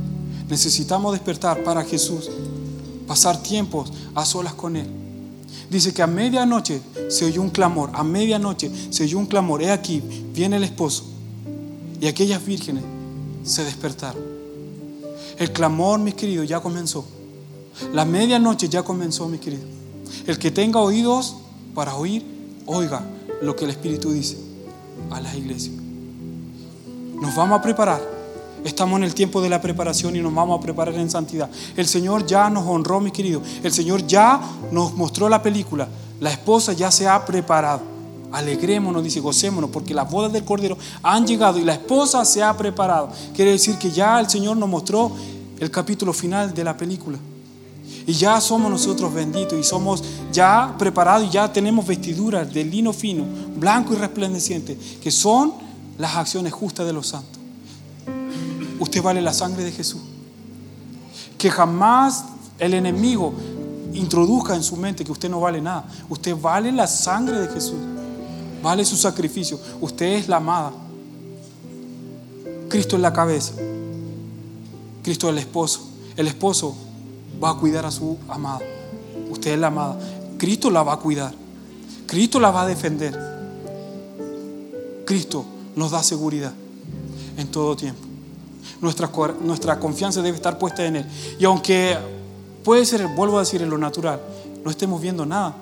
Necesitamos 0.49 1.13
despertar 1.13 1.65
para 1.65 1.83
Jesús, 1.85 2.31
pasar 3.07 3.43
tiempos 3.43 3.93
a 4.15 4.25
solas 4.25 4.55
con 4.55 4.77
Él. 4.77 4.87
Dice 5.71 5.93
que 5.93 6.03
a 6.03 6.07
medianoche 6.07 6.81
se 7.09 7.25
oyó 7.25 7.43
un 7.43 7.51
clamor, 7.51 7.91
a 7.95 8.05
medianoche 8.05 8.71
se 8.91 9.05
oyó 9.05 9.19
un 9.19 9.27
clamor, 9.27 9.63
he 9.63 9.71
aquí, 9.71 10.03
viene 10.33 10.57
el 10.57 10.65
esposo. 10.65 11.05
Y 12.01 12.07
aquellas 12.07 12.45
vírgenes 12.45 12.85
se 13.43 13.65
despertaron. 13.65 14.36
El 15.39 15.53
clamor, 15.53 15.99
mis 16.01 16.15
queridos, 16.15 16.49
ya 16.49 16.61
comenzó. 16.61 17.05
La 17.93 18.05
medianoche 18.05 18.69
ya 18.69 18.83
comenzó, 18.83 19.29
mis 19.29 19.41
queridos. 19.41 19.67
El 20.27 20.39
que 20.39 20.51
tenga 20.51 20.81
oídos 20.81 21.37
para 21.75 21.95
oír, 21.95 22.25
oiga 22.67 23.05
lo 23.43 23.55
que 23.55 23.65
el 23.65 23.71
Espíritu 23.71 24.13
dice 24.13 24.39
a 25.11 25.21
las 25.21 25.35
iglesias. 25.35 25.75
Nos 27.21 27.35
vamos 27.35 27.59
a 27.59 27.63
preparar 27.63 28.17
Estamos 28.67 28.99
en 28.99 29.05
el 29.05 29.15
tiempo 29.15 29.41
de 29.41 29.49
la 29.49 29.61
preparación 29.61 30.17
y 30.17 30.21
nos 30.21 30.35
vamos 30.35 30.59
a 30.59 30.61
preparar 30.61 30.97
en 30.97 31.09
santidad. 31.09 31.49
El 31.77 31.87
Señor 31.87 32.27
ya 32.27 32.51
nos 32.51 32.67
honró, 32.67 33.01
mis 33.01 33.13
queridos. 33.13 33.45
El 33.63 33.73
Señor 33.73 34.05
ya 34.09 34.41
nos 34.73 34.93
mostró 34.95 35.29
la 35.29 35.41
película. 35.41 35.87
La 36.19 36.33
esposa 36.33 36.73
ya 36.73 36.91
se 36.91 37.07
ha 37.07 37.25
preparado. 37.25 37.96
Alegrémonos, 38.33 39.03
dice, 39.03 39.21
gocémonos, 39.21 39.71
porque 39.71 39.95
las 39.95 40.11
bodas 40.11 40.33
del 40.33 40.45
Cordero 40.45 40.77
han 41.03 41.27
llegado 41.27 41.59
y 41.59 41.65
la 41.65 41.75
esposa 41.75 42.25
se 42.25 42.43
ha 42.43 42.57
preparado. 42.57 43.09
Quiere 43.35 43.53
decir 43.53 43.77
que 43.77 43.91
ya 43.91 44.19
el 44.21 44.29
Señor 44.29 44.57
nos 44.57 44.69
mostró 44.69 45.13
el 45.59 45.71
capítulo 45.71 46.13
final 46.13 46.53
de 46.53 46.65
la 46.65 46.77
película. 46.77 47.19
Y 48.07 48.13
ya 48.13 48.41
somos 48.41 48.71
nosotros 48.71 49.13
benditos 49.13 49.59
y 49.59 49.65
somos 49.65 50.03
ya 50.33 50.75
preparados 50.79 51.29
y 51.29 51.31
ya 51.31 51.53
tenemos 51.53 51.87
vestiduras 51.87 52.53
de 52.53 52.65
lino 52.65 52.93
fino, 52.93 53.25
blanco 53.57 53.95
y 53.95 53.97
resplandeciente, 53.97 54.79
que 55.03 55.11
son 55.11 55.53
las 55.99 56.15
acciones 56.15 56.53
justas 56.53 56.87
de 56.87 56.93
los 56.93 57.09
santos. 57.09 57.41
Usted 58.79 59.03
vale 59.03 59.21
la 59.23 59.33
sangre 59.33 59.65
de 59.65 59.73
Jesús. 59.73 60.01
Que 61.39 61.51
jamás 61.51 62.25
el 62.59 62.75
enemigo 62.75 63.35
introduzca 63.93 64.55
en 64.55 64.63
su 64.63 64.77
mente 64.77 65.05
que 65.05 65.13
usted 65.13 65.31
no 65.31 65.41
vale 65.41 65.61
nada. 65.61 65.87
Usted 66.09 66.37
vale 66.41 66.71
la 66.73 66.87
sangre 66.87 67.39
de 67.41 67.49
Jesús. 67.49 67.77
Vale 68.67 68.85
su 68.85 68.97
sacrificio. 68.97 69.61
Usted 69.81 70.07
es 70.07 70.27
la 70.27 70.39
amada. 70.39 70.73
Cristo 72.69 72.97
es 72.97 73.03
la 73.03 73.13
cabeza. 73.13 73.53
Cristo 75.05 75.29
es 75.29 75.33
el 75.35 75.39
esposo. 75.39 75.83
El 76.17 76.27
esposo 76.27 76.75
va 77.41 77.51
a 77.51 77.55
cuidar 77.59 77.87
a 77.87 77.93
su 77.93 78.19
amada. 78.27 78.59
Usted 79.31 79.53
es 79.53 79.59
la 79.61 79.69
amada. 79.69 79.97
Cristo 80.37 80.69
la 80.69 80.83
va 80.83 80.95
a 80.95 80.97
cuidar. 80.97 81.33
Cristo 82.09 82.41
la 82.41 82.51
va 82.51 82.63
a 82.63 82.67
defender. 82.67 83.17
Cristo 85.05 85.45
nos 85.77 85.93
da 85.93 86.03
seguridad 86.03 86.53
en 87.37 87.47
todo 87.47 87.77
tiempo. 87.77 88.03
Nuestra, 88.81 89.09
nuestra 89.45 89.79
confianza 89.79 90.23
debe 90.23 90.39
estar 90.39 90.59
puesta 90.59 90.85
en 90.85 90.97
Él. 90.97 91.07
Y 91.39 91.45
aunque 91.45 91.97
puede 92.65 92.85
ser, 92.85 93.07
vuelvo 93.15 93.37
a 93.37 93.43
decir, 93.43 93.63
en 93.63 93.71
lo 93.71 93.79
natural, 93.79 94.21
no 94.65 94.73
estemos 94.73 95.01
viendo 95.01 95.25
nada, 95.25 95.55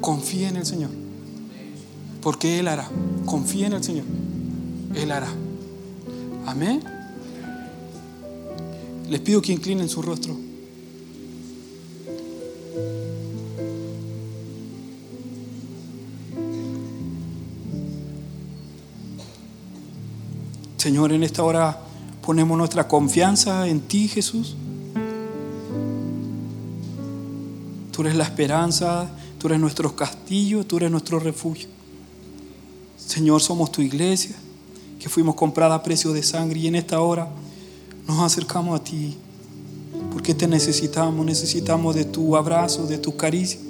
confíe 0.00 0.48
en 0.48 0.56
el 0.56 0.64
Señor. 0.64 1.01
Porque 2.22 2.58
Él 2.58 2.68
hará. 2.68 2.88
Confíe 3.26 3.66
en 3.66 3.72
el 3.74 3.84
Señor. 3.84 4.04
Él 4.94 5.10
hará. 5.10 5.28
Amén. 6.46 6.82
Les 9.08 9.20
pido 9.20 9.42
que 9.42 9.52
inclinen 9.52 9.88
su 9.88 10.00
rostro. 10.00 10.36
Señor, 20.82 21.12
en 21.12 21.22
esta 21.22 21.44
hora 21.44 21.78
ponemos 22.22 22.58
nuestra 22.58 22.88
confianza 22.88 23.68
en 23.68 23.82
ti, 23.82 24.08
Jesús. 24.08 24.56
Tú 27.92 28.02
eres 28.02 28.16
la 28.16 28.24
esperanza, 28.24 29.08
tú 29.38 29.46
eres 29.46 29.60
nuestro 29.60 29.94
castillo, 29.94 30.64
tú 30.64 30.78
eres 30.78 30.90
nuestro 30.90 31.20
refugio. 31.20 31.68
Señor, 33.12 33.42
somos 33.42 33.70
tu 33.70 33.82
iglesia, 33.82 34.34
que 34.98 35.10
fuimos 35.10 35.34
comprada 35.34 35.74
a 35.74 35.82
precio 35.82 36.14
de 36.14 36.22
sangre 36.22 36.60
y 36.60 36.66
en 36.68 36.76
esta 36.76 36.98
hora 37.02 37.28
nos 38.08 38.18
acercamos 38.20 38.80
a 38.80 38.82
ti, 38.82 39.18
porque 40.10 40.32
te 40.32 40.48
necesitamos, 40.48 41.26
necesitamos 41.26 41.94
de 41.94 42.06
tu 42.06 42.34
abrazo, 42.38 42.86
de 42.86 42.96
tu 42.96 43.14
caricia. 43.14 43.60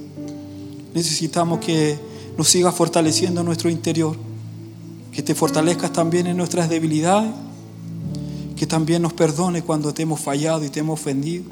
Necesitamos 0.95 1.59
que 1.59 1.99
nos 2.38 2.47
sigas 2.47 2.72
fortaleciendo 2.72 3.40
en 3.40 3.47
nuestro 3.47 3.68
interior, 3.68 4.16
que 5.11 5.24
te 5.24 5.34
fortalezcas 5.34 5.93
también 5.93 6.28
en 6.28 6.36
nuestras 6.36 6.68
debilidades, 6.68 7.32
que 8.55 8.68
también 8.68 9.03
nos 9.03 9.12
perdone 9.12 9.62
cuando 9.62 9.93
te 9.93 10.03
hemos 10.03 10.20
fallado 10.20 10.64
y 10.64 10.68
te 10.68 10.78
hemos 10.78 11.01
ofendido. 11.01 11.47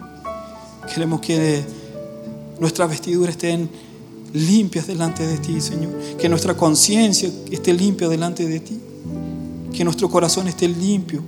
Queremos 0.95 1.21
que 1.21 1.65
nuestras 2.61 2.89
vestiduras 2.89 3.31
estén 3.31 3.69
limpias 4.33 4.87
delante 4.87 5.27
de 5.27 5.39
ti, 5.39 5.61
Señor. 5.61 5.93
Que 6.19 6.29
nuestra 6.29 6.57
conciencia 6.57 7.31
esté 7.51 7.73
limpia 7.73 8.09
delante 8.09 8.47
de 8.47 8.61
ti. 8.61 8.79
Que 9.73 9.85
nuestro 9.85 10.09
corazón 10.09 10.49
esté 10.49 10.69
limpio. 10.69 11.23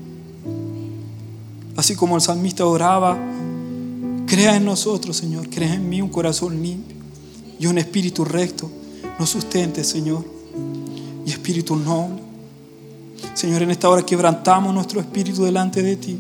Así 1.77 1.95
como 1.95 2.17
el 2.17 2.23
salmista 2.23 2.67
oraba, 2.67 3.19
crea 4.27 4.57
en 4.57 4.65
nosotros, 4.65 5.17
Señor. 5.17 5.49
Crea 5.49 5.75
en 5.75 5.89
mí 5.89 6.03
un 6.03 6.11
corazón 6.11 6.63
limpio 6.63 6.97
y 7.59 7.67
un 7.67 7.79
espíritu 7.79 8.25
recto. 8.25 8.71
Nos 9.19 9.31
sustente, 9.31 9.85
Señor. 9.85 10.25
Y 11.27 11.31
espíritu 11.31 11.77
noble. 11.77 12.21
Señor, 13.35 13.63
en 13.63 13.71
esta 13.71 13.89
hora 13.89 14.05
quebrantamos 14.05 14.75
nuestro 14.75 15.01
espíritu 15.01 15.45
delante 15.45 15.83
de 15.83 15.97
ti. 15.97 16.19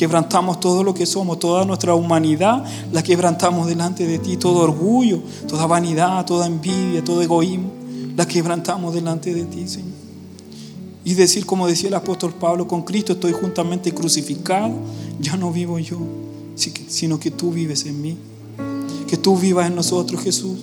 Quebrantamos 0.00 0.60
todo 0.60 0.82
lo 0.82 0.94
que 0.94 1.04
somos, 1.04 1.38
toda 1.38 1.66
nuestra 1.66 1.94
humanidad, 1.94 2.64
la 2.90 3.02
quebrantamos 3.02 3.66
delante 3.66 4.06
de 4.06 4.18
ti. 4.18 4.38
Todo 4.38 4.60
orgullo, 4.60 5.20
toda 5.46 5.66
vanidad, 5.66 6.24
toda 6.24 6.46
envidia, 6.46 7.04
todo 7.04 7.20
egoísmo, 7.20 7.70
la 8.16 8.26
quebrantamos 8.26 8.94
delante 8.94 9.34
de 9.34 9.44
ti, 9.44 9.68
Señor. 9.68 9.92
Y 11.04 11.12
decir, 11.12 11.44
como 11.44 11.66
decía 11.66 11.88
el 11.88 11.96
apóstol 11.96 12.32
Pablo, 12.32 12.66
con 12.66 12.80
Cristo 12.80 13.12
estoy 13.12 13.32
juntamente 13.32 13.92
crucificado, 13.92 14.72
ya 15.20 15.36
no 15.36 15.52
vivo 15.52 15.78
yo, 15.78 15.98
sino 16.54 17.20
que 17.20 17.30
tú 17.30 17.50
vives 17.50 17.84
en 17.84 18.00
mí. 18.00 18.16
Que 19.06 19.18
tú 19.18 19.36
vivas 19.36 19.66
en 19.66 19.74
nosotros, 19.74 20.22
Jesús. 20.22 20.60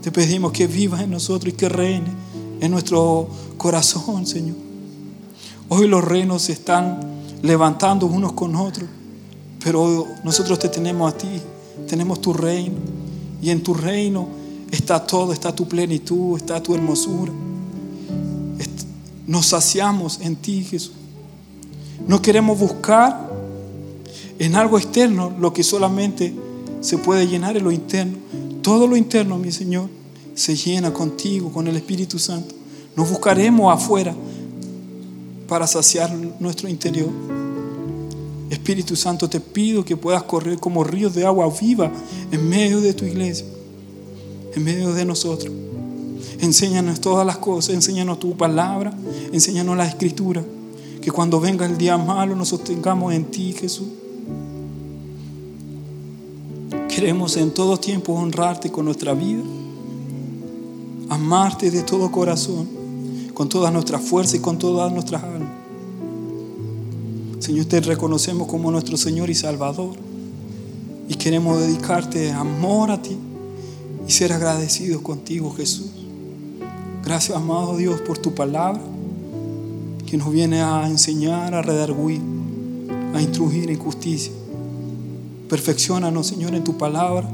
Te 0.00 0.12
pedimos 0.12 0.52
que 0.52 0.68
vivas 0.68 1.00
en 1.00 1.10
nosotros 1.10 1.52
y 1.52 1.56
que 1.56 1.68
reine 1.68 2.12
en 2.60 2.70
nuestro 2.70 3.26
corazón, 3.56 4.28
Señor. 4.28 4.54
Hoy 5.68 5.88
los 5.88 6.04
reinos 6.04 6.48
están 6.48 7.15
levantando 7.42 8.06
unos 8.06 8.32
con 8.32 8.54
otros, 8.56 8.88
pero 9.62 10.06
nosotros 10.24 10.58
te 10.58 10.68
tenemos 10.68 11.12
a 11.12 11.16
ti, 11.16 11.40
tenemos 11.88 12.20
tu 12.20 12.32
reino, 12.32 12.76
y 13.40 13.50
en 13.50 13.62
tu 13.62 13.74
reino 13.74 14.28
está 14.70 15.04
todo, 15.06 15.32
está 15.32 15.54
tu 15.54 15.68
plenitud, 15.68 16.36
está 16.36 16.62
tu 16.62 16.74
hermosura. 16.74 17.32
Nos 19.26 19.46
saciamos 19.46 20.20
en 20.20 20.36
ti, 20.36 20.62
Jesús. 20.62 20.92
No 22.06 22.22
queremos 22.22 22.58
buscar 22.58 23.28
en 24.38 24.54
algo 24.54 24.78
externo 24.78 25.32
lo 25.38 25.52
que 25.52 25.64
solamente 25.64 26.32
se 26.80 26.98
puede 26.98 27.26
llenar 27.26 27.56
en 27.56 27.64
lo 27.64 27.72
interno. 27.72 28.18
Todo 28.62 28.86
lo 28.86 28.96
interno, 28.96 29.36
mi 29.38 29.50
Señor, 29.50 29.88
se 30.34 30.54
llena 30.54 30.92
contigo, 30.92 31.50
con 31.50 31.66
el 31.66 31.76
Espíritu 31.76 32.18
Santo. 32.18 32.54
Nos 32.94 33.10
buscaremos 33.10 33.74
afuera 33.74 34.14
para 35.48 35.66
saciar 35.66 36.12
nuestro 36.40 36.68
interior. 36.68 37.10
Espíritu 38.50 38.94
Santo, 38.96 39.28
te 39.28 39.40
pido 39.40 39.84
que 39.84 39.96
puedas 39.96 40.22
correr 40.22 40.58
como 40.58 40.84
ríos 40.84 41.14
de 41.14 41.26
agua 41.26 41.52
viva 41.60 41.90
en 42.30 42.48
medio 42.48 42.80
de 42.80 42.94
tu 42.94 43.04
iglesia, 43.04 43.46
en 44.54 44.64
medio 44.64 44.92
de 44.92 45.04
nosotros. 45.04 45.52
Enséñanos 46.40 47.00
todas 47.00 47.26
las 47.26 47.38
cosas, 47.38 47.74
enséñanos 47.74 48.20
tu 48.20 48.36
palabra, 48.36 48.92
enséñanos 49.32 49.76
la 49.76 49.86
escritura. 49.86 50.44
Que 51.00 51.10
cuando 51.10 51.40
venga 51.40 51.64
el 51.66 51.78
día 51.78 51.96
malo 51.96 52.34
nos 52.34 52.48
sostengamos 52.48 53.14
en 53.14 53.24
ti, 53.26 53.52
Jesús. 53.52 53.86
Queremos 56.88 57.36
en 57.36 57.52
todo 57.52 57.76
tiempo 57.76 58.14
honrarte 58.14 58.70
con 58.70 58.86
nuestra 58.86 59.12
vida, 59.12 59.42
amarte 61.08 61.70
de 61.70 61.82
todo 61.82 62.10
corazón, 62.10 62.75
con 63.36 63.50
toda 63.50 63.70
nuestra 63.70 63.98
fuerza 63.98 64.38
y 64.38 64.40
con 64.40 64.58
todas 64.58 64.90
nuestras 64.90 65.22
almas. 65.22 65.50
Señor, 67.38 67.66
te 67.66 67.82
reconocemos 67.82 68.48
como 68.48 68.70
nuestro 68.70 68.96
Señor 68.96 69.28
y 69.28 69.34
Salvador 69.34 69.94
y 71.06 71.16
queremos 71.16 71.60
dedicarte 71.60 72.32
amor 72.32 72.90
a 72.90 73.02
ti 73.02 73.14
y 74.08 74.10
ser 74.10 74.32
agradecidos 74.32 75.02
contigo, 75.02 75.52
Jesús. 75.54 75.90
Gracias, 77.04 77.36
amado 77.36 77.76
Dios, 77.76 78.00
por 78.00 78.16
tu 78.16 78.34
palabra 78.34 78.80
que 80.06 80.16
nos 80.16 80.32
viene 80.32 80.62
a 80.62 80.88
enseñar, 80.88 81.52
a 81.52 81.60
redarguir, 81.60 82.22
a 83.12 83.20
instruir 83.20 83.70
en 83.70 83.78
justicia. 83.78 84.32
Perfeccionanos, 85.50 86.26
Señor, 86.26 86.54
en 86.54 86.64
tu 86.64 86.78
palabra. 86.78 87.28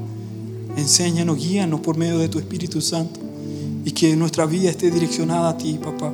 Enséñanos, 0.77 1.39
guíanos 1.39 1.79
por 1.79 1.97
medio 1.97 2.19
de 2.19 2.29
tu 2.29 2.41
Espíritu 2.41 2.81
Santo 2.81 3.22
y 3.85 3.91
que 3.93 4.15
nuestra 4.17 4.47
vida 4.47 4.71
esté 4.71 4.91
direccionada 4.91 5.51
a 5.51 5.57
ti, 5.57 5.79
papá. 5.83 6.13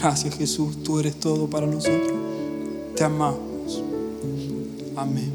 Gracias, 0.00 0.36
Jesús. 0.36 0.82
Tú 0.82 1.00
eres 1.00 1.18
todo 1.18 1.48
para 1.48 1.66
nosotros. 1.66 2.12
Te 2.94 3.04
amamos. 3.04 3.82
Amén. 4.96 5.32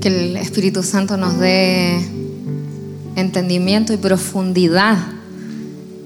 Que 0.00 0.08
el 0.08 0.36
Espíritu 0.36 0.82
Santo 0.82 1.16
nos 1.16 1.38
dé 1.38 1.98
entendimiento 3.16 3.92
y 3.92 3.96
profundidad 3.96 4.96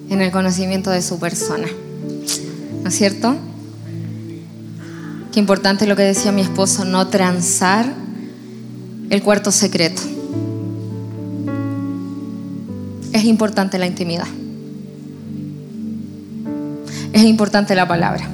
en 0.09 0.21
el 0.21 0.31
conocimiento 0.31 0.91
de 0.91 1.03
su 1.03 1.19
persona. 1.19 1.69
¿No 2.83 2.89
es 2.89 2.95
cierto? 2.95 3.37
Qué 5.33 5.41
importante 5.41 5.87
lo 5.87 5.97
que 5.97 6.03
decía 6.03 6.31
mi 6.31 6.43
esposo, 6.43 6.85
no 6.85 7.09
transar 7.09 7.91
el 9.09 9.23
cuarto 9.23 9.51
secreto. 9.51 10.03
Es 13.15 13.25
importante 13.25 13.79
la 13.79 13.87
intimidad. 13.87 14.27
Es 17.15 17.23
importante 17.23 17.75
la 17.75 17.89
palabra. 17.89 18.29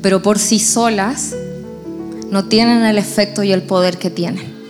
Pero 0.00 0.22
por 0.22 0.38
sí 0.38 0.58
solas 0.58 1.34
no 2.30 2.46
tienen 2.46 2.82
el 2.82 2.96
efecto 2.96 3.42
y 3.42 3.52
el 3.52 3.62
poder 3.62 3.98
que 3.98 4.08
tienen. 4.08 4.60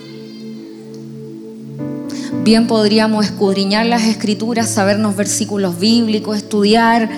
Bien 2.43 2.67
podríamos 2.67 3.25
escudriñar 3.25 3.85
las 3.85 4.03
escrituras, 4.03 4.69
sabernos 4.69 5.15
versículos 5.15 5.79
bíblicos, 5.79 6.35
estudiar 6.35 7.09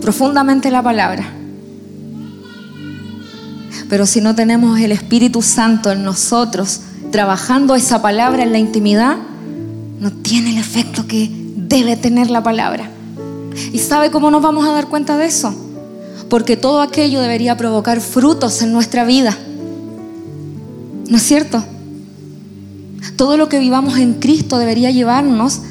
profundamente 0.00 0.70
la 0.70 0.82
palabra. 0.82 1.39
Pero 3.90 4.06
si 4.06 4.20
no 4.20 4.36
tenemos 4.36 4.78
el 4.78 4.92
Espíritu 4.92 5.42
Santo 5.42 5.90
en 5.90 6.04
nosotros, 6.04 6.80
trabajando 7.10 7.74
esa 7.74 8.00
palabra 8.00 8.44
en 8.44 8.52
la 8.52 8.60
intimidad, 8.60 9.16
no 9.98 10.12
tiene 10.12 10.50
el 10.50 10.58
efecto 10.58 11.08
que 11.08 11.28
debe 11.56 11.96
tener 11.96 12.30
la 12.30 12.40
palabra. 12.40 12.88
¿Y 13.72 13.80
sabe 13.80 14.12
cómo 14.12 14.30
nos 14.30 14.42
vamos 14.42 14.64
a 14.64 14.70
dar 14.70 14.86
cuenta 14.86 15.16
de 15.16 15.26
eso? 15.26 15.52
Porque 16.28 16.56
todo 16.56 16.82
aquello 16.82 17.20
debería 17.20 17.56
provocar 17.56 18.00
frutos 18.00 18.62
en 18.62 18.72
nuestra 18.72 19.04
vida. 19.04 19.36
¿No 21.08 21.16
es 21.16 21.22
cierto? 21.24 21.62
Todo 23.16 23.36
lo 23.36 23.48
que 23.48 23.58
vivamos 23.58 23.98
en 23.98 24.14
Cristo 24.14 24.58
debería 24.58 24.92
llevarnos 24.92 25.62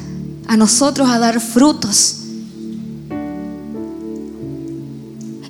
a 0.46 0.58
nosotros 0.58 1.08
a 1.08 1.18
dar 1.18 1.40
frutos. 1.40 2.16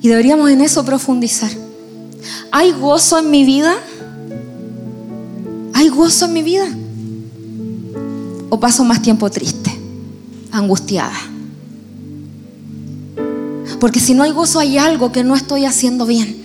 Y 0.01 0.07
deberíamos 0.07 0.49
en 0.49 0.61
eso 0.61 0.85
profundizar. 0.85 1.51
¿Hay 2.51 2.73
gozo 2.73 3.17
en 3.17 3.31
mi 3.31 3.45
vida? 3.45 3.73
¿Hay 5.73 5.87
gozo 5.87 6.25
en 6.25 6.33
mi 6.33 6.43
vida? 6.43 6.67
¿O 8.49 8.59
paso 8.59 8.83
más 8.83 9.01
tiempo 9.01 9.29
triste, 9.29 9.71
angustiada? 10.51 11.15
Porque 13.79 14.01
si 14.01 14.13
no 14.13 14.23
hay 14.23 14.31
gozo 14.31 14.59
hay 14.59 14.77
algo 14.77 15.13
que 15.13 15.23
no 15.23 15.35
estoy 15.35 15.63
haciendo 15.65 16.05
bien. 16.05 16.41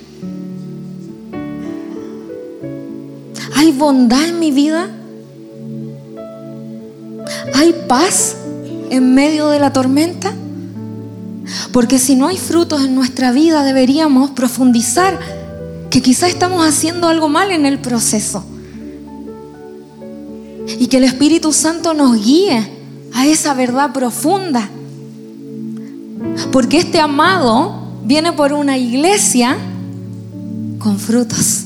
¿Hay 3.57 3.73
bondad 3.73 4.29
en 4.29 4.39
mi 4.39 4.53
vida? 4.53 4.89
¿Hay 7.53 7.75
paz 7.89 8.37
en 8.91 9.15
medio 9.15 9.49
de 9.49 9.59
la 9.59 9.73
tormenta? 9.73 10.33
Porque 11.73 11.99
si 11.99 12.15
no 12.15 12.29
hay 12.29 12.39
frutos 12.39 12.85
en 12.85 12.95
nuestra 12.95 13.33
vida 13.33 13.65
deberíamos 13.65 14.31
profundizar 14.31 15.19
que 15.97 16.03
quizás 16.03 16.29
estamos 16.29 16.63
haciendo 16.63 17.09
algo 17.09 17.31
mal 17.31 17.51
en 17.51 17.65
el 17.65 17.79
proceso. 17.79 18.45
Y 20.79 20.89
que 20.89 20.99
el 20.99 21.05
Espíritu 21.05 21.55
Santo 21.55 21.95
nos 21.95 22.23
guíe 22.23 22.71
a 23.15 23.27
esa 23.27 23.55
verdad 23.55 23.95
profunda. 23.95 24.69
Porque 26.53 26.77
este 26.77 27.01
amado 27.01 27.81
viene 28.05 28.35
por 28.35 28.53
una 28.53 28.77
iglesia 28.77 29.57
con 30.81 30.99
frutos. 30.99 31.65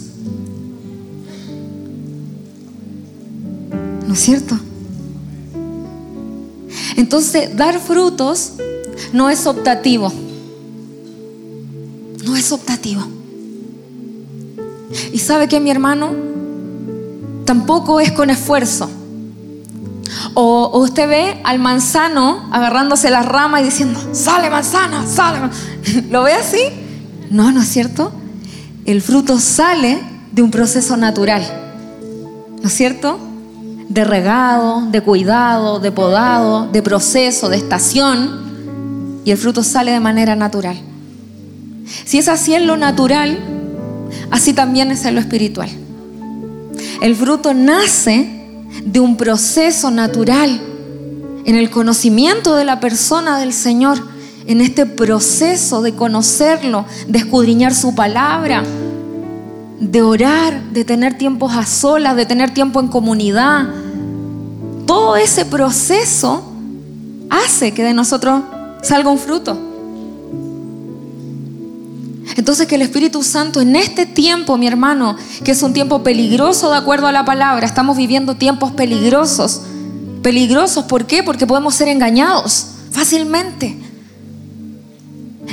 ¿No 4.06 4.14
es 4.14 4.20
cierto? 4.20 4.56
Entonces, 6.96 7.56
dar 7.56 7.80
frutos 7.80 8.52
no 9.12 9.28
es 9.28 9.44
optativo. 9.48 10.12
No 12.24 12.36
es 12.36 12.52
optativo. 12.52 13.02
Y 15.12 15.18
sabe 15.18 15.48
que 15.48 15.60
mi 15.60 15.70
hermano 15.70 16.10
tampoco 17.44 18.00
es 18.00 18.12
con 18.12 18.30
esfuerzo. 18.30 18.90
O, 20.34 20.78
usted 20.80 21.08
ve 21.08 21.40
al 21.44 21.58
manzano 21.58 22.48
agarrándose 22.50 23.10
las 23.10 23.26
ramas 23.26 23.62
y 23.62 23.64
diciendo, 23.64 24.00
sale 24.12 24.50
manzana, 24.50 25.06
sale. 25.06 25.50
¿Lo 26.10 26.22
ve 26.22 26.32
así? 26.32 26.60
No, 27.30 27.52
¿no 27.52 27.62
es 27.62 27.68
cierto? 27.68 28.12
El 28.84 29.02
fruto 29.02 29.38
sale 29.38 30.00
de 30.32 30.42
un 30.42 30.50
proceso 30.50 30.96
natural. 30.96 31.42
¿No 32.60 32.68
es 32.68 32.74
cierto? 32.74 33.18
De 33.88 34.04
regado, 34.04 34.86
de 34.90 35.00
cuidado, 35.00 35.78
de 35.78 35.92
podado, 35.92 36.66
de 36.66 36.82
proceso, 36.82 37.48
de 37.48 37.56
estación. 37.56 39.20
Y 39.24 39.30
el 39.30 39.38
fruto 39.38 39.62
sale 39.62 39.92
de 39.92 40.00
manera 40.00 40.34
natural. 40.34 40.80
Si 42.04 42.18
es 42.18 42.28
así 42.28 42.54
en 42.54 42.66
lo 42.66 42.76
natural, 42.76 43.38
así 44.30 44.52
también 44.52 44.90
es 44.90 45.04
en 45.04 45.14
lo 45.14 45.20
espiritual. 45.20 45.68
El 47.00 47.16
fruto 47.16 47.54
nace 47.54 48.28
de 48.84 49.00
un 49.00 49.16
proceso 49.16 49.90
natural 49.90 50.60
en 51.44 51.54
el 51.56 51.70
conocimiento 51.70 52.54
de 52.56 52.64
la 52.64 52.80
persona 52.80 53.38
del 53.38 53.52
Señor, 53.52 53.98
en 54.46 54.60
este 54.60 54.86
proceso 54.86 55.82
de 55.82 55.94
conocerlo, 55.94 56.84
de 57.08 57.18
escudriñar 57.18 57.74
su 57.74 57.94
palabra, 57.94 58.62
de 59.80 60.02
orar, 60.02 60.62
de 60.72 60.84
tener 60.84 61.16
tiempos 61.16 61.52
a 61.54 61.64
solas, 61.64 62.16
de 62.16 62.26
tener 62.26 62.52
tiempo 62.52 62.80
en 62.80 62.88
comunidad. 62.88 63.68
Todo 64.86 65.16
ese 65.16 65.44
proceso 65.44 66.42
hace 67.30 67.72
que 67.72 67.82
de 67.82 67.94
nosotros 67.94 68.42
salga 68.82 69.10
un 69.10 69.18
fruto. 69.18 69.69
Entonces 72.40 72.66
que 72.66 72.76
el 72.76 72.80
Espíritu 72.80 73.22
Santo 73.22 73.60
en 73.60 73.76
este 73.76 74.06
tiempo, 74.06 74.56
mi 74.56 74.66
hermano, 74.66 75.14
que 75.44 75.50
es 75.50 75.62
un 75.62 75.74
tiempo 75.74 76.02
peligroso 76.02 76.70
de 76.70 76.78
acuerdo 76.78 77.06
a 77.06 77.12
la 77.12 77.22
palabra, 77.26 77.66
estamos 77.66 77.98
viviendo 77.98 78.34
tiempos 78.36 78.72
peligrosos. 78.72 79.60
Peligrosos, 80.22 80.86
¿por 80.86 81.04
qué? 81.04 81.22
Porque 81.22 81.46
podemos 81.46 81.74
ser 81.74 81.88
engañados 81.88 82.68
fácilmente. 82.92 83.76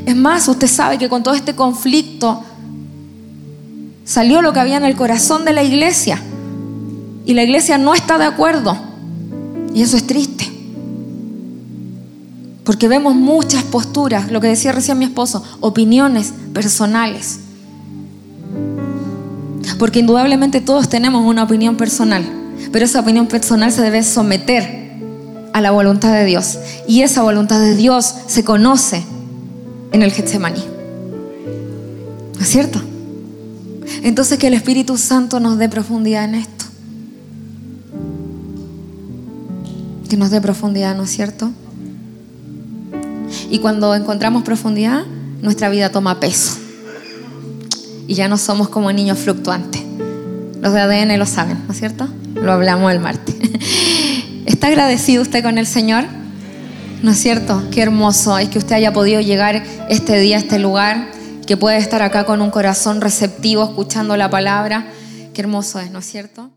Es 0.05 0.15
más, 0.15 0.47
usted 0.47 0.67
sabe 0.67 0.97
que 0.97 1.09
con 1.09 1.23
todo 1.23 1.33
este 1.33 1.55
conflicto 1.55 2.41
salió 4.05 4.41
lo 4.41 4.53
que 4.53 4.61
había 4.61 4.77
en 4.77 4.85
el 4.85 4.95
corazón 4.95 5.43
de 5.43 5.51
la 5.51 5.63
iglesia. 5.63 6.21
Y 7.25 7.33
la 7.33 7.43
iglesia 7.43 7.77
no 7.77 7.95
está 7.95 8.17
de 8.17 8.23
acuerdo. 8.23 8.77
Y 9.73 9.81
eso 9.81 9.97
es 9.97 10.07
triste. 10.07 10.26
Porque 12.67 12.89
vemos 12.89 13.15
muchas 13.15 13.63
posturas, 13.63 14.29
lo 14.29 14.41
que 14.41 14.47
decía 14.47 14.73
recién 14.73 14.99
mi 14.99 15.05
esposo, 15.05 15.41
opiniones 15.61 16.33
personales. 16.53 17.39
Porque 19.79 19.99
indudablemente 19.99 20.59
todos 20.59 20.89
tenemos 20.89 21.25
una 21.25 21.43
opinión 21.43 21.77
personal, 21.77 22.25
pero 22.73 22.83
esa 22.83 22.99
opinión 22.99 23.27
personal 23.27 23.71
se 23.71 23.81
debe 23.81 24.03
someter 24.03 24.97
a 25.53 25.61
la 25.61 25.71
voluntad 25.71 26.11
de 26.11 26.25
Dios. 26.25 26.59
Y 26.89 27.03
esa 27.03 27.21
voluntad 27.21 27.61
de 27.61 27.73
Dios 27.73 28.13
se 28.27 28.43
conoce 28.43 29.01
en 29.93 30.03
el 30.03 30.11
Getsemaní. 30.11 30.65
¿No 32.35 32.41
es 32.41 32.49
cierto? 32.49 32.81
Entonces 34.03 34.37
que 34.39 34.47
el 34.47 34.55
Espíritu 34.55 34.97
Santo 34.97 35.39
nos 35.39 35.57
dé 35.57 35.69
profundidad 35.69 36.25
en 36.25 36.35
esto. 36.35 36.65
Que 40.09 40.17
nos 40.17 40.31
dé 40.31 40.41
profundidad, 40.41 40.97
¿no 40.97 41.03
es 41.03 41.11
cierto? 41.11 41.49
Y 43.49 43.59
cuando 43.59 43.95
encontramos 43.95 44.43
profundidad, 44.43 45.03
nuestra 45.41 45.69
vida 45.69 45.91
toma 45.91 46.19
peso. 46.19 46.57
Y 48.07 48.13
ya 48.13 48.27
no 48.27 48.37
somos 48.37 48.69
como 48.69 48.91
niños 48.91 49.19
fluctuantes. 49.19 49.81
Los 50.61 50.73
de 50.73 50.81
ADN 50.81 51.17
lo 51.19 51.25
saben, 51.25 51.63
¿no 51.65 51.73
es 51.73 51.79
cierto? 51.79 52.07
Lo 52.35 52.51
hablamos 52.51 52.91
el 52.91 52.99
martes. 52.99 53.35
¿Está 54.45 54.67
agradecido 54.67 55.21
usted 55.21 55.43
con 55.43 55.57
el 55.57 55.67
Señor? 55.67 56.05
¿No 57.03 57.11
es 57.11 57.17
cierto? 57.17 57.63
Qué 57.71 57.81
hermoso 57.81 58.37
es 58.37 58.49
que 58.49 58.57
usted 58.57 58.75
haya 58.75 58.91
podido 58.91 59.21
llegar 59.21 59.63
este 59.89 60.19
día 60.19 60.37
a 60.37 60.39
este 60.39 60.57
lugar, 60.57 61.11
que 61.45 61.57
pueda 61.57 61.77
estar 61.77 62.01
acá 62.01 62.25
con 62.25 62.41
un 62.41 62.49
corazón 62.49 63.01
receptivo 63.01 63.63
escuchando 63.63 64.17
la 64.17 64.29
palabra. 64.29 64.87
Qué 65.33 65.41
hermoso 65.41 65.79
es, 65.79 65.91
¿no 65.91 65.99
es 65.99 66.05
cierto? 66.05 66.49